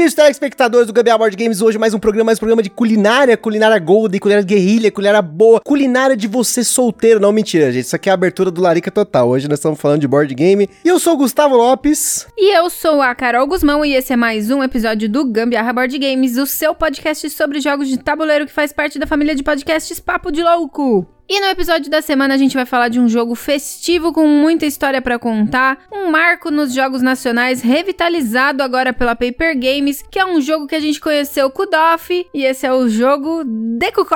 Bem-vindos, 0.00 0.14
telespectadores 0.14 0.86
do 0.86 0.94
Gabriel 0.94 1.18
Board 1.18 1.36
Games. 1.36 1.60
Hoje 1.60 1.76
mais 1.76 1.92
um 1.92 1.98
programa, 1.98 2.28
mais 2.28 2.38
um 2.38 2.40
programa 2.40 2.62
de 2.62 2.70
culinária, 2.70 3.36
culinária 3.36 3.78
golden, 3.78 4.18
culinária 4.18 4.46
guerrilha, 4.46 4.90
culinária 4.90 5.20
boa, 5.20 5.60
culinária 5.60 6.16
de 6.16 6.26
você 6.26 6.64
solteiro. 6.64 7.20
Não, 7.20 7.30
mentira, 7.30 7.70
gente. 7.70 7.84
Isso 7.84 7.94
aqui 7.94 8.08
é 8.08 8.12
a 8.12 8.14
abertura 8.14 8.50
do 8.50 8.62
Larica 8.62 8.90
Total. 8.90 9.28
Hoje 9.28 9.46
nós 9.46 9.58
estamos 9.58 9.78
falando 9.78 10.00
de 10.00 10.08
board 10.08 10.34
game. 10.34 10.70
E 10.82 10.88
eu 10.88 10.98
sou 10.98 11.12
o 11.12 11.16
Gustavo 11.18 11.54
Lopes. 11.54 12.26
E 12.38 12.56
eu 12.56 12.70
sou 12.70 13.02
a 13.02 13.14
Carol 13.14 13.46
Guzmão 13.46 13.84
e 13.84 13.92
esse 13.92 14.10
é 14.10 14.16
mais 14.16 14.50
um 14.50 14.64
episódio 14.64 15.06
do 15.06 15.22
Gambiarra 15.22 15.70
Board 15.70 15.98
Games, 15.98 16.38
o 16.38 16.46
seu 16.46 16.74
podcast 16.74 17.28
sobre 17.28 17.60
jogos 17.60 17.86
de 17.86 17.98
tabuleiro 17.98 18.46
que 18.46 18.52
faz 18.52 18.72
parte 18.72 18.98
da 18.98 19.06
família 19.06 19.34
de 19.34 19.42
podcasts 19.42 20.00
Papo 20.00 20.32
de 20.32 20.42
Louco. 20.42 21.19
E 21.32 21.38
no 21.38 21.46
episódio 21.46 21.88
da 21.88 22.02
semana 22.02 22.34
a 22.34 22.36
gente 22.36 22.56
vai 22.56 22.66
falar 22.66 22.88
de 22.88 22.98
um 22.98 23.08
jogo 23.08 23.36
festivo 23.36 24.12
com 24.12 24.26
muita 24.26 24.66
história 24.66 25.00
para 25.00 25.16
contar, 25.16 25.78
um 25.92 26.10
marco 26.10 26.50
nos 26.50 26.74
jogos 26.74 27.02
nacionais 27.02 27.62
revitalizado 27.62 28.64
agora 28.64 28.92
pela 28.92 29.14
Paper 29.14 29.56
Games, 29.56 30.02
que 30.10 30.18
é 30.18 30.26
um 30.26 30.40
jogo 30.40 30.66
que 30.66 30.74
a 30.74 30.80
gente 30.80 30.98
conheceu 30.98 31.48
com 31.48 31.62
o 31.62 31.66
Doff, 31.66 32.26
e 32.34 32.44
esse 32.44 32.66
é 32.66 32.72
o 32.72 32.88
jogo 32.88 33.44
The 33.78 33.92
Cook 33.92 34.10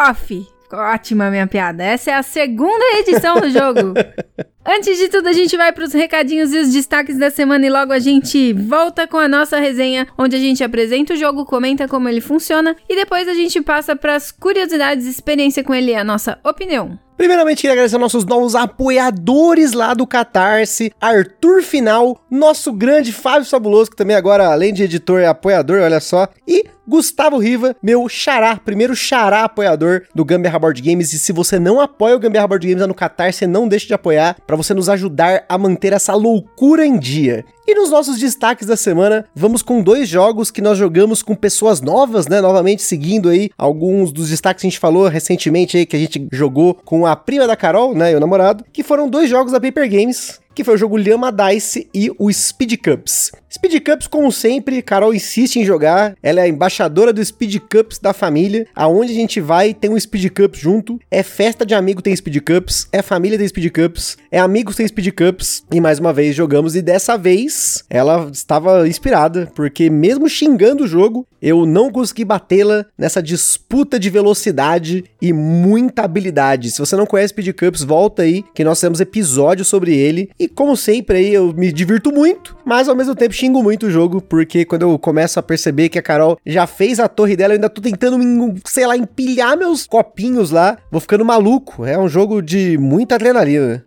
Ótima 0.73 1.31
minha 1.31 1.47
piada. 1.47 1.85
Essa 1.85 2.11
é 2.11 2.15
a 2.15 2.23
segunda 2.25 2.85
edição 2.99 3.41
do 3.41 3.49
jogo. 3.49 3.95
Antes 4.67 4.99
de 4.99 5.09
tudo, 5.09 5.29
a 5.29 5.33
gente 5.33 5.57
vai 5.57 5.71
para 5.73 5.85
os 5.85 5.93
recadinhos 5.93 6.53
e 6.53 6.59
os 6.59 6.73
destaques 6.73 7.17
da 7.17 7.31
semana 7.31 7.65
e 7.65 7.71
logo 7.71 7.93
a 7.93 8.01
gente 8.01 8.53
volta 8.55 9.07
com 9.07 9.19
a 9.19 9.29
nossa 9.29 9.61
resenha, 9.61 10.09
onde 10.19 10.35
a 10.35 10.41
gente 10.41 10.65
apresenta 10.65 11.15
o 11.15 11.17
jogo, 11.17 11.45
comenta 11.45 11.87
como 11.87 12.09
ele 12.09 12.21
funciona 12.21 12.75
e 12.89 12.97
depois 12.97 13.29
a 13.29 13.35
gente 13.35 13.61
passa 13.61 13.95
para 13.95 14.17
as 14.17 14.33
curiosidades, 14.33 15.07
experiência 15.07 15.63
com 15.63 15.73
ele 15.73 15.93
e 15.93 15.95
a 15.95 16.03
nossa 16.03 16.41
opinião. 16.43 16.99
Primeiramente, 17.17 17.61
queria 17.61 17.73
agradecer 17.73 17.95
aos 17.95 18.03
nossos 18.03 18.25
novos 18.25 18.55
apoiadores 18.55 19.73
lá 19.73 19.95
do 19.95 20.07
Catarse, 20.07 20.93
Arthur 21.01 21.63
Final, 21.63 22.19
nosso 22.29 22.73
grande 22.73 23.13
Fábio 23.13 23.49
Fabuloso, 23.49 23.91
que 23.91 23.97
também 23.97 24.17
agora, 24.17 24.49
além 24.49 24.75
de 24.75 24.83
editor, 24.83 25.21
é 25.21 25.27
apoiador, 25.27 25.81
olha 25.81 26.01
só, 26.01 26.29
e 26.47 26.65
Gustavo 26.87 27.39
Riva, 27.39 27.75
meu 27.83 28.09
xará, 28.09 28.57
primeiro 28.57 28.95
xará 28.95 29.45
apoiador 29.45 30.03
do 30.15 30.25
Gambiarra 30.25 30.59
Board 30.59 30.83
Games. 30.83 31.13
E 31.13 31.19
se 31.19 31.33
você 31.33 31.59
não 31.59 31.81
apoia 31.81 32.15
o 32.15 32.19
Gambiarra 32.19 32.49
Board 32.49 32.67
Games 32.67 32.81
lá 32.83 32.87
no 32.87 32.95
Catarse, 32.95 33.47
não 33.47 33.67
deixe 33.67 33.87
de 33.87 33.95
apoiar 33.95 34.37
para 34.47 34.57
você 34.57 34.75
nos 34.75 34.89
ajudar 34.89 35.45
a 35.49 35.57
manter 35.57 35.93
essa 35.93 36.15
loucura 36.15 36.85
em 36.85 36.99
dia. 36.99 37.45
E 37.67 37.75
nos 37.75 37.91
nossos 37.91 38.19
destaques 38.19 38.67
da 38.67 38.77
semana, 38.77 39.25
vamos 39.35 39.63
com 39.63 39.83
dois 39.83 40.07
jogos 40.07 40.51
que 40.51 40.61
nós 40.61 40.77
jogamos 40.77 41.23
com 41.23 41.35
pessoas 41.35 41.81
novas, 41.81 42.29
né? 42.29 42.39
Novamente 42.43 42.83
seguindo 42.83 43.31
aí 43.31 43.49
alguns 43.57 44.13
dos 44.13 44.29
destaques 44.29 44.61
que 44.61 44.67
a 44.67 44.71
gente 44.71 44.79
falou 44.79 45.09
recentemente 45.09 45.79
aí, 45.79 45.87
que 45.87 45.97
a 45.97 45.99
gente 45.99 46.29
jogou 46.31 46.75
com 46.85 47.07
a 47.07 47.17
prima 47.17 47.47
da 47.47 47.57
Carol, 47.57 47.95
né? 47.95 48.13
E 48.13 48.15
o 48.15 48.21
namorado, 48.21 48.65
que 48.71 48.83
foram 48.83 49.09
dois 49.09 49.31
jogos 49.31 49.53
da 49.53 49.61
Paper 49.61 49.91
Games, 49.91 50.41
que 50.55 50.65
foi 50.65 50.75
o 50.75 50.79
jogo 50.79 50.97
Lhama 50.97 51.33
Dice 51.33 51.89
e 51.93 52.11
o 52.19 52.33
Speed 52.33 52.77
Cups. 52.83 53.33
Speed 53.53 53.85
Cups, 53.85 54.07
como 54.09 54.33
sempre, 54.33 54.83
Carol 54.83 55.15
insiste 55.15 55.57
em 55.57 55.65
jogar. 55.65 56.17
Ela 56.23 56.41
é 56.41 56.43
a 56.45 56.49
embaixadora 56.49 57.13
do 57.13 57.25
Speed 57.25 57.59
Cups 57.71 57.99
da 58.01 58.13
família. 58.13 58.67
Aonde 58.75 59.13
a 59.13 59.15
gente 59.15 59.41
vai, 59.41 59.73
tem 59.73 59.91
um 59.91 59.99
Speed 59.99 60.31
Cups 60.31 60.59
junto. 60.59 60.99
É 61.09 61.23
festa 61.23 61.65
de 61.65 61.73
amigo, 61.73 62.03
tem 62.03 62.15
Speed 62.17 62.39
Cups. 62.41 62.89
É 62.91 63.01
família, 63.01 63.39
tem 63.39 63.47
Speed 63.47 63.71
Cups. 63.71 64.17
É 64.31 64.41
amigos, 64.41 64.75
tem 64.75 64.89
Speed 64.89 65.13
Cups. 65.13 65.63
E 65.73 65.81
mais 65.81 66.01
uma 66.01 66.13
vez 66.13 66.35
jogamos. 66.35 66.75
E 66.75 66.83
dessa 66.83 67.17
vez 67.17 67.85
ela 67.89 68.29
estava 68.33 68.89
inspirada, 68.89 69.49
porque 69.55 69.89
mesmo 69.89 70.29
xingando 70.29 70.85
o 70.85 70.89
jogo, 70.89 71.25
eu 71.41 71.65
não 71.65 71.93
consegui 71.93 72.25
batê-la 72.25 72.87
nessa 72.99 73.23
disputa 73.23 74.01
de 74.01 74.11
velocidade 74.11 75.05
e 75.23 75.33
muita 75.33 76.03
habilidade. 76.03 76.71
Se 76.71 76.79
você 76.79 76.97
não 76.97 77.07
conhece 77.07 77.29
Speed 77.29 77.55
Cups, 77.55 77.83
volta 77.85 78.23
aí, 78.23 78.43
que 78.55 78.65
nós 78.65 78.81
temos 78.81 79.01
episódio 79.01 79.65
sobre 79.65 79.95
ele. 79.95 80.31
E 80.45 80.49
como 80.49 80.77
sempre 80.77 81.17
aí, 81.17 81.33
eu 81.33 81.55
me 81.55 81.73
divirto 81.73 82.13
muito, 82.13 82.55
mas 82.67 82.87
ao 82.87 82.95
mesmo 82.95 83.15
tempo 83.15 83.33
xingo 83.33 83.63
muito 83.63 83.87
o 83.87 83.91
jogo, 83.91 84.21
porque 84.21 84.67
quando 84.67 84.83
eu 84.83 84.99
começo 84.99 85.41
a 85.41 85.43
perceber 85.43 85.89
que 85.89 85.99
a 85.99 86.03
Carol 86.03 86.39
já 86.45 86.67
fez 86.67 87.01
a 87.01 87.09
torre 87.09 87.35
dela, 87.35 87.55
eu 87.55 87.57
ainda 87.57 87.71
tô 87.71 87.81
tentando, 87.81 88.19
sei 88.67 88.87
lá, 88.87 88.95
empilhar 88.95 89.57
meus 89.57 89.87
copinhos 89.87 90.51
lá, 90.51 90.77
vou 90.93 91.01
ficando 91.01 91.25
maluco. 91.25 91.87
É 91.87 91.99
um 91.99 92.11
jogo 92.11 92.43
de 92.43 92.77
muita 92.77 93.15
adrenalina. 93.15 93.87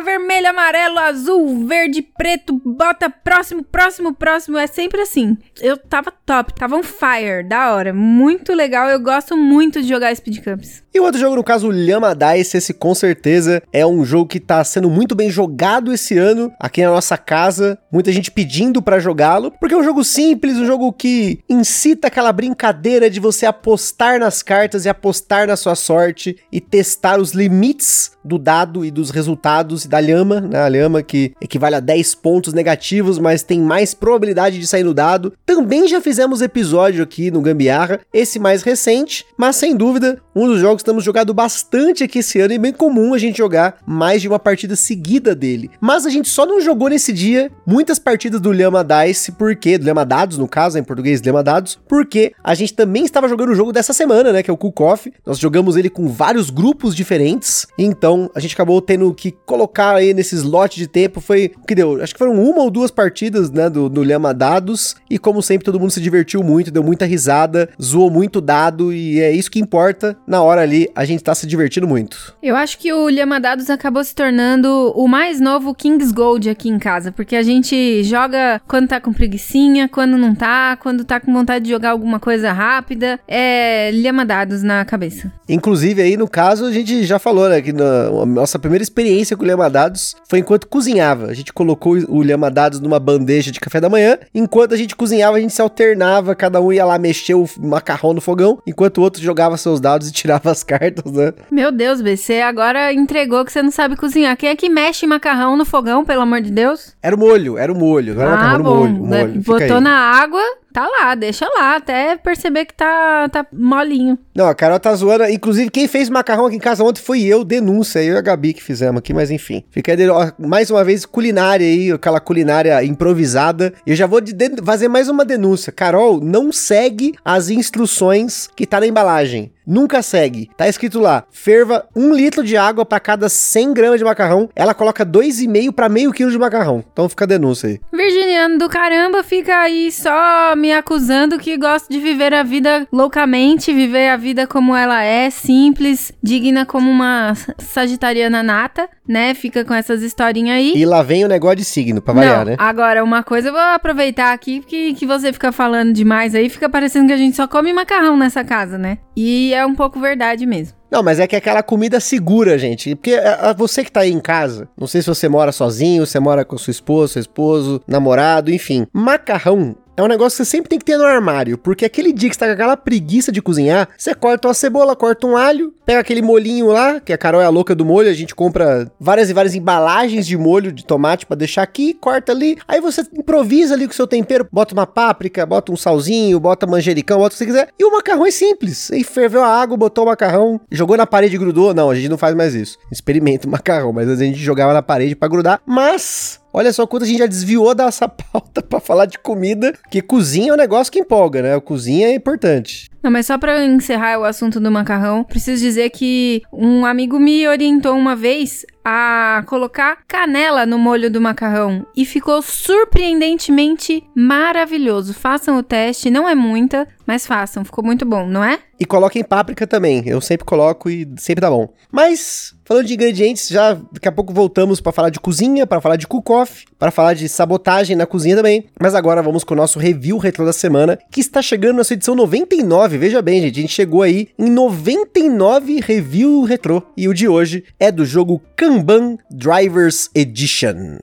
Vermelho, 0.00 0.48
amarelo, 0.48 0.98
azul, 0.98 1.66
verde, 1.66 2.02
preto, 2.02 2.60
bota 2.64 3.08
próximo, 3.08 3.62
próximo, 3.62 4.14
próximo. 4.14 4.58
É 4.58 4.66
sempre 4.66 5.00
assim. 5.00 5.36
Eu 5.60 5.76
tava 5.76 6.12
top, 6.24 6.54
tava 6.54 6.76
on 6.76 6.82
fire, 6.82 7.42
da 7.46 7.74
hora. 7.74 7.92
Muito 7.92 8.52
legal, 8.52 8.88
eu 8.88 9.00
gosto 9.00 9.36
muito 9.36 9.82
de 9.82 9.88
jogar 9.88 10.14
Speed 10.14 10.42
Cups. 10.42 10.82
E 10.94 11.00
o 11.00 11.02
outro 11.02 11.18
jogo, 11.18 11.34
no 11.34 11.42
caso, 11.42 11.68
o 11.68 11.72
Dice, 11.72 12.56
esse 12.56 12.72
com 12.72 12.94
certeza 12.94 13.60
é 13.72 13.84
um 13.84 14.04
jogo 14.04 14.28
que 14.28 14.38
tá 14.38 14.62
sendo 14.62 14.88
muito 14.88 15.14
bem 15.14 15.28
jogado 15.28 15.92
esse 15.92 16.16
ano 16.16 16.52
aqui 16.60 16.82
na 16.82 16.90
nossa 16.90 17.18
casa. 17.18 17.76
Muita 17.90 18.12
gente 18.12 18.30
pedindo 18.30 18.80
para 18.80 19.00
jogá-lo, 19.00 19.50
porque 19.58 19.74
é 19.74 19.76
um 19.78 19.82
jogo 19.82 20.04
simples, 20.04 20.56
um 20.56 20.66
jogo 20.66 20.92
que 20.92 21.40
incita 21.48 22.06
aquela 22.06 22.32
brincadeira 22.32 23.10
de 23.10 23.18
você 23.18 23.44
apostar 23.44 24.20
nas 24.20 24.40
cartas 24.40 24.84
e 24.84 24.88
apostar 24.88 25.48
na 25.48 25.56
sua 25.56 25.74
sorte 25.74 26.36
e 26.52 26.60
testar 26.60 27.18
os 27.18 27.32
limites 27.32 28.12
do 28.24 28.38
dado 28.38 28.84
e 28.84 28.90
dos 28.90 29.10
resultados 29.10 29.83
da 29.88 30.00
lhama, 30.00 30.40
né? 30.40 30.58
A 30.58 30.68
lhama 30.68 31.02
que 31.02 31.32
equivale 31.40 31.76
a 31.76 31.80
10 31.80 32.14
pontos 32.16 32.52
negativos, 32.52 33.18
mas 33.18 33.42
tem 33.42 33.60
mais 33.60 33.94
probabilidade 33.94 34.58
de 34.58 34.66
sair 34.66 34.82
no 34.84 34.94
dado. 34.94 35.32
Também 35.46 35.86
já 35.88 36.00
fizemos 36.00 36.42
episódio 36.42 37.02
aqui 37.02 37.30
no 37.30 37.40
Gambiarra, 37.40 38.00
esse 38.12 38.38
mais 38.38 38.62
recente, 38.62 39.24
mas 39.36 39.56
sem 39.56 39.76
dúvida, 39.76 40.20
um 40.34 40.46
dos 40.46 40.60
jogos 40.60 40.76
que 40.76 40.82
estamos 40.82 41.04
jogando 41.04 41.32
bastante 41.32 42.04
aqui 42.04 42.18
esse 42.18 42.40
ano 42.40 42.54
e 42.54 42.58
bem 42.58 42.72
comum 42.72 43.14
a 43.14 43.18
gente 43.18 43.38
jogar 43.38 43.76
mais 43.86 44.20
de 44.20 44.28
uma 44.28 44.38
partida 44.38 44.76
seguida 44.76 45.34
dele. 45.34 45.70
Mas 45.80 46.06
a 46.06 46.10
gente 46.10 46.28
só 46.28 46.44
não 46.46 46.60
jogou 46.60 46.88
nesse 46.88 47.12
dia 47.12 47.50
muitas 47.66 47.98
partidas 47.98 48.40
do 48.40 48.52
Lhama 48.52 48.84
Dice, 48.84 49.32
porque, 49.32 49.78
do 49.78 49.86
Lhama 49.86 50.04
Dados, 50.04 50.38
no 50.38 50.48
caso, 50.48 50.78
em 50.78 50.84
português, 50.84 51.20
Lhama 51.20 51.42
Dados, 51.42 51.78
porque 51.88 52.32
a 52.42 52.54
gente 52.54 52.74
também 52.74 53.04
estava 53.04 53.28
jogando 53.28 53.50
o 53.50 53.54
jogo 53.54 53.72
dessa 53.72 53.92
semana, 53.92 54.32
né, 54.32 54.42
que 54.42 54.50
é 54.50 54.52
o 54.52 54.56
Cook 54.56 54.80
Off. 54.80 55.12
Nós 55.24 55.38
jogamos 55.38 55.76
ele 55.76 55.88
com 55.88 56.08
vários 56.08 56.50
grupos 56.50 56.94
diferentes, 56.94 57.66
então 57.78 58.30
a 58.34 58.40
gente 58.40 58.54
acabou 58.54 58.80
tendo 58.80 59.12
que 59.14 59.32
colocar 59.46 59.94
aí 59.94 60.14
nesses 60.14 60.42
lotes 60.42 60.78
de 60.78 60.86
tempo. 60.86 61.20
Foi 61.20 61.52
o 61.56 61.66
que 61.66 61.74
deu? 61.74 62.02
Acho 62.02 62.12
que 62.12 62.18
foram 62.18 62.34
uma 62.34 62.62
ou 62.62 62.70
duas 62.70 62.90
partidas, 62.90 63.50
né? 63.50 63.68
Do, 63.68 63.88
do 63.88 64.02
Lhama 64.02 64.32
Dados. 64.34 64.96
E 65.10 65.18
como 65.18 65.42
sempre, 65.42 65.64
todo 65.64 65.78
mundo 65.80 65.90
se 65.90 66.00
divertiu 66.00 66.42
muito, 66.42 66.70
deu 66.70 66.82
muita 66.82 67.04
risada, 67.04 67.68
zoou 67.80 68.10
muito 68.10 68.40
dado. 68.40 68.92
E 68.92 69.20
é 69.20 69.30
isso 69.30 69.50
que 69.50 69.58
importa. 69.58 70.16
Na 70.26 70.42
hora 70.42 70.62
ali, 70.62 70.88
a 70.94 71.04
gente 71.04 71.22
tá 71.22 71.34
se 71.34 71.46
divertindo 71.46 71.86
muito. 71.86 72.34
Eu 72.42 72.56
acho 72.56 72.78
que 72.78 72.92
o 72.92 73.08
Lhama 73.08 73.40
Dados 73.40 73.68
acabou 73.68 74.02
se 74.02 74.14
tornando 74.14 74.92
o 74.94 75.06
mais 75.06 75.40
novo 75.40 75.74
King's 75.74 76.12
Gold 76.12 76.48
aqui 76.48 76.68
em 76.68 76.78
casa. 76.78 77.12
Porque 77.12 77.36
a 77.36 77.42
gente 77.42 78.02
joga 78.04 78.60
quando 78.66 78.88
tá 78.88 79.00
com 79.00 79.12
preguiçinha, 79.12 79.88
quando 79.88 80.16
não 80.16 80.34
tá, 80.34 80.76
quando 80.76 81.04
tá 81.04 81.20
com 81.20 81.32
vontade 81.32 81.66
de 81.66 81.70
jogar 81.70 81.90
alguma 81.90 82.18
coisa 82.18 82.52
rápida. 82.52 83.20
É 83.28 83.90
Lhama 83.92 84.24
Dados 84.24 84.62
na 84.62 84.84
cabeça. 84.84 85.30
Inclusive, 85.48 86.00
aí 86.00 86.16
no 86.16 86.28
caso, 86.28 86.64
a 86.64 86.72
gente 86.72 87.04
já 87.04 87.18
falou, 87.18 87.48
né? 87.48 87.60
Que 87.60 87.72
no, 87.72 88.22
a 88.22 88.26
nossa 88.26 88.58
primeira 88.58 88.82
experiência 88.82 89.36
com 89.36 89.44
o 89.44 89.46
Lhamadados 89.46 90.16
foi 90.28 90.38
enquanto 90.38 90.66
cozinhava. 90.66 91.26
A 91.26 91.34
gente 91.34 91.52
colocou 91.52 91.96
o 92.08 92.22
Lhamadados 92.22 92.80
numa 92.80 92.98
bandeja 92.98 93.50
de 93.50 93.60
café 93.60 93.80
da 93.80 93.90
manhã. 93.90 94.18
Enquanto 94.34 94.72
a 94.72 94.76
gente 94.76 94.96
cozinhava, 94.96 95.36
a 95.36 95.40
gente 95.40 95.52
se 95.52 95.60
alternava. 95.60 96.34
Cada 96.34 96.60
um 96.60 96.72
ia 96.72 96.84
lá 96.84 96.98
mexer 96.98 97.34
o 97.34 97.46
macarrão 97.58 98.14
no 98.14 98.20
fogão, 98.20 98.58
enquanto 98.66 98.98
o 98.98 99.02
outro 99.02 99.22
jogava 99.22 99.56
seus 99.56 99.80
dados 99.80 100.13
tirava 100.14 100.50
as 100.50 100.62
cartas, 100.62 101.12
né? 101.12 101.32
Meu 101.50 101.70
Deus, 101.70 102.00
BC, 102.00 102.40
agora 102.40 102.92
entregou 102.92 103.44
que 103.44 103.52
você 103.52 103.62
não 103.62 103.70
sabe 103.70 103.96
cozinhar. 103.96 104.36
Quem 104.36 104.48
é 104.48 104.56
que 104.56 104.68
mexe 104.68 105.06
macarrão 105.06 105.56
no 105.56 105.64
fogão, 105.64 106.04
pelo 106.04 106.22
amor 106.22 106.40
de 106.40 106.50
Deus? 106.50 106.94
Era 107.02 107.14
o 107.14 107.18
molho, 107.18 107.58
era 107.58 107.72
o 107.72 107.76
molho. 107.76 108.14
Não 108.14 108.22
era 108.22 108.32
ah, 108.32 108.36
macarrão, 108.36 108.62
bom. 108.62 108.88
molho. 108.88 109.04
molho. 109.04 109.40
Botou 109.42 109.80
na 109.80 109.94
água, 109.94 110.42
tá 110.74 110.88
lá, 110.88 111.14
deixa 111.14 111.46
lá, 111.56 111.76
até 111.76 112.16
perceber 112.16 112.64
que 112.64 112.74
tá, 112.74 113.28
tá 113.28 113.46
molinho. 113.52 114.18
Não, 114.34 114.48
a 114.48 114.54
Carol 114.54 114.80
tá 114.80 114.92
zoando. 114.92 115.24
Inclusive, 115.26 115.70
quem 115.70 115.86
fez 115.86 116.08
macarrão 116.10 116.46
aqui 116.46 116.56
em 116.56 116.60
casa 116.60 116.82
ontem 116.82 117.00
foi 117.00 117.22
eu, 117.22 117.44
denúncia. 117.44 118.02
Eu 118.02 118.16
e 118.16 118.18
a 118.18 118.20
Gabi 118.20 118.52
que 118.52 118.62
fizemos 118.62 118.98
aqui, 118.98 119.14
mas 119.14 119.30
enfim. 119.30 119.62
Fica 119.70 119.92
aí, 119.92 119.98
mais 120.36 120.70
uma 120.70 120.82
vez, 120.82 121.06
culinária 121.06 121.64
aí, 121.64 121.92
aquela 121.92 122.18
culinária 122.18 122.82
improvisada. 122.84 123.72
Eu 123.86 123.94
já 123.94 124.08
vou 124.08 124.20
de, 124.20 124.34
fazer 124.64 124.88
mais 124.88 125.08
uma 125.08 125.24
denúncia. 125.24 125.72
Carol, 125.72 126.20
não 126.20 126.50
segue 126.50 127.14
as 127.24 127.50
instruções 127.50 128.48
que 128.56 128.66
tá 128.66 128.80
na 128.80 128.88
embalagem. 128.88 129.52
Nunca 129.66 130.02
segue. 130.02 130.50
Tá 130.56 130.68
escrito 130.68 131.00
lá: 131.00 131.24
ferva 131.30 131.88
um 131.96 132.12
litro 132.12 132.42
de 132.44 132.56
água 132.56 132.84
para 132.84 133.00
cada 133.00 133.28
100 133.28 133.72
gramas 133.72 133.98
de 133.98 134.04
macarrão. 134.04 134.48
Ela 134.54 134.74
coloca 134.74 135.06
2,5 135.06 135.72
para 135.72 135.88
meio 135.88 136.12
quilo 136.12 136.30
de 136.30 136.38
macarrão. 136.38 136.84
Então 136.92 137.08
fica 137.08 137.24
a 137.24 137.28
denúncia 137.28 137.68
aí. 137.68 137.80
Virginiano 137.92 138.58
do 138.58 138.68
caramba, 138.68 139.22
fica 139.22 139.56
aí 139.56 139.90
só 139.90 140.54
me 140.64 140.72
acusando 140.72 141.38
que 141.38 141.58
gosto 141.58 141.90
de 141.90 142.00
viver 142.00 142.32
a 142.32 142.42
vida 142.42 142.88
loucamente, 142.90 143.70
viver 143.70 144.08
a 144.08 144.16
vida 144.16 144.46
como 144.46 144.74
ela 144.74 145.02
é, 145.04 145.28
simples, 145.28 146.10
digna 146.22 146.64
como 146.64 146.90
uma 146.90 147.34
sagitariana 147.58 148.42
nata, 148.42 148.88
né? 149.06 149.34
Fica 149.34 149.62
com 149.62 149.74
essas 149.74 150.00
historinhas 150.02 150.56
aí. 150.56 150.72
E 150.74 150.86
lá 150.86 151.02
vem 151.02 151.22
o 151.22 151.28
negócio 151.28 151.56
de 151.58 151.66
signo, 151.66 152.00
pra 152.00 152.14
variar, 152.14 152.38
Não, 152.38 152.44
né? 152.46 152.56
Agora, 152.58 153.04
uma 153.04 153.22
coisa 153.22 153.48
eu 153.48 153.52
vou 153.52 153.60
aproveitar 153.60 154.32
aqui, 154.32 154.60
que, 154.66 154.94
que 154.94 155.04
você 155.06 155.34
fica 155.34 155.52
falando 155.52 155.92
demais 155.92 156.34
aí, 156.34 156.48
fica 156.48 156.66
parecendo 156.66 157.08
que 157.08 157.12
a 157.12 157.16
gente 157.18 157.36
só 157.36 157.46
come 157.46 157.70
macarrão 157.74 158.16
nessa 158.16 158.42
casa, 158.42 158.78
né? 158.78 158.96
E 159.14 159.52
é 159.52 159.66
um 159.66 159.74
pouco 159.74 160.00
verdade 160.00 160.46
mesmo. 160.46 160.74
Não, 160.90 161.02
mas 161.02 161.18
é 161.20 161.26
que 161.26 161.34
é 161.34 161.38
aquela 161.38 161.62
comida 161.62 161.98
segura, 162.00 162.56
gente. 162.56 162.94
Porque 162.94 163.14
a, 163.14 163.50
a- 163.50 163.52
você 163.52 163.84
que 163.84 163.92
tá 163.92 164.00
aí 164.00 164.12
em 164.12 164.20
casa, 164.20 164.68
não 164.78 164.86
sei 164.86 165.02
se 165.02 165.08
você 165.08 165.28
mora 165.28 165.52
sozinho, 165.52 166.06
você 166.06 166.18
mora 166.18 166.44
com 166.44 166.56
sua 166.56 166.70
esposa, 166.70 167.14
seu 167.14 167.20
esposo, 167.20 167.82
namorado, 167.86 168.50
enfim. 168.50 168.86
Macarrão 168.92 169.76
é 169.96 170.02
um 170.02 170.06
negócio 170.06 170.36
que 170.36 170.44
você 170.44 170.50
sempre 170.50 170.68
tem 170.68 170.78
que 170.78 170.84
ter 170.84 170.96
no 170.96 171.04
armário. 171.04 171.56
Porque 171.56 171.84
aquele 171.84 172.12
dia 172.12 172.28
que 172.28 172.34
você 172.34 172.40
tá 172.40 172.46
com 172.46 172.52
aquela 172.52 172.76
preguiça 172.76 173.30
de 173.30 173.40
cozinhar, 173.40 173.88
você 173.96 174.14
corta 174.14 174.48
uma 174.48 174.54
cebola, 174.54 174.96
corta 174.96 175.26
um 175.26 175.36
alho, 175.36 175.72
pega 175.84 176.00
aquele 176.00 176.22
molhinho 176.22 176.68
lá, 176.68 177.00
que 177.00 177.12
a 177.12 177.18
Carol 177.18 177.40
é 177.40 177.44
a 177.44 177.50
louca 177.50 177.74
do 177.74 177.84
molho, 177.84 178.08
a 178.08 178.14
gente 178.14 178.34
compra 178.34 178.90
várias 178.98 179.30
e 179.30 179.32
várias 179.32 179.54
embalagens 179.54 180.26
de 180.26 180.36
molho 180.36 180.72
de 180.72 180.84
tomate 180.84 181.26
pra 181.26 181.36
deixar 181.36 181.62
aqui, 181.62 181.94
corta 181.94 182.32
ali. 182.32 182.58
Aí 182.66 182.80
você 182.80 183.02
improvisa 183.16 183.74
ali 183.74 183.86
com 183.86 183.92
o 183.92 183.96
seu 183.96 184.06
tempero, 184.06 184.46
bota 184.50 184.74
uma 184.74 184.86
páprica, 184.86 185.46
bota 185.46 185.72
um 185.72 185.76
salzinho, 185.76 186.40
bota 186.40 186.66
manjericão, 186.66 187.18
bota 187.18 187.34
o 187.34 187.38
que 187.38 187.38
você 187.38 187.46
quiser. 187.46 187.68
E 187.78 187.84
o 187.84 187.92
macarrão 187.92 188.26
é 188.26 188.30
simples. 188.30 188.90
Aí 188.90 189.04
ferveu 189.04 189.42
a 189.42 189.48
água, 189.48 189.76
botou 189.76 190.04
o 190.04 190.08
macarrão, 190.08 190.60
jogou 190.70 190.96
na 190.96 191.06
parede 191.06 191.36
e 191.36 191.38
grudou. 191.38 191.72
Não, 191.74 191.90
a 191.90 191.94
gente 191.94 192.08
não 192.08 192.18
faz 192.18 192.34
mais 192.34 192.54
isso. 192.54 192.78
Experimenta 192.90 193.46
o 193.46 193.50
macarrão, 193.50 193.92
mas 193.92 194.08
a 194.08 194.16
gente 194.16 194.38
jogava 194.38 194.72
na 194.72 194.82
parede 194.82 195.14
pra 195.14 195.28
grudar. 195.28 195.60
Mas 195.66 196.43
Olha 196.56 196.72
só 196.72 196.86
quanto 196.86 197.02
a 197.02 197.06
gente 197.06 197.18
já 197.18 197.26
desviou 197.26 197.74
dessa 197.74 198.06
pauta 198.08 198.62
pra 198.62 198.78
falar 198.78 199.06
de 199.06 199.18
comida, 199.18 199.74
que 199.90 200.00
cozinha 200.00 200.50
é 200.50 200.54
um 200.54 200.56
negócio 200.56 200.92
que 200.92 201.00
empolga, 201.00 201.42
né? 201.42 201.58
Cozinha 201.58 202.06
é 202.06 202.14
importante. 202.14 202.88
Não, 203.02 203.10
mas 203.10 203.26
só 203.26 203.36
pra 203.36 203.64
encerrar 203.64 204.20
o 204.20 204.24
assunto 204.24 204.60
do 204.60 204.70
macarrão, 204.70 205.24
preciso 205.24 205.60
dizer 205.60 205.90
que 205.90 206.42
um 206.52 206.86
amigo 206.86 207.18
me 207.18 207.46
orientou 207.48 207.96
uma 207.96 208.14
vez 208.14 208.64
a 208.84 209.42
colocar 209.46 209.98
canela 210.06 210.66
no 210.66 210.78
molho 210.78 211.10
do 211.10 211.20
macarrão 211.20 211.86
e 211.96 212.04
ficou 212.04 212.42
surpreendentemente 212.42 214.04
maravilhoso. 214.14 215.14
Façam 215.14 215.56
o 215.56 215.62
teste, 215.62 216.10
não 216.10 216.28
é 216.28 216.34
muita, 216.34 216.86
mas 217.06 217.26
façam, 217.26 217.64
ficou 217.64 217.82
muito 217.82 218.04
bom, 218.04 218.26
não 218.26 218.44
é? 218.44 218.58
E 218.78 218.84
coloquem 218.84 219.22
páprica 219.22 219.66
também. 219.66 220.02
Eu 220.06 220.20
sempre 220.20 220.44
coloco 220.44 220.90
e 220.90 221.08
sempre 221.16 221.40
dá 221.40 221.48
bom. 221.48 221.68
Mas, 221.92 222.54
falando 222.64 222.86
de 222.86 222.94
ingredientes, 222.94 223.48
já 223.48 223.74
daqui 223.92 224.08
a 224.08 224.12
pouco 224.12 224.32
voltamos 224.32 224.80
pra 224.80 224.92
falar 224.92 225.10
de 225.10 225.20
cozinha, 225.20 225.66
pra 225.66 225.80
falar 225.80 225.96
de 225.96 226.06
cook-off, 226.06 226.64
pra 226.78 226.90
falar 226.90 227.14
de 227.14 227.28
sabotagem 227.28 227.96
na 227.96 228.06
cozinha 228.06 228.36
também. 228.36 228.66
Mas 228.80 228.94
agora 228.94 229.22
vamos 229.22 229.44
com 229.44 229.54
o 229.54 229.56
nosso 229.56 229.78
review 229.78 230.18
retrô 230.18 230.44
da 230.44 230.52
semana, 230.52 230.98
que 231.10 231.20
está 231.20 231.40
chegando 231.40 231.76
na 231.76 231.84
sua 231.84 231.94
edição 231.94 232.16
99. 232.16 232.98
Veja 232.98 233.22
bem, 233.22 233.40
gente, 233.40 233.58
a 233.58 233.62
gente 233.62 233.72
chegou 233.72 234.02
aí 234.02 234.28
em 234.38 234.50
99 234.50 235.80
review 235.80 236.42
retrô. 236.42 236.82
E 236.96 237.08
o 237.08 237.14
de 237.14 237.28
hoje 237.28 237.64
é 237.78 237.92
do 237.92 238.04
jogo 238.04 238.40
Kanban 238.74 239.18
Drivers 239.30 240.10
Edition. 240.16 240.98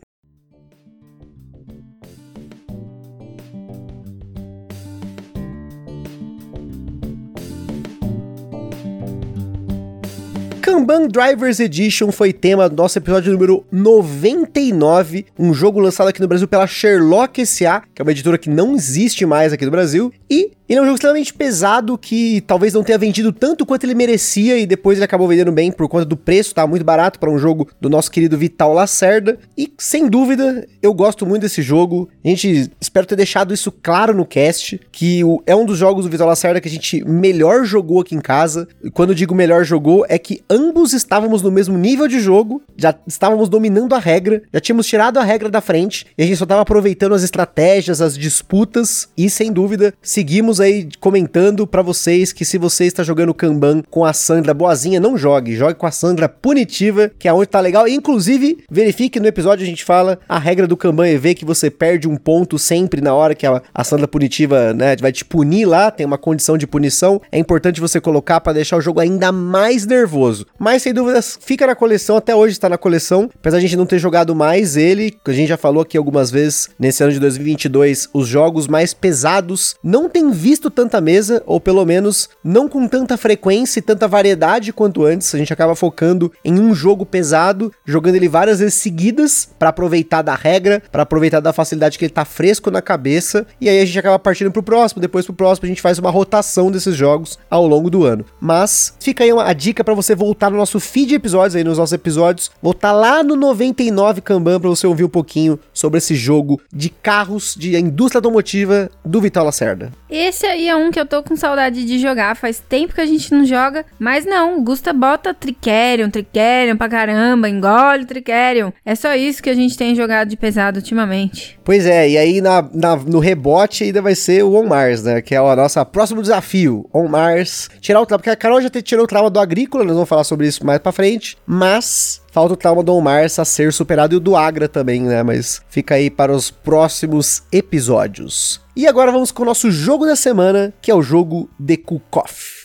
Kanban 10.72 11.10
Drivers 11.10 11.60
Edition 11.60 12.14
foi 12.14 12.32
tema 12.32 12.70
do 12.70 12.78
nosso 12.78 12.98
episódio 12.98 13.34
número 13.34 13.66
99, 13.70 15.26
um 15.38 15.54
jogo 15.54 15.82
lançado 15.82 16.08
aqui 16.08 16.22
no 16.22 16.30
Brasil 16.30 16.48
pela 16.48 16.66
Sherlock 16.66 17.42
S.A., 17.42 17.82
que 17.94 18.02
é 18.02 18.04
uma 18.04 18.12
editora 18.12 18.38
que 18.38 18.50
não 18.50 18.74
existe 18.74 19.26
mais 19.26 19.52
aqui 19.52 19.66
no 19.66 19.72
Brasil, 19.72 20.14
e 20.30 20.52
ele 20.72 20.80
é 20.80 20.84
um 20.84 20.86
jogo 20.86 20.96
extremamente 20.96 21.34
pesado 21.34 21.98
que 21.98 22.40
talvez 22.48 22.74
não 22.74 22.82
tenha 22.82 22.98
vendido 22.98 23.34
tanto 23.34 23.66
quanto 23.66 23.84
ele 23.84 23.94
merecia 23.94 24.58
e 24.58 24.66
depois 24.66 24.98
ele 24.98 25.04
acabou 25.04 25.28
vendendo 25.28 25.52
bem 25.52 25.70
por 25.70 25.86
conta 25.90 26.06
do 26.06 26.16
preço, 26.16 26.56
tá 26.56 26.66
muito 26.66 26.86
barato 26.86 27.20
para 27.20 27.30
um 27.30 27.38
jogo 27.38 27.68
do 27.82 27.90
nosso 27.90 28.10
querido 28.10 28.38
Vital 28.38 28.72
Lacerda. 28.72 29.38
E 29.58 29.70
sem 29.78 30.08
dúvida, 30.08 30.66
eu 30.82 30.94
gosto 30.94 31.26
muito 31.26 31.42
desse 31.42 31.62
jogo. 31.62 32.08
A 32.24 32.28
gente 32.30 32.72
espero 32.80 33.06
ter 33.06 33.18
deixado 33.18 33.54
isso 33.54 33.70
claro 33.70 34.16
no 34.16 34.26
cast, 34.26 34.80
que 34.94 35.20
é 35.46 35.54
um 35.54 35.66
dos 35.66 35.78
jogos 35.78 36.06
do 36.06 36.10
Vital 36.10 36.30
Lacerda 36.30 36.62
que 36.62 36.70
a 36.70 36.72
gente 36.72 37.04
melhor 37.04 37.66
jogou 37.66 38.00
aqui 38.00 38.16
em 38.16 38.22
casa. 38.22 38.66
E 38.82 38.90
quando 38.90 39.10
eu 39.10 39.16
digo 39.16 39.36
melhor 39.36 39.66
jogou, 39.66 40.06
é 40.08 40.18
que 40.18 40.42
ambos 40.62 40.94
estávamos 40.94 41.42
no 41.42 41.52
mesmo 41.52 41.78
nível 41.78 42.08
de 42.08 42.20
jogo, 42.20 42.62
já 42.78 42.94
estávamos 43.08 43.50
dominando 43.50 43.94
a 43.96 44.00
regra, 44.00 44.44
já 44.54 44.60
tínhamos 44.60 44.86
tirado 44.86 45.18
a 45.18 45.24
regra 45.24 45.50
da 45.50 45.62
frente 45.62 46.06
e 46.18 46.24
a 46.24 46.26
gente 46.26 46.38
só 46.38 46.46
estava 46.46 46.62
aproveitando 46.62 47.16
as 47.16 47.24
estratégias, 47.24 48.02
as 48.02 48.18
disputas 48.18 49.10
e 49.18 49.30
sem 49.30 49.52
dúvida 49.52 49.94
seguimos 50.02 50.60
aí 50.60 50.90
comentando 51.00 51.66
pra 51.66 51.82
vocês 51.82 52.32
que 52.32 52.46
se 52.46 52.58
você 52.58 52.86
está 52.86 53.04
jogando 53.04 53.34
Kanban 53.34 53.82
com 53.90 54.06
a 54.06 54.14
Sandra 54.14 54.54
boazinha, 54.54 55.00
não 55.00 55.18
jogue, 55.18 55.56
jogue 55.56 55.76
com 55.76 55.88
a 55.88 55.92
Sandra 55.92 56.30
punitiva, 56.30 57.12
que 57.18 57.28
é 57.28 57.34
onde 57.34 57.48
tá 57.48 57.60
legal. 57.60 57.88
E, 57.88 57.94
inclusive, 57.94 58.64
verifique 58.70 59.20
no 59.20 59.28
episódio 59.28 59.64
a 59.64 59.68
gente 59.68 59.84
fala 59.84 60.20
a 60.28 60.38
regra 60.38 60.68
do 60.68 60.78
Kanban 60.78 61.08
EV 61.08 61.36
que 61.36 61.46
você 61.46 61.70
perde 61.70 62.08
um 62.08 62.18
ponto 62.18 62.60
sempre 62.60 63.02
na 63.02 63.14
hora 63.14 63.34
que 63.34 63.46
a, 63.46 63.62
a 63.74 63.84
Sandra 63.84 64.08
punitiva, 64.08 64.74
né, 64.74 64.96
vai 64.98 65.12
te 65.12 65.26
punir 65.26 65.66
lá, 65.66 65.90
tem 65.90 66.06
uma 66.06 66.18
condição 66.18 66.58
de 66.58 66.68
punição. 66.68 67.22
É 67.32 67.40
importante 67.40 67.82
você 67.82 68.00
colocar 68.00 68.40
pra 68.42 68.54
deixar 68.54 68.78
o 68.78 68.82
jogo 68.82 69.00
ainda 69.00 69.32
mais 69.32 69.86
nervoso. 69.86 70.46
Mas 70.62 70.84
sem 70.84 70.94
dúvidas, 70.94 71.40
fica 71.42 71.66
na 71.66 71.74
coleção, 71.74 72.16
até 72.16 72.36
hoje 72.36 72.52
está 72.52 72.70
na 72.70 72.78
coleção, 72.78 73.28
apesar 73.34 73.58
a 73.58 73.60
gente 73.60 73.76
não 73.76 73.88
ter 73.88 73.98
jogado 73.98 74.36
mais 74.36 74.78
ele, 74.78 75.18
a 75.26 75.32
gente 75.32 75.50
já 75.50 75.58
falou 75.58 75.82
aqui 75.82 75.98
algumas 75.98 76.30
vezes 76.30 76.70
nesse 76.78 77.02
ano 77.02 77.12
de 77.12 77.20
2022, 77.20 78.08
os 78.14 78.28
jogos 78.28 78.68
mais 78.68 78.94
pesados 78.94 79.74
não 79.84 80.08
tem 80.08 80.30
visto 80.30 80.70
tanta 80.70 81.02
mesa, 81.02 81.42
ou 81.48 81.60
pelo 81.60 81.84
menos 81.84 82.30
não 82.44 82.70
com 82.70 82.88
tanta 82.88 83.18
frequência 83.18 83.80
e 83.80 83.82
tanta 83.82 84.08
variedade 84.08 84.72
quanto 84.72 85.04
antes. 85.04 85.34
A 85.34 85.40
gente 85.40 85.52
acaba 85.52 85.74
focando 85.74 86.32
em 86.46 86.60
um 86.60 86.76
jogo 86.76 87.08
pesado, 87.08 87.74
jogando 87.84 88.18
ele 88.18 88.30
várias 88.30 88.60
vezes 88.60 88.76
seguidas 88.76 89.50
para 89.58 89.70
aproveitar 89.70 90.22
da 90.22 90.36
regra, 90.36 90.84
para 90.92 91.02
aproveitar 91.02 91.40
da 91.40 91.52
facilidade 91.52 91.98
que 91.98 92.06
ele 92.06 92.14
tá 92.14 92.24
fresco 92.24 92.70
na 92.70 92.84
cabeça, 92.84 93.48
e 93.60 93.68
aí 93.68 93.80
a 93.80 93.86
gente 93.86 93.98
acaba 93.98 94.20
partindo 94.20 94.52
pro 94.52 94.62
próximo, 94.62 95.02
depois 95.02 95.26
pro 95.26 95.34
próximo 95.34 95.66
a 95.66 95.70
gente 95.70 95.82
faz 95.82 95.98
uma 95.98 96.12
rotação 96.12 96.70
desses 96.70 96.96
jogos 96.96 97.40
ao 97.50 97.66
longo 97.66 97.90
do 97.90 98.06
ano. 98.06 98.24
Mas 98.40 98.94
fica 99.00 99.24
aí 99.24 99.34
uma, 99.34 99.46
a 99.46 99.54
dica 99.54 99.84
para 99.84 99.96
você 99.96 100.14
voltar 100.14 100.51
no 100.52 100.58
nosso 100.58 100.80
feed 100.80 101.10
de 101.10 101.16
episódios 101.16 101.56
aí 101.56 101.64
nos 101.64 101.78
nossos 101.78 101.94
episódios, 101.94 102.52
voltar 102.62 102.92
lá 102.92 103.24
no 103.24 103.36
99 103.36 104.22
Kanban 104.22 104.60
para 104.60 104.70
você 104.70 104.86
ouvir 104.86 105.04
um 105.04 105.10
pouquinho 105.10 105.60
sobre 105.74 105.98
esse 105.98 106.16
jogo 106.16 106.62
de 106.72 106.90
carros 106.90 107.56
de 107.58 107.76
indústria 107.78 108.20
automotiva 108.20 108.90
do 109.04 109.20
Vital 109.22 109.46
Lacerda. 109.46 109.92
Esse 110.10 110.46
aí 110.46 110.68
é 110.68 110.76
um 110.76 110.92
que 110.92 111.00
eu 111.00 111.06
tô 111.06 111.24
com 111.24 111.36
saudade 111.36 111.86
de 111.86 112.00
jogar. 112.00 112.36
Faz 112.36 112.60
tempo 112.60 112.94
que 112.94 113.02
a 113.02 113.06
gente 113.06 113.32
não 113.34 113.46
joga. 113.46 113.86
Mas 113.98 114.26
não, 114.26 114.60
o 114.60 114.62
Gusta 114.64 114.92
bota 114.94 115.34
Tricerion, 115.34 116.10
Tricerion 116.10 116.76
pra 116.78 116.90
caramba, 116.90 117.48
engole 117.50 118.06
Tricerion. 118.06 118.72
É 118.86 118.94
só 118.96 119.16
isso 119.16 119.42
que 119.42 119.50
a 119.50 119.54
gente 119.56 119.78
tem 119.78 119.96
jogado 119.96 120.28
de 120.30 120.38
pesado 120.38 120.78
ultimamente. 120.80 121.58
Pois 121.64 121.86
é, 121.86 122.10
e 122.10 122.18
aí 122.18 122.42
na, 122.42 122.62
na- 122.74 122.96
no 122.98 123.20
rebote 123.20 123.84
ainda 123.86 124.02
vai 124.02 124.16
ser 124.16 124.44
o 124.44 124.54
On 124.56 124.66
Mars, 124.68 125.04
né? 125.04 125.22
Que 125.22 125.34
é 125.36 125.42
o 125.42 125.56
nosso 125.56 125.84
próximo 125.86 126.22
desafio. 126.22 126.88
On 126.94 127.08
Mars. 127.08 127.70
Tirar 127.80 128.02
o 128.02 128.06
trauma, 128.06 128.20
porque 128.20 128.30
a 128.30 128.36
Carol 128.36 128.62
já 128.62 128.70
te- 128.70 128.82
tirou 128.82 129.06
o 129.06 129.08
trauma 129.08 129.30
do 129.30 129.40
agrícola, 129.40 129.84
nós 129.84 129.94
vamos 129.94 130.10
falar 130.10 130.24
sobre 130.24 130.41
isso 130.44 130.66
mais 130.66 130.80
pra 130.80 130.92
frente. 130.92 131.38
Mas 131.46 132.22
falta 132.32 132.54
o 132.54 132.58
trauma 132.58 132.84
do 132.84 133.00
Mars 133.00 133.40
a 133.40 133.46
ser 133.46 133.74
superado 133.74 134.14
e 134.14 134.18
o 134.18 134.20
do 134.20 134.36
Agra 134.36 134.68
também, 134.68 135.02
né? 135.02 135.24
Mas 135.24 135.62
fica 135.70 135.96
aí 135.96 136.10
para 136.10 136.32
os 136.32 136.52
próximos 136.52 137.44
episódios. 137.52 138.62
E 138.76 138.88
agora 138.88 139.12
vamos 139.12 139.32
com 139.32 139.44
o 139.44 139.46
nosso 139.46 139.70
jogo 139.70 140.06
da 140.06 140.16
semana, 140.16 140.74
que 140.82 140.92
é 140.92 140.96
o 140.96 141.02
jogo 141.02 141.50
The 141.66 141.78
Cook-Off. 141.78 142.61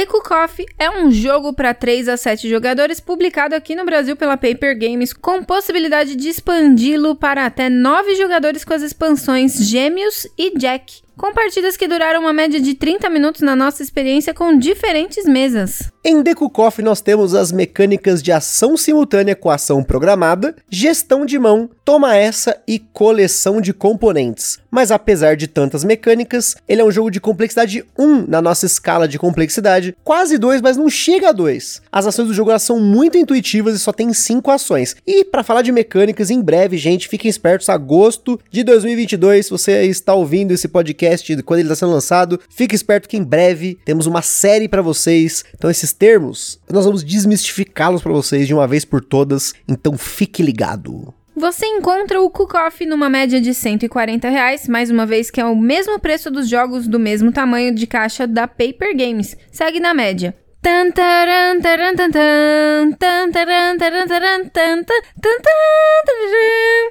The 0.00 0.06
Cook 0.06 0.30
Off 0.30 0.64
é 0.78 0.88
um 0.88 1.10
jogo 1.10 1.52
para 1.52 1.74
3 1.74 2.08
a 2.08 2.16
7 2.16 2.48
jogadores 2.48 3.00
publicado 3.00 3.54
aqui 3.54 3.74
no 3.74 3.84
Brasil 3.84 4.16
pela 4.16 4.34
Paper 4.34 4.74
Games, 4.78 5.12
com 5.12 5.44
possibilidade 5.44 6.16
de 6.16 6.26
expandi-lo 6.26 7.14
para 7.14 7.44
até 7.44 7.68
9 7.68 8.14
jogadores 8.14 8.64
com 8.64 8.72
as 8.72 8.80
expansões 8.80 9.56
Gêmeos 9.56 10.26
e 10.38 10.56
Jack, 10.56 11.02
com 11.20 11.34
partidas 11.34 11.76
que 11.76 11.86
duraram 11.86 12.20
uma 12.20 12.32
média 12.32 12.58
de 12.58 12.74
30 12.74 13.10
minutos 13.10 13.42
na 13.42 13.54
nossa 13.54 13.82
experiência 13.82 14.32
com 14.32 14.56
diferentes 14.56 15.26
mesas. 15.26 15.90
Em 16.02 16.22
The 16.22 16.34
Cook-Off 16.34 16.80
nós 16.80 17.02
temos 17.02 17.34
as 17.34 17.52
mecânicas 17.52 18.22
de 18.22 18.32
ação 18.32 18.74
simultânea 18.74 19.36
com 19.36 19.50
ação 19.50 19.82
programada, 19.84 20.56
gestão 20.70 21.26
de 21.26 21.38
mão, 21.38 21.68
toma 21.84 22.16
essa 22.16 22.58
e 22.66 22.78
coleção 22.78 23.60
de 23.60 23.74
componentes. 23.74 24.58
Mas 24.70 24.90
apesar 24.90 25.36
de 25.36 25.46
tantas 25.46 25.84
mecânicas, 25.84 26.56
ele 26.66 26.80
é 26.80 26.84
um 26.84 26.90
jogo 26.90 27.10
de 27.10 27.20
complexidade 27.20 27.84
1 27.98 28.26
na 28.26 28.40
nossa 28.40 28.64
escala 28.64 29.06
de 29.06 29.18
complexidade, 29.18 29.94
quase 30.02 30.30
quase 30.30 30.38
2, 30.38 30.60
mas 30.60 30.76
não 30.76 30.88
chega 30.88 31.30
a 31.30 31.32
2. 31.32 31.82
As 31.90 32.06
ações 32.06 32.28
do 32.28 32.34
jogo 32.34 32.56
são 32.58 32.78
muito 32.78 33.18
intuitivas 33.18 33.74
e 33.74 33.78
só 33.78 33.92
tem 33.92 34.12
5 34.12 34.50
ações. 34.50 34.94
E 35.06 35.24
para 35.24 35.42
falar 35.42 35.62
de 35.62 35.72
mecânicas, 35.72 36.30
em 36.30 36.40
breve, 36.40 36.76
gente, 36.76 37.08
fiquem 37.08 37.28
espertos, 37.28 37.68
agosto 37.68 38.38
de 38.50 38.62
2022, 38.62 39.46
se 39.46 39.50
você 39.50 39.82
está 39.84 40.14
ouvindo 40.14 40.52
esse 40.52 40.68
podcast 40.68 41.09
quando 41.44 41.60
ele 41.60 41.68
está 41.68 41.76
sendo 41.76 41.92
lançado, 41.92 42.40
fique 42.48 42.74
esperto 42.74 43.08
que 43.08 43.16
em 43.16 43.22
breve 43.22 43.78
temos 43.84 44.06
uma 44.06 44.22
série 44.22 44.68
para 44.68 44.82
vocês. 44.82 45.44
Então 45.54 45.70
esses 45.70 45.92
termos, 45.92 46.60
nós 46.70 46.84
vamos 46.84 47.04
desmistificá-los 47.04 48.02
para 48.02 48.12
vocês 48.12 48.46
de 48.46 48.54
uma 48.54 48.66
vez 48.66 48.84
por 48.84 49.02
todas, 49.02 49.54
então 49.68 49.96
fique 49.96 50.42
ligado. 50.42 51.14
Você 51.36 51.64
encontra 51.64 52.20
o 52.20 52.28
Cook 52.28 52.52
numa 52.86 53.08
média 53.08 53.40
de 53.40 53.54
140 53.54 54.28
reais, 54.28 54.68
mais 54.68 54.90
uma 54.90 55.06
vez 55.06 55.30
que 55.30 55.40
é 55.40 55.44
o 55.44 55.56
mesmo 55.56 55.98
preço 55.98 56.30
dos 56.30 56.48
jogos 56.48 56.86
do 56.86 56.98
mesmo 56.98 57.32
tamanho 57.32 57.74
de 57.74 57.86
caixa 57.86 58.26
da 58.26 58.46
Paper 58.46 58.94
Games. 58.94 59.36
Segue 59.50 59.80
na 59.80 59.94
média. 59.94 60.36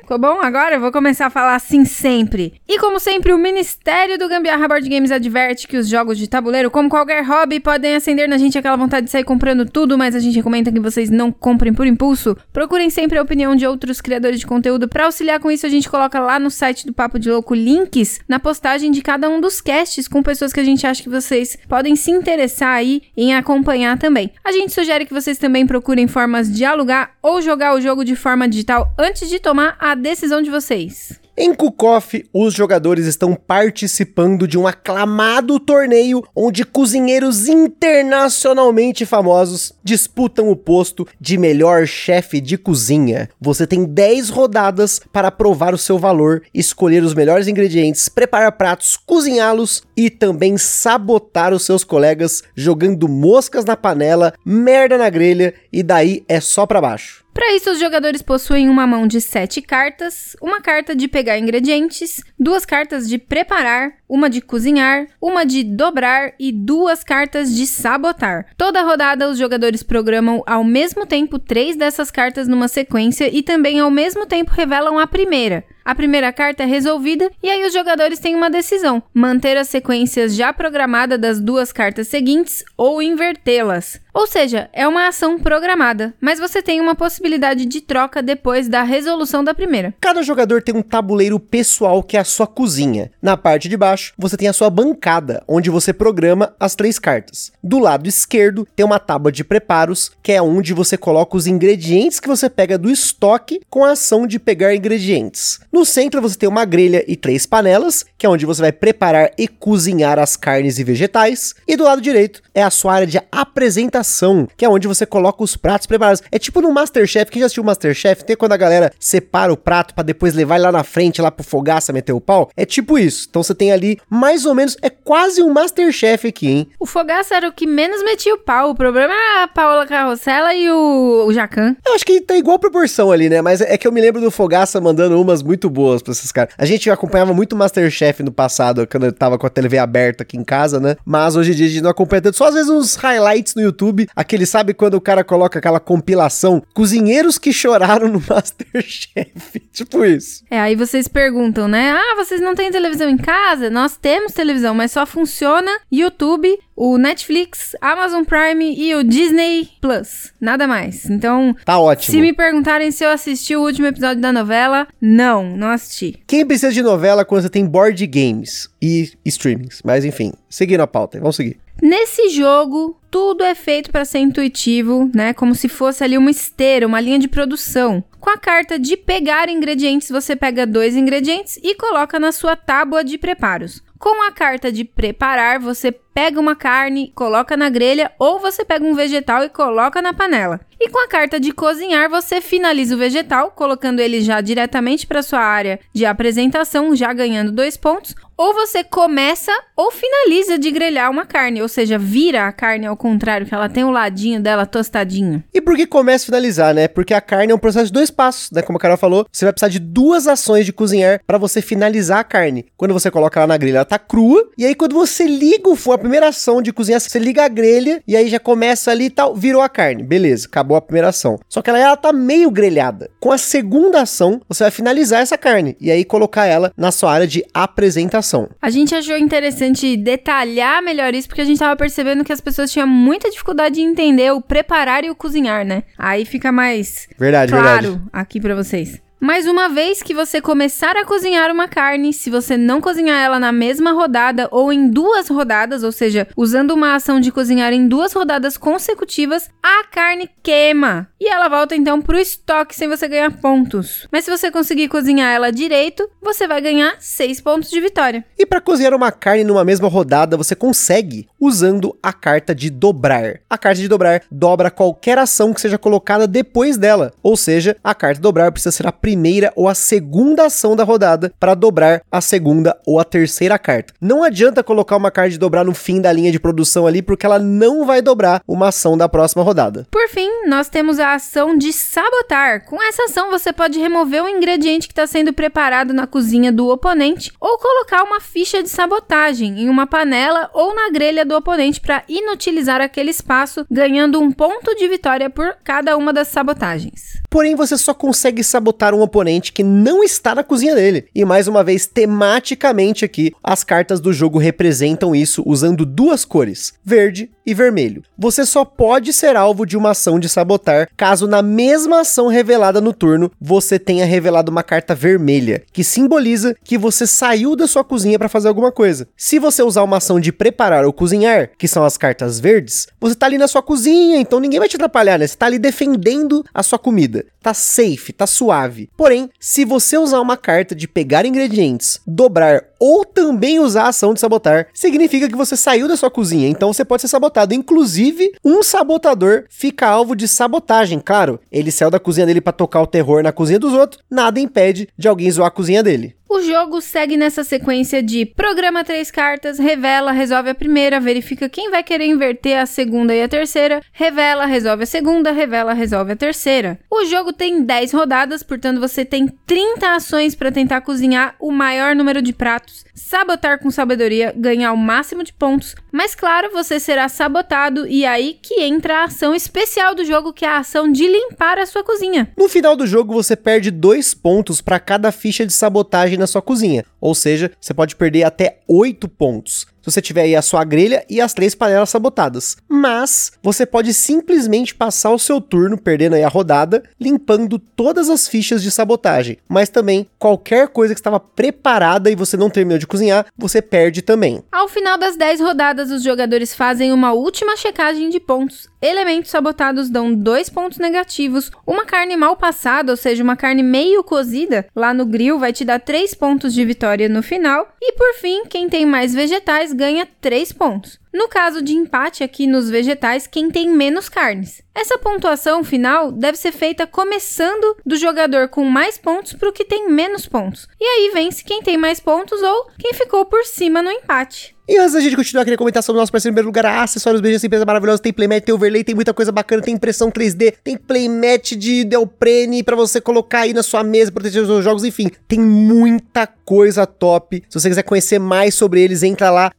Ficou 0.01 0.17
bom? 0.17 0.41
Agora 0.41 0.73
eu 0.73 0.79
vou 0.79 0.91
começar 0.91 1.27
a 1.27 1.29
falar 1.29 1.53
assim 1.53 1.85
sempre. 1.85 2.59
E 2.67 2.79
como 2.79 2.99
sempre, 2.99 3.31
o 3.31 3.37
Ministério 3.37 4.17
do 4.17 4.27
Gambiarra 4.27 4.67
Board 4.67 4.89
Games 4.89 5.11
adverte 5.11 5.67
que 5.67 5.77
os 5.77 5.87
jogos 5.87 6.17
de 6.17 6.27
tabuleiro, 6.27 6.71
como 6.71 6.89
qualquer 6.89 7.23
hobby, 7.23 7.59
podem 7.59 7.95
acender 7.95 8.27
na 8.27 8.39
gente 8.39 8.57
aquela 8.57 8.75
vontade 8.75 9.05
de 9.05 9.11
sair 9.11 9.23
comprando 9.23 9.69
tudo, 9.69 9.95
mas 9.99 10.15
a 10.15 10.19
gente 10.19 10.35
recomenda 10.35 10.71
que 10.71 10.79
vocês 10.79 11.11
não 11.11 11.31
comprem 11.31 11.71
por 11.71 11.85
impulso. 11.85 12.35
Procurem 12.51 12.89
sempre 12.89 13.19
a 13.19 13.21
opinião 13.21 13.55
de 13.55 13.67
outros 13.67 14.01
criadores 14.01 14.39
de 14.39 14.47
conteúdo. 14.47 14.87
Para 14.87 15.05
auxiliar 15.05 15.39
com 15.39 15.51
isso, 15.51 15.67
a 15.67 15.69
gente 15.69 15.87
coloca 15.87 16.19
lá 16.19 16.39
no 16.39 16.49
site 16.49 16.87
do 16.87 16.93
Papo 16.93 17.19
de 17.19 17.29
Louco 17.29 17.53
links 17.53 18.19
na 18.27 18.39
postagem 18.39 18.89
de 18.89 19.03
cada 19.03 19.29
um 19.29 19.39
dos 19.39 19.61
casts 19.61 20.07
com 20.07 20.23
pessoas 20.23 20.51
que 20.51 20.59
a 20.59 20.63
gente 20.63 20.87
acha 20.87 21.03
que 21.03 21.09
vocês 21.09 21.55
podem 21.67 21.95
se 21.95 22.09
interessar 22.09 22.75
aí 22.75 23.03
em 23.15 23.35
acompanhar 23.35 23.58
acompanhar 23.59 23.97
também. 23.97 24.31
A 24.43 24.51
gente 24.51 24.73
sugere 24.73 25.05
que 25.05 25.13
vocês 25.13 25.37
também 25.37 25.67
procurem 25.67 26.07
formas 26.07 26.51
de 26.51 26.63
alugar 26.63 27.11
ou 27.21 27.41
jogar 27.41 27.75
o 27.75 27.81
jogo 27.81 28.03
de 28.03 28.15
forma 28.15 28.47
digital 28.47 28.91
antes 28.97 29.29
de 29.29 29.39
tomar 29.39 29.75
a 29.79 29.93
decisão 29.93 30.41
de 30.41 30.49
vocês. 30.49 31.19
Em 31.41 31.53
Kukoff, 31.53 32.25
os 32.33 32.53
jogadores 32.53 33.05
estão 33.05 33.33
participando 33.33 34.45
de 34.45 34.57
um 34.57 34.67
aclamado 34.67 35.57
torneio 35.57 36.21
onde 36.35 36.65
cozinheiros 36.65 37.47
internacionalmente 37.47 39.05
famosos 39.05 39.71
disputam 39.81 40.49
o 40.49 40.55
posto 40.57 41.07
de 41.17 41.37
melhor 41.37 41.87
chefe 41.87 42.41
de 42.41 42.57
cozinha. 42.57 43.29
Você 43.39 43.65
tem 43.65 43.85
10 43.85 44.29
rodadas 44.29 44.99
para 45.13 45.31
provar 45.31 45.73
o 45.73 45.77
seu 45.77 45.97
valor, 45.97 46.43
escolher 46.53 47.03
os 47.03 47.13
melhores 47.13 47.47
ingredientes, 47.47 48.09
preparar 48.09 48.51
pratos, 48.51 48.97
cozinhá-los 48.97 49.81
e 49.95 50.09
também 50.09 50.57
sabotar 50.57 51.53
os 51.53 51.63
seus 51.63 51.85
colegas 51.85 52.43
jogando 52.53 53.07
moscas 53.07 53.63
na 53.63 53.77
panela, 53.77 54.33
merda 54.43 54.97
na 54.97 55.09
grelha 55.09 55.53
e 55.71 55.81
daí 55.83 56.21
é 56.27 56.41
só 56.41 56.65
para 56.65 56.81
baixo. 56.81 57.28
Para 57.33 57.53
isso, 57.55 57.71
os 57.71 57.79
jogadores 57.79 58.21
possuem 58.21 58.69
uma 58.69 58.85
mão 58.85 59.07
de 59.07 59.21
sete 59.21 59.61
cartas, 59.61 60.35
uma 60.41 60.61
carta 60.61 60.95
de 60.95 61.07
pegar 61.07 61.37
ingredientes, 61.37 62.21
duas 62.37 62.65
cartas 62.65 63.07
de 63.07 63.17
preparar, 63.17 63.93
uma 64.09 64.29
de 64.29 64.41
cozinhar, 64.41 65.07
uma 65.21 65.45
de 65.45 65.63
dobrar 65.63 66.33
e 66.39 66.51
duas 66.51 67.03
cartas 67.03 67.55
de 67.55 67.65
sabotar. 67.65 68.47
Toda 68.57 68.81
rodada, 68.81 69.29
os 69.29 69.37
jogadores 69.37 69.83
programam 69.83 70.43
ao 70.45 70.63
mesmo 70.63 71.05
tempo 71.05 71.39
três 71.39 71.75
dessas 71.75 72.11
cartas 72.11 72.47
numa 72.47 72.67
sequência 72.67 73.29
e 73.33 73.43
também 73.43 73.79
ao 73.79 73.91
mesmo 73.91 74.25
tempo 74.25 74.51
revelam 74.51 74.97
a 74.97 75.07
primeira. 75.07 75.63
A 75.89 75.95
primeira 75.95 76.31
carta 76.31 76.61
é 76.61 76.65
resolvida 76.67 77.31
e 77.41 77.49
aí 77.49 77.65
os 77.65 77.73
jogadores 77.73 78.19
têm 78.19 78.35
uma 78.35 78.47
decisão: 78.47 79.01
manter 79.11 79.57
as 79.57 79.69
sequências 79.69 80.35
já 80.35 80.53
programadas 80.53 81.19
das 81.19 81.39
duas 81.39 81.71
cartas 81.71 82.07
seguintes 82.07 82.63
ou 82.77 83.01
invertê-las. 83.01 83.99
Ou 84.13 84.27
seja, 84.27 84.69
é 84.73 84.87
uma 84.87 85.07
ação 85.07 85.39
programada, 85.39 86.13
mas 86.19 86.39
você 86.39 86.61
tem 86.61 86.81
uma 86.81 86.95
possibilidade 86.95 87.65
de 87.65 87.79
troca 87.79 88.21
depois 88.21 88.67
da 88.67 88.83
resolução 88.83 89.43
da 89.43 89.53
primeira. 89.53 89.93
Cada 90.01 90.23
jogador 90.23 90.61
tem 90.61 90.75
um 90.75 90.81
tabuleiro 90.81 91.39
pessoal 91.39 92.03
que 92.03 92.17
é 92.17 92.19
a 92.19 92.25
sua 92.25 92.47
cozinha. 92.47 93.11
Na 93.21 93.37
parte 93.37 93.69
de 93.69 93.77
baixo, 93.77 94.13
você 94.17 94.35
tem 94.35 94.47
a 94.47 94.53
sua 94.53 94.69
bancada, 94.69 95.43
onde 95.47 95.69
você 95.69 95.93
programa 95.93 96.53
as 96.59 96.75
três 96.75 96.97
cartas. 96.97 97.51
Do 97.63 97.79
lado 97.79 98.09
esquerdo, 98.09 98.67
tem 98.75 98.85
uma 98.85 98.99
tábua 98.99 99.31
de 99.31 99.43
preparos, 99.43 100.11
que 100.21 100.31
é 100.31 100.41
onde 100.41 100.73
você 100.73 100.97
coloca 100.97 101.37
os 101.37 101.47
ingredientes 101.47 102.19
que 102.19 102.27
você 102.27 102.49
pega 102.49 102.77
do 102.77 102.89
estoque 102.89 103.61
com 103.69 103.85
a 103.85 103.91
ação 103.91 104.25
de 104.25 104.39
pegar 104.39 104.75
ingredientes. 104.75 105.59
No 105.71 105.78
centro, 105.85 106.21
você 106.21 106.37
tem 106.37 106.49
uma 106.49 106.65
grelha 106.65 107.03
e 107.07 107.15
três 107.15 107.45
panelas, 107.45 108.05
que 108.17 108.25
é 108.25 108.29
onde 108.29 108.45
você 108.45 108.61
vai 108.61 108.71
preparar 108.71 109.31
e 109.37 109.47
cozinhar 109.47 110.19
as 110.19 110.35
carnes 110.35 110.79
e 110.79 110.83
vegetais. 110.83 111.53
E 111.67 111.75
do 111.75 111.83
lado 111.83 112.01
direito 112.01 112.41
é 112.53 112.63
a 112.63 112.69
sua 112.69 112.93
área 112.93 113.07
de 113.07 113.19
apresentação 113.31 114.47
que 114.57 114.65
é 114.65 114.69
onde 114.69 114.87
você 114.87 115.05
coloca 115.05 115.43
os 115.43 115.55
pratos 115.55 115.87
preparados. 115.87 116.21
É 116.31 116.39
tipo 116.39 116.61
no 116.61 116.71
Masterchef, 116.71 117.31
quem 117.31 117.39
já 117.39 117.45
assistiu 117.45 117.63
o 117.63 117.65
Masterchef, 117.65 118.23
tem 118.23 118.35
quando 118.35 118.53
a 118.53 118.57
galera 118.57 118.91
separa 118.99 119.51
o 119.51 119.57
prato 119.57 119.93
para 119.93 120.03
depois 120.03 120.33
levar 120.33 120.59
lá 120.59 120.71
na 120.71 120.83
frente, 120.83 121.21
lá 121.21 121.31
pro 121.31 121.43
fogaça, 121.43 121.93
meter 121.93 122.13
o 122.13 122.21
pau? 122.21 122.49
É 122.55 122.65
tipo 122.65 122.97
isso. 122.97 123.27
Então 123.29 123.43
você 123.43 123.55
tem 123.55 123.71
ali, 123.71 123.97
mais 124.09 124.45
ou 124.45 124.55
menos, 124.55 124.77
é 124.81 124.89
quase 124.89 125.41
um 125.41 125.51
Masterchef 125.51 126.27
aqui, 126.27 126.47
hein? 126.47 126.69
O 126.79 126.85
fogaça 126.85 127.35
era 127.35 127.47
o 127.47 127.53
que 127.53 127.65
menos 127.65 128.03
metia 128.03 128.33
o 128.33 128.37
pau. 128.37 128.71
O 128.71 128.75
problema 128.75 129.13
era 129.13 129.43
a 129.43 129.47
Paola 129.47 129.85
Carrossela 129.85 130.53
e 130.53 130.69
o, 130.69 131.25
o 131.27 131.33
Jacan. 131.33 131.75
Eu 131.85 131.93
acho 131.93 132.05
que 132.05 132.21
tá 132.21 132.35
igual 132.35 132.59
proporção 132.59 133.11
ali, 133.11 133.29
né? 133.29 133.41
Mas 133.41 133.61
é 133.61 133.77
que 133.77 133.87
eu 133.87 133.91
me 133.91 134.01
lembro 134.01 134.21
do 134.21 134.31
fogaça 134.31 134.79
mandando 134.81 135.19
umas 135.19 135.41
muito 135.41 135.68
boas 135.69 136.01
pra 136.01 136.11
esses 136.11 136.31
caras. 136.31 136.53
A 136.57 136.65
gente 136.65 136.89
acompanhava 136.89 137.33
muito 137.33 137.55
Masterchef 137.55 138.23
no 138.23 138.31
passado, 138.31 138.87
quando 138.87 139.05
eu 139.05 139.13
tava 139.13 139.37
com 139.37 139.45
a 139.45 139.49
TV 139.49 139.77
aberta 139.77 140.23
aqui 140.23 140.37
em 140.37 140.43
casa, 140.43 140.79
né? 140.79 140.95
Mas 141.05 141.35
hoje 141.35 141.51
em 141.51 141.55
dia 141.55 141.65
a 141.65 141.69
gente 141.69 141.81
não 141.81 141.89
acompanha 141.89 142.21
tanto. 142.21 142.37
Só 142.37 142.47
às 142.47 142.53
vezes 142.53 142.69
uns 142.69 142.95
highlights 142.95 143.55
no 143.55 143.61
YouTube, 143.61 144.07
aquele 144.15 144.45
sabe 144.45 144.73
quando 144.73 144.95
o 144.95 145.01
cara 145.01 145.23
coloca 145.23 145.59
aquela 145.59 145.79
compilação 145.79 146.63
cozinheiros 146.73 147.37
que 147.37 147.53
choraram 147.53 148.07
no 148.07 148.21
Masterchef, 148.27 149.59
tipo 149.71 150.05
isso. 150.05 150.43
É, 150.49 150.59
aí 150.59 150.75
vocês 150.75 151.07
perguntam, 151.07 151.67
né? 151.67 151.91
Ah, 151.91 152.15
vocês 152.15 152.41
não 152.41 152.55
têm 152.55 152.71
televisão 152.71 153.09
em 153.09 153.17
casa? 153.17 153.69
Nós 153.69 153.97
temos 153.97 154.33
televisão, 154.33 154.73
mas 154.73 154.91
só 154.91 155.05
funciona 155.05 155.71
YouTube, 155.91 156.57
o 156.79 156.97
Netflix, 156.97 157.75
Amazon 157.81 158.23
Prime 158.23 158.73
e 158.73 158.95
o 158.95 159.03
Disney 159.03 159.67
Plus. 159.81 160.31
Nada 160.39 160.65
mais. 160.65 161.05
Então, 161.09 161.53
tá 161.65 161.77
ótimo. 161.77 162.15
Se 162.15 162.21
me 162.21 162.31
perguntarem 162.31 162.89
se 162.89 163.03
eu 163.03 163.09
assisti 163.09 163.53
o 163.53 163.61
último 163.61 163.87
episódio 163.87 164.21
da 164.21 164.31
novela, 164.31 164.87
não, 165.01 165.57
não 165.57 165.67
assisti. 165.71 166.17
Quem 166.25 166.45
precisa 166.45 166.71
de 166.71 166.81
novela 166.81 167.25
quando 167.25 167.41
você 167.41 167.49
tem 167.49 167.65
board 167.65 168.07
games 168.07 168.69
e 168.81 169.11
streamings? 169.25 169.81
Mas 169.83 170.05
enfim, 170.05 170.31
seguindo 170.49 170.79
a 170.79 170.87
pauta, 170.87 171.19
vamos 171.19 171.35
seguir. 171.35 171.59
Nesse 171.81 172.29
jogo, 172.29 172.97
tudo 173.11 173.43
é 173.43 173.55
feito 173.55 173.91
para 173.91 174.05
ser 174.05 174.19
intuitivo, 174.19 175.09
né? 175.13 175.33
Como 175.33 175.55
se 175.55 175.67
fosse 175.67 176.03
ali 176.03 176.17
uma 176.17 176.31
esteira, 176.31 176.87
uma 176.87 176.99
linha 176.99 177.19
de 177.19 177.27
produção. 177.27 178.03
Com 178.19 178.29
a 178.29 178.37
carta 178.37 178.77
de 178.77 178.95
pegar 178.95 179.49
ingredientes, 179.49 180.09
você 180.09 180.35
pega 180.35 180.67
dois 180.67 180.95
ingredientes 180.95 181.57
e 181.61 181.75
coloca 181.75 182.19
na 182.19 182.31
sua 182.31 182.55
tábua 182.55 183.03
de 183.03 183.17
preparos. 183.17 183.81
Com 183.97 184.25
a 184.27 184.31
carta 184.31 184.71
de 184.71 184.83
preparar, 184.83 185.59
você 185.59 185.91
pega 186.13 186.39
uma 186.39 186.55
carne, 186.55 187.11
coloca 187.15 187.55
na 187.55 187.69
grelha 187.69 188.11
ou 188.19 188.39
você 188.39 188.65
pega 188.65 188.85
um 188.85 188.95
vegetal 188.95 189.43
e 189.43 189.49
coloca 189.49 190.01
na 190.01 190.13
panela. 190.13 190.59
E 190.79 190.89
com 190.89 191.03
a 191.03 191.09
carta 191.09 191.39
de 191.39 191.51
cozinhar, 191.51 192.09
você 192.09 192.39
finaliza 192.39 192.95
o 192.95 192.97
vegetal, 192.97 193.51
colocando 193.51 193.99
ele 193.99 194.21
já 194.21 194.39
diretamente 194.39 195.05
para 195.05 195.21
sua 195.21 195.41
área 195.41 195.79
de 195.93 196.05
apresentação, 196.05 196.95
já 196.95 197.11
ganhando 197.11 197.51
dois 197.51 197.75
pontos, 197.75 198.15
ou 198.37 198.53
você 198.53 198.85
começa 198.85 199.51
ou 199.75 199.91
finaliza 199.91 200.57
de 200.57 200.71
grelhar 200.71 201.11
uma 201.11 201.25
carne, 201.25 201.61
ou 201.61 201.67
seja, 201.67 201.97
vira 201.97 202.47
a 202.47 202.53
carne 202.53 202.85
ao 202.85 202.95
contrário, 202.95 203.45
que 203.45 203.53
ela 203.53 203.67
tem 203.67 203.83
o 203.83 203.91
ladinho 203.91 204.41
dela 204.41 204.65
tostadinho. 204.65 205.43
E 205.53 205.59
por 205.59 205.75
que 205.75 205.85
começa 205.85 206.23
e 206.23 206.27
finalizar, 206.27 206.73
né? 206.73 206.87
Porque 206.87 207.13
a 207.13 207.19
carne 207.19 207.51
é 207.51 207.55
um 207.55 207.59
processo 207.59 207.87
de 207.87 207.91
dois 207.91 208.09
passos, 208.09 208.49
né? 208.51 208.61
Como 208.61 208.77
a 208.77 208.79
Carol 208.79 208.95
falou, 208.95 209.25
você 209.29 209.43
vai 209.43 209.51
precisar 209.51 209.67
de 209.67 209.79
duas 209.79 210.25
ações 210.25 210.65
de 210.65 210.71
cozinhar 210.71 211.19
para 211.27 211.37
você 211.37 211.61
finalizar 211.61 212.19
a 212.19 212.23
carne. 212.23 212.65
Quando 212.77 212.93
você 212.93 213.11
coloca 213.11 213.41
ela 213.41 213.47
na 213.47 213.57
grelha, 213.57 213.79
ela 213.79 213.85
tá 213.85 213.99
crua, 213.99 214.49
e 214.57 214.65
aí 214.65 214.73
quando 214.73 214.93
você 214.93 215.25
liga 215.25 215.69
o 215.69 215.75
fogo, 215.75 215.98
primeira 215.99 216.29
ação 216.29 216.61
de 216.61 216.73
cozinhar, 216.73 216.99
você 216.99 217.19
liga 217.19 217.43
a 217.43 217.47
grelha 217.47 218.01
e 218.07 218.15
aí 218.15 218.27
já 218.29 218.39
começa 218.39 218.91
ali 218.91 219.05
e 219.05 219.09
tal, 219.09 219.35
virou 219.35 219.61
a 219.61 219.69
carne. 219.69 220.03
Beleza, 220.03 220.47
acabou 220.47 220.75
a 220.77 220.81
primeira 220.81 221.09
ação. 221.09 221.39
Só 221.47 221.61
que 221.61 221.69
ela, 221.69 221.79
ela 221.79 221.97
tá 221.97 222.11
meio 222.11 222.49
grelhada. 222.49 223.09
Com 223.19 223.31
a 223.31 223.37
segunda 223.37 224.01
ação, 224.01 224.41
você 224.47 224.63
vai 224.63 224.71
finalizar 224.71 225.21
essa 225.21 225.37
carne 225.37 225.75
e 225.79 225.91
aí 225.91 226.03
colocar 226.03 226.45
ela 226.45 226.71
na 226.75 226.91
sua 226.91 227.11
área 227.11 227.27
de 227.27 227.43
apresentação. 227.53 228.49
A 228.61 228.69
gente 228.69 228.95
achou 228.95 229.17
interessante 229.17 229.95
detalhar 229.97 230.81
melhor 230.81 231.13
isso, 231.13 231.27
porque 231.27 231.41
a 231.41 231.45
gente 231.45 231.59
tava 231.59 231.75
percebendo 231.75 232.23
que 232.23 232.33
as 232.33 232.41
pessoas 232.41 232.71
tinham 232.71 232.87
muita 232.87 233.29
dificuldade 233.29 233.81
em 233.81 233.91
entender 233.91 234.31
o 234.31 234.41
preparar 234.41 235.03
e 235.03 235.09
o 235.09 235.15
cozinhar, 235.15 235.65
né? 235.65 235.83
Aí 235.97 236.25
fica 236.25 236.51
mais 236.51 237.07
verdade, 237.17 237.51
claro 237.51 237.81
verdade. 237.81 238.01
aqui 238.13 238.39
para 238.39 238.55
vocês. 238.55 239.01
Mas 239.19 239.45
uma 239.45 239.67
vez 239.67 240.01
que 240.01 240.13
você 240.13 240.39
começar 240.39 240.95
a 240.95 241.03
cozinhar 241.03 241.51
uma 241.51 241.67
carne, 241.67 242.13
se 242.13 242.29
você 242.29 242.55
não 242.55 242.79
cozinhar 242.79 243.19
ela 243.19 243.37
na 243.37 243.51
mesma 243.51 243.91
rodada 243.91 244.47
ou 244.49 244.71
em 244.71 244.89
duas 244.89 245.27
rodadas, 245.27 245.83
ou 245.83 245.91
seja, 245.91 246.27
usando 246.37 246.71
uma 246.71 246.95
ação 246.95 247.19
de 247.19 247.29
cozinhar 247.29 247.73
em 247.73 247.85
duas 247.85 248.13
rodadas 248.13 248.57
consecutivas, 248.57 249.49
a 249.61 249.83
carne 249.83 250.29
queima. 250.41 251.09
E 251.19 251.27
ela 251.27 251.49
volta 251.49 251.75
então 251.75 252.01
pro 252.01 252.17
estoque 252.17 252.73
sem 252.73 252.87
você 252.87 253.09
ganhar 253.09 253.29
pontos. 253.29 254.07
Mas 254.09 254.23
se 254.23 254.31
você 254.31 254.49
conseguir 254.49 254.87
cozinhar 254.87 255.33
ela 255.33 255.51
direito, 255.51 256.09
você 256.21 256.47
vai 256.47 256.61
ganhar 256.61 256.95
6 256.99 257.41
pontos 257.41 257.69
de 257.69 257.81
vitória. 257.81 258.23
E 258.37 258.45
para 258.45 258.61
cozinhar 258.61 258.93
uma 258.93 259.11
carne 259.11 259.43
numa 259.43 259.65
mesma 259.65 259.89
rodada, 259.89 260.37
você 260.37 260.55
consegue 260.55 261.27
usando 261.37 261.97
a 262.01 262.13
carta 262.13 262.55
de 262.55 262.69
dobrar. 262.69 263.41
A 263.49 263.57
carta 263.57 263.81
de 263.81 263.87
dobrar 263.89 264.21
dobra 264.31 264.71
qualquer 264.71 265.17
ação 265.17 265.53
que 265.53 265.59
seja 265.59 265.77
colocada 265.77 266.25
depois 266.25 266.77
dela, 266.77 267.11
ou 267.21 267.35
seja, 267.35 267.75
a 267.83 267.93
carta 267.93 268.21
dobrar 268.21 268.51
precisa 268.51 268.71
ser 268.71 268.87
a 268.87 268.91
primeira 269.09 269.51
ou 269.55 269.67
a 269.67 269.73
segunda 269.73 270.45
ação 270.45 270.75
da 270.75 270.83
rodada 270.83 271.33
para 271.39 271.55
dobrar 271.55 272.03
a 272.11 272.21
segunda 272.21 272.77
ou 272.85 272.99
a 272.99 273.03
terceira 273.03 273.57
carta. 273.57 273.91
Não 273.99 274.23
adianta 274.23 274.63
colocar 274.63 274.97
uma 274.97 275.09
carta 275.09 275.31
de 275.31 275.39
dobrar 275.39 275.65
no 275.65 275.73
fim 275.73 275.99
da 275.99 276.13
linha 276.13 276.31
de 276.31 276.39
produção 276.39 276.85
ali, 276.85 277.01
porque 277.01 277.25
ela 277.25 277.39
não 277.39 277.87
vai 277.87 278.03
dobrar 278.03 278.43
uma 278.47 278.67
ação 278.67 278.95
da 278.95 279.09
próxima 279.09 279.41
rodada. 279.41 279.87
Por 279.89 280.07
fim, 280.09 280.29
nós 280.47 280.69
temos 280.69 280.99
a 280.99 281.15
ação 281.15 281.57
de 281.57 281.73
sabotar. 281.73 282.65
Com 282.65 282.79
essa 282.83 283.05
ação, 283.05 283.31
você 283.31 283.51
pode 283.51 283.79
remover 283.79 284.23
um 284.23 284.29
ingrediente 284.29 284.87
que 284.87 284.91
está 284.91 285.07
sendo 285.07 285.33
preparado 285.33 285.91
na 285.91 286.05
cozinha 286.05 286.51
do 286.51 286.69
oponente 286.69 287.31
ou 287.39 287.57
colocar 287.57 288.03
uma 288.03 288.21
ficha 288.21 288.61
de 288.61 288.69
sabotagem 288.69 289.63
em 289.63 289.69
uma 289.69 289.87
panela 289.87 290.51
ou 290.53 290.75
na 290.75 290.91
grelha 290.91 291.25
do 291.25 291.35
oponente 291.35 291.81
para 291.81 292.03
inutilizar 292.07 292.79
aquele 292.79 293.09
espaço, 293.09 293.65
ganhando 293.71 294.21
um 294.21 294.31
ponto 294.31 294.75
de 294.75 294.87
vitória 294.87 295.31
por 295.31 295.55
cada 295.63 295.97
uma 295.97 296.13
das 296.13 296.27
sabotagens. 296.27 297.18
Porém, 297.29 297.55
você 297.55 297.77
só 297.77 297.93
consegue 297.93 298.43
sabotar 298.43 298.93
um 298.93 299.01
oponente 299.01 299.53
que 299.53 299.63
não 299.63 300.03
está 300.03 300.33
na 300.33 300.43
cozinha 300.43 300.73
dele. 300.73 301.05
E 301.13 301.23
mais 301.23 301.47
uma 301.47 301.63
vez, 301.63 301.85
tematicamente 301.85 303.05
aqui, 303.05 303.31
as 303.43 303.63
cartas 303.63 303.99
do 303.99 304.11
jogo 304.11 304.39
representam 304.39 305.15
isso 305.15 305.43
usando 305.45 305.85
duas 305.85 306.25
cores, 306.25 306.73
verde 306.83 307.29
e 307.49 307.53
vermelho. 307.53 308.03
Você 308.17 308.45
só 308.45 308.63
pode 308.63 309.11
ser 309.11 309.35
alvo 309.35 309.65
de 309.65 309.75
uma 309.75 309.91
ação 309.91 310.19
de 310.19 310.29
sabotar 310.29 310.89
caso 310.95 311.27
na 311.27 311.41
mesma 311.41 312.01
ação 312.01 312.27
revelada 312.27 312.79
no 312.79 312.93
turno 312.93 313.31
você 313.41 313.79
tenha 313.79 314.05
revelado 314.05 314.51
uma 314.51 314.61
carta 314.61 314.93
vermelha, 314.93 315.63
que 315.73 315.83
simboliza 315.83 316.55
que 316.63 316.77
você 316.77 317.07
saiu 317.07 317.55
da 317.55 317.67
sua 317.67 317.83
cozinha 317.83 318.19
para 318.19 318.29
fazer 318.29 318.47
alguma 318.47 318.71
coisa. 318.71 319.07
Se 319.17 319.39
você 319.39 319.63
usar 319.63 319.83
uma 319.83 319.97
ação 319.97 320.19
de 320.19 320.31
preparar 320.31 320.85
ou 320.85 320.93
cozinhar, 320.93 321.49
que 321.57 321.67
são 321.67 321.83
as 321.83 321.97
cartas 321.97 322.39
verdes, 322.39 322.87
você 322.99 323.15
tá 323.15 323.25
ali 323.25 323.37
na 323.37 323.47
sua 323.47 323.63
cozinha, 323.63 324.19
então 324.19 324.39
ninguém 324.39 324.59
vai 324.59 324.69
te 324.69 324.75
atrapalhar, 324.75 325.17
né? 325.17 325.25
Você 325.25 325.35
tá 325.35 325.47
ali 325.47 325.57
defendendo 325.57 326.45
a 326.53 326.61
sua 326.61 326.77
comida. 326.77 327.25
Tá 327.41 327.53
safe, 327.53 328.11
tá 328.11 328.27
suave. 328.27 328.89
Porém, 328.97 329.29
se 329.39 329.63
você 329.63 329.97
usar 329.97 330.19
uma 330.19 330.35
carta 330.35 330.75
de 330.75 330.87
pegar 330.87 331.25
ingredientes, 331.25 332.01
dobrar 332.05 332.63
ou 332.77 333.05
também 333.05 333.59
usar 333.59 333.83
a 333.83 333.89
ação 333.89 334.13
de 334.13 334.19
sabotar, 334.19 334.67
significa 334.73 335.27
que 335.27 335.35
você 335.35 335.55
saiu 335.55 335.87
da 335.87 335.97
sua 335.97 336.11
cozinha, 336.11 336.47
então 336.47 336.71
você 336.71 336.83
pode 336.83 337.01
ser 337.01 337.07
sabotado. 337.07 337.38
Inclusive, 337.53 338.31
um 338.43 338.61
sabotador 338.63 339.45
fica 339.49 339.87
alvo 339.87 340.15
de 340.15 340.27
sabotagem, 340.27 340.99
claro. 340.99 341.39
Ele 341.51 341.71
saiu 341.71 341.91
da 341.91 341.99
cozinha 341.99 342.25
dele 342.25 342.41
para 342.41 342.53
tocar 342.53 342.81
o 342.81 342.87
terror 342.87 343.23
na 343.23 343.31
cozinha 343.31 343.59
dos 343.59 343.73
outros, 343.73 344.01
nada 344.09 344.39
impede 344.39 344.87
de 344.97 345.07
alguém 345.07 345.31
zoar 345.31 345.47
a 345.47 345.51
cozinha 345.51 345.83
dele. 345.83 346.15
O 346.31 346.43
jogo 346.43 346.79
segue 346.79 347.17
nessa 347.17 347.43
sequência 347.43 348.03
de 348.03 348.23
programa 348.23 348.83
três 348.83 349.09
cartas, 349.09 349.57
revela, 349.57 350.11
resolve 350.11 350.51
a 350.51 350.53
primeira, 350.53 350.99
verifica 350.99 351.49
quem 351.49 351.71
vai 351.71 351.81
querer 351.81 352.05
inverter 352.05 352.59
a 352.59 352.67
segunda 352.67 353.15
e 353.15 353.23
a 353.23 353.27
terceira, 353.27 353.81
revela, 353.91 354.45
resolve 354.45 354.83
a 354.83 354.85
segunda, 354.85 355.31
revela, 355.31 355.73
resolve 355.73 356.11
a 356.11 356.15
terceira. 356.15 356.79
O 356.87 357.03
jogo 357.05 357.33
tem 357.33 357.63
10 357.63 357.93
rodadas, 357.93 358.43
portanto 358.43 358.79
você 358.79 359.03
tem 359.03 359.27
30 359.47 359.95
ações 359.95 360.35
para 360.35 360.51
tentar 360.51 360.81
cozinhar 360.81 361.33
o 361.39 361.51
maior 361.51 361.95
número 361.95 362.21
de 362.21 362.31
pratos, 362.31 362.85
sabotar 362.93 363.57
com 363.57 363.71
sabedoria, 363.71 364.31
ganhar 364.37 364.71
o 364.71 364.77
máximo 364.77 365.23
de 365.23 365.33
pontos, 365.33 365.73
mas 365.91 366.13
claro, 366.13 366.51
você 366.51 366.79
será 366.79 367.09
sabotado 367.09 367.87
e 367.87 368.05
aí 368.05 368.37
que 368.39 368.61
entra 368.61 368.99
a 368.99 369.03
ação 369.05 369.33
especial 369.33 369.95
do 369.95 370.05
jogo, 370.05 370.31
que 370.31 370.45
é 370.45 370.49
a 370.49 370.59
ação 370.59 370.91
de 370.91 371.07
limpar 371.07 371.57
a 371.57 371.65
sua 371.65 371.83
cozinha. 371.83 372.31
No 372.37 372.47
final 372.47 372.75
do 372.75 372.85
jogo 372.85 373.15
você 373.15 373.35
perde 373.35 373.71
dois 373.71 374.13
pontos 374.13 374.61
para 374.61 374.79
cada 374.79 375.11
ficha 375.11 375.43
de 375.43 375.53
sabotagem 375.53 376.18
na 376.19 376.27
sua 376.27 376.41
cozinha, 376.41 376.85
ou 376.99 377.15
seja, 377.15 377.51
você 377.59 377.73
pode 377.73 377.95
perder 377.95 378.23
até 378.23 378.59
8 378.67 379.07
pontos 379.07 379.65
se 379.81 379.91
você 379.91 380.01
tiver 380.01 380.21
aí 380.21 380.35
a 380.35 380.41
sua 380.41 380.63
grelha 380.63 381.05
e 381.09 381.21
as 381.21 381.33
três 381.33 381.55
panelas 381.55 381.89
sabotadas. 381.89 382.57
Mas 382.67 383.31
você 383.41 383.65
pode 383.65 383.93
simplesmente 383.93 384.75
passar 384.75 385.11
o 385.11 385.19
seu 385.19 385.39
turno, 385.41 385.77
perdendo 385.77 386.15
aí 386.15 386.23
a 386.23 386.29
rodada, 386.29 386.83
limpando 386.99 387.59
todas 387.59 388.09
as 388.09 388.27
fichas 388.27 388.61
de 388.61 388.71
sabotagem. 388.71 389.37
Mas 389.47 389.69
também 389.69 390.07
qualquer 390.17 390.67
coisa 390.67 390.93
que 390.93 390.99
estava 390.99 391.19
preparada 391.19 392.09
e 392.09 392.15
você 392.15 392.35
não 392.37 392.49
terminou 392.49 392.77
de 392.77 392.87
cozinhar, 392.87 393.25
você 393.37 393.61
perde 393.61 394.01
também. 394.01 394.43
Ao 394.51 394.67
final 394.67 394.97
das 394.97 395.15
10 395.15 395.39
rodadas, 395.41 395.91
os 395.91 396.03
jogadores 396.03 396.53
fazem 396.53 396.91
uma 396.91 397.13
última 397.13 397.55
checagem 397.55 398.09
de 398.09 398.19
pontos. 398.19 398.67
Elementos 398.81 399.31
sabotados 399.31 399.89
dão 399.89 400.13
dois 400.13 400.49
pontos 400.49 400.77
negativos. 400.77 401.51
Uma 401.67 401.85
carne 401.85 402.15
mal 402.15 402.35
passada, 402.37 402.91
ou 402.91 402.97
seja, 402.97 403.23
uma 403.23 403.35
carne 403.35 403.61
meio 403.61 404.03
cozida, 404.03 404.65
lá 404.75 404.93
no 404.93 405.05
grill 405.05 405.37
vai 405.37 405.51
te 405.51 405.65
dar 405.65 405.79
3 405.79 406.13
pontos 406.13 406.53
de 406.53 406.63
vitória 406.63 407.09
no 407.09 407.21
final. 407.21 407.67
E 407.81 407.93
por 407.93 408.13
fim, 408.15 408.45
quem 408.45 408.69
tem 408.69 408.85
mais 408.85 409.13
vegetais 409.13 409.68
ganha 409.73 410.07
3 410.19 410.51
pontos. 410.53 410.99
No 411.13 411.27
caso 411.27 411.61
de 411.61 411.73
empate 411.73 412.23
aqui 412.23 412.45
nos 412.45 412.69
vegetais, 412.69 413.25
quem 413.25 413.49
tem 413.49 413.67
menos 413.67 414.07
carnes. 414.07 414.61
Essa 414.75 414.97
pontuação 414.97 415.63
final 415.63 416.11
deve 416.11 416.37
ser 416.37 416.51
feita 416.51 416.85
começando 416.85 417.75
do 417.85 417.95
jogador 417.95 418.47
com 418.47 418.63
mais 418.63 418.97
pontos 418.97 419.33
para 419.33 419.49
o 419.49 419.53
que 419.53 419.65
tem 419.65 419.89
menos 419.89 420.27
pontos. 420.27 420.67
E 420.79 420.85
aí 420.85 421.11
vence 421.11 421.43
quem 421.43 421.61
tem 421.61 421.77
mais 421.77 421.99
pontos 421.99 422.41
ou 422.41 422.67
quem 422.77 422.93
ficou 422.93 423.25
por 423.25 423.43
cima 423.43 423.81
no 423.81 423.89
empate. 423.89 424.55
E 424.69 424.77
antes 424.77 424.93
da 424.93 424.99
gente 424.99 425.15
continuar, 425.15 425.43
queria 425.45 425.57
comentar 425.57 425.81
sobre 425.81 425.97
o 425.97 426.01
nosso 426.01 426.11
parceiro 426.11 426.31
em 426.31 426.35
primeiro 426.35 426.47
lugar, 426.47 426.63
a 426.63 426.83
Acessórios 426.83 427.21
BG, 427.21 427.37
essa 427.37 427.47
empresa 427.47 427.65
maravilhosa, 427.65 428.03
tem 428.03 428.13
playmat, 428.13 428.43
tem 428.43 428.53
overlay, 428.53 428.83
tem 428.83 428.93
muita 428.93 429.15
coisa 429.15 429.31
bacana, 429.31 429.63
tem 429.63 429.73
impressão 429.73 430.11
3D, 430.11 430.53
tem 430.63 430.77
playmat 430.77 431.53
de 431.55 431.83
Delprene 431.83 432.61
para 432.61 432.75
você 432.75 433.01
colocar 433.01 433.39
aí 433.39 433.53
na 433.53 433.63
sua 433.63 433.83
mesa, 433.83 434.11
proteger 434.11 434.43
os 434.43 434.47
seus 434.47 434.63
jogos, 434.63 434.83
enfim, 434.83 435.09
tem 435.27 435.39
muita 435.39 436.27
coisa 436.27 436.85
top. 436.85 437.43
Se 437.49 437.59
você 437.59 437.67
quiser 437.67 437.81
conhecer 437.81 438.19
mais 438.19 438.53
sobre 438.53 438.79
eles, 438.79 439.01
entra 439.01 439.31
lá 439.31 439.51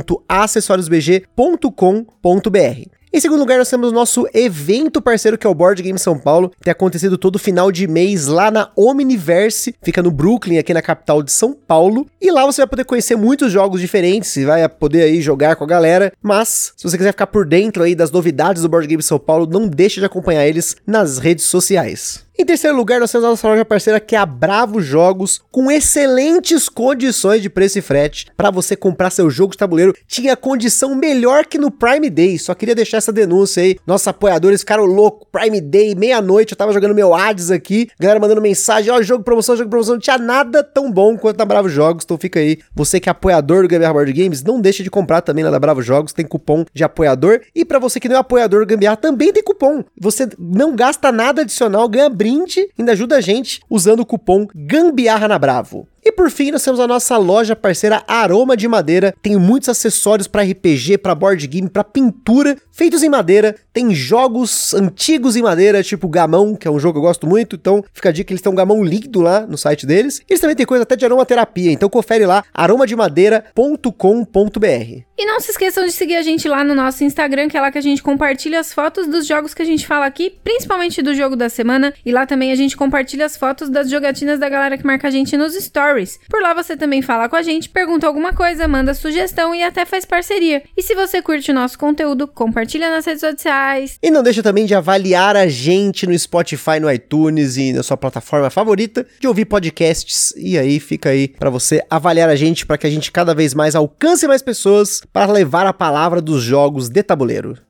www.acessoriosbg.com.br. 0.00 3.00
Em 3.12 3.18
segundo 3.18 3.40
lugar, 3.40 3.58
nós 3.58 3.68
temos 3.68 3.90
o 3.90 3.92
nosso 3.92 4.24
evento 4.32 5.02
parceiro, 5.02 5.36
que 5.36 5.44
é 5.44 5.50
o 5.50 5.54
Board 5.54 5.82
Game 5.82 5.98
São 5.98 6.16
Paulo. 6.16 6.52
Tem 6.62 6.70
acontecido 6.70 7.18
todo 7.18 7.40
final 7.40 7.72
de 7.72 7.88
mês 7.88 8.28
lá 8.28 8.52
na 8.52 8.70
Omniverse, 8.76 9.74
fica 9.82 10.00
no 10.00 10.12
Brooklyn, 10.12 10.58
aqui 10.58 10.72
na 10.72 10.80
capital 10.80 11.20
de 11.20 11.32
São 11.32 11.52
Paulo. 11.52 12.06
E 12.20 12.30
lá 12.30 12.46
você 12.46 12.60
vai 12.60 12.68
poder 12.68 12.84
conhecer 12.84 13.16
muitos 13.16 13.50
jogos 13.50 13.80
diferentes, 13.80 14.36
e 14.36 14.44
vai 14.44 14.68
poder 14.68 15.02
aí 15.02 15.20
jogar 15.20 15.56
com 15.56 15.64
a 15.64 15.66
galera. 15.66 16.12
Mas, 16.22 16.72
se 16.76 16.88
você 16.88 16.96
quiser 16.96 17.10
ficar 17.10 17.26
por 17.26 17.44
dentro 17.44 17.82
aí 17.82 17.96
das 17.96 18.12
novidades 18.12 18.62
do 18.62 18.68
Board 18.68 18.86
Game 18.86 19.02
São 19.02 19.18
Paulo, 19.18 19.44
não 19.44 19.66
deixe 19.66 19.98
de 19.98 20.06
acompanhar 20.06 20.46
eles 20.46 20.76
nas 20.86 21.18
redes 21.18 21.46
sociais. 21.46 22.24
Em 22.40 22.44
terceiro 22.46 22.74
lugar, 22.74 22.98
nós 22.98 23.12
temos 23.12 23.26
a 23.26 23.28
nossa 23.28 23.46
loja 23.46 23.66
parceira 23.66 24.00
que 24.00 24.16
é 24.16 24.18
a 24.18 24.24
Bravo 24.24 24.80
Jogos, 24.80 25.42
com 25.50 25.70
excelentes 25.70 26.70
condições 26.70 27.42
de 27.42 27.50
preço 27.50 27.78
e 27.78 27.82
frete 27.82 28.28
para 28.34 28.50
você 28.50 28.74
comprar 28.74 29.10
seu 29.10 29.28
jogo 29.28 29.52
de 29.52 29.58
tabuleiro. 29.58 29.94
Tinha 30.08 30.34
condição 30.34 30.94
melhor 30.94 31.44
que 31.44 31.58
no 31.58 31.70
Prime 31.70 32.08
Day. 32.08 32.38
Só 32.38 32.54
queria 32.54 32.74
deixar 32.74 32.96
essa 32.96 33.12
denúncia 33.12 33.62
aí. 33.62 33.76
Nossos 33.86 34.08
apoiadores 34.08 34.60
ficaram 34.60 34.86
loucos. 34.86 35.28
Prime 35.30 35.60
Day, 35.60 35.94
meia-noite, 35.94 36.54
eu 36.54 36.56
tava 36.56 36.72
jogando 36.72 36.94
meu 36.94 37.14
Hades 37.14 37.50
aqui. 37.50 37.90
Galera 38.00 38.18
mandando 38.18 38.40
mensagem: 38.40 38.90
ó, 38.90 38.96
oh, 38.96 39.02
jogo 39.02 39.22
promoção, 39.22 39.54
jogo 39.54 39.68
promoção. 39.68 39.96
Não 39.96 40.00
tinha 40.00 40.16
nada 40.16 40.64
tão 40.64 40.90
bom 40.90 41.18
quanto 41.18 41.36
na 41.36 41.44
Bravo 41.44 41.68
Jogos. 41.68 42.04
Então 42.04 42.16
fica 42.16 42.40
aí. 42.40 42.58
Você 42.74 42.98
que 42.98 43.10
é 43.10 43.12
apoiador 43.12 43.60
do 43.64 43.68
Gambiarra 43.68 43.92
Board 43.92 44.14
Games, 44.14 44.42
não 44.42 44.62
deixe 44.62 44.82
de 44.82 44.88
comprar 44.88 45.20
também 45.20 45.44
lá 45.44 45.50
da 45.50 45.58
Bravo 45.58 45.82
Jogos. 45.82 46.14
Tem 46.14 46.24
cupom 46.24 46.64
de 46.72 46.82
apoiador. 46.82 47.42
E 47.54 47.66
para 47.66 47.78
você 47.78 48.00
que 48.00 48.08
não 48.08 48.16
é 48.16 48.18
apoiador 48.18 48.60
do 48.60 48.66
Gambiarra, 48.66 48.96
também 48.96 49.30
tem 49.30 49.42
cupom. 49.42 49.84
Você 50.00 50.26
não 50.38 50.74
gasta 50.74 51.12
nada 51.12 51.42
adicional, 51.42 51.86
ganha 51.86 52.08
brinde 52.08 52.29
brinde, 52.30 52.68
ainda 52.78 52.92
ajuda 52.92 53.16
a 53.16 53.20
gente 53.20 53.60
usando 53.68 54.00
o 54.00 54.06
cupom 54.06 54.46
Gambiarra 54.54 55.26
na 55.26 55.38
Bravo. 55.38 55.86
E 56.02 56.10
por 56.10 56.30
fim, 56.30 56.50
nós 56.50 56.64
temos 56.64 56.80
a 56.80 56.86
nossa 56.86 57.18
loja 57.18 57.54
parceira 57.54 58.02
Aroma 58.08 58.56
de 58.56 58.66
Madeira. 58.66 59.14
Tem 59.22 59.36
muitos 59.36 59.68
acessórios 59.68 60.26
para 60.26 60.42
RPG, 60.42 60.96
para 60.98 61.14
board 61.14 61.46
game, 61.46 61.68
para 61.68 61.84
pintura, 61.84 62.56
feitos 62.72 63.02
em 63.02 63.10
madeira. 63.10 63.54
Tem 63.72 63.94
jogos 63.94 64.72
antigos 64.72 65.36
em 65.36 65.42
madeira, 65.42 65.82
tipo 65.82 66.08
Gamão, 66.08 66.56
que 66.56 66.66
é 66.66 66.70
um 66.70 66.78
jogo 66.78 66.94
que 66.94 66.98
eu 66.98 67.02
gosto 67.02 67.26
muito. 67.26 67.56
Então, 67.56 67.84
fica 67.92 68.08
a 68.08 68.12
dica 68.12 68.28
que 68.28 68.32
eles 68.32 68.40
têm 68.40 68.50
um 68.50 68.54
Gamão 68.54 68.82
líquido 68.82 69.20
lá 69.20 69.46
no 69.46 69.58
site 69.58 69.86
deles. 69.86 70.22
Eles 70.28 70.40
também 70.40 70.56
têm 70.56 70.64
coisa 70.64 70.84
até 70.84 70.96
de 70.96 71.04
aromaterapia. 71.04 71.70
Então, 71.70 71.90
confere 71.90 72.24
lá 72.24 72.42
aromademadeira.com.br. 72.54 75.04
E 75.18 75.26
não 75.26 75.38
se 75.38 75.50
esqueçam 75.50 75.84
de 75.84 75.92
seguir 75.92 76.16
a 76.16 76.22
gente 76.22 76.48
lá 76.48 76.64
no 76.64 76.74
nosso 76.74 77.04
Instagram, 77.04 77.48
que 77.48 77.58
é 77.58 77.60
lá 77.60 77.70
que 77.70 77.76
a 77.76 77.82
gente 77.82 78.02
compartilha 78.02 78.58
as 78.58 78.72
fotos 78.72 79.06
dos 79.06 79.26
jogos 79.26 79.52
que 79.52 79.60
a 79.60 79.66
gente 79.66 79.86
fala 79.86 80.06
aqui, 80.06 80.34
principalmente 80.42 81.02
do 81.02 81.14
jogo 81.14 81.36
da 81.36 81.50
semana. 81.50 81.92
E 82.06 82.10
lá 82.10 82.24
também 82.24 82.52
a 82.52 82.56
gente 82.56 82.74
compartilha 82.74 83.26
as 83.26 83.36
fotos 83.36 83.68
das 83.68 83.90
jogatinas 83.90 84.38
da 84.38 84.48
galera 84.48 84.78
que 84.78 84.86
marca 84.86 85.08
a 85.08 85.10
gente 85.10 85.36
nos 85.36 85.54
stories 85.54 85.89
Stories. 85.90 86.20
Por 86.28 86.40
lá 86.40 86.54
você 86.54 86.76
também 86.76 87.02
fala 87.02 87.28
com 87.28 87.36
a 87.36 87.42
gente, 87.42 87.68
pergunta 87.68 88.06
alguma 88.06 88.32
coisa, 88.32 88.68
manda 88.68 88.94
sugestão 88.94 89.54
e 89.54 89.62
até 89.62 89.84
faz 89.84 90.04
parceria. 90.04 90.62
E 90.76 90.82
se 90.82 90.94
você 90.94 91.20
curte 91.20 91.50
o 91.50 91.54
nosso 91.54 91.78
conteúdo, 91.78 92.28
compartilha 92.28 92.90
nas 92.90 93.04
redes 93.04 93.20
sociais. 93.20 93.98
E 94.02 94.10
não 94.10 94.22
deixa 94.22 94.42
também 94.42 94.66
de 94.66 94.74
avaliar 94.74 95.36
a 95.36 95.48
gente 95.48 96.06
no 96.06 96.18
Spotify, 96.18 96.78
no 96.80 96.90
iTunes 96.90 97.56
e 97.56 97.72
na 97.72 97.82
sua 97.82 97.96
plataforma 97.96 98.50
favorita 98.50 99.06
de 99.18 99.26
ouvir 99.26 99.44
podcasts. 99.44 100.32
E 100.36 100.58
aí 100.58 100.78
fica 100.78 101.10
aí 101.10 101.28
para 101.28 101.50
você 101.50 101.82
avaliar 101.90 102.28
a 102.28 102.36
gente 102.36 102.64
para 102.64 102.78
que 102.78 102.86
a 102.86 102.90
gente 102.90 103.10
cada 103.10 103.34
vez 103.34 103.54
mais 103.54 103.74
alcance 103.74 104.26
mais 104.26 104.42
pessoas 104.42 105.02
para 105.12 105.30
levar 105.30 105.66
a 105.66 105.72
palavra 105.72 106.20
dos 106.20 106.42
jogos 106.42 106.88
de 106.88 107.02
tabuleiro. 107.02 107.69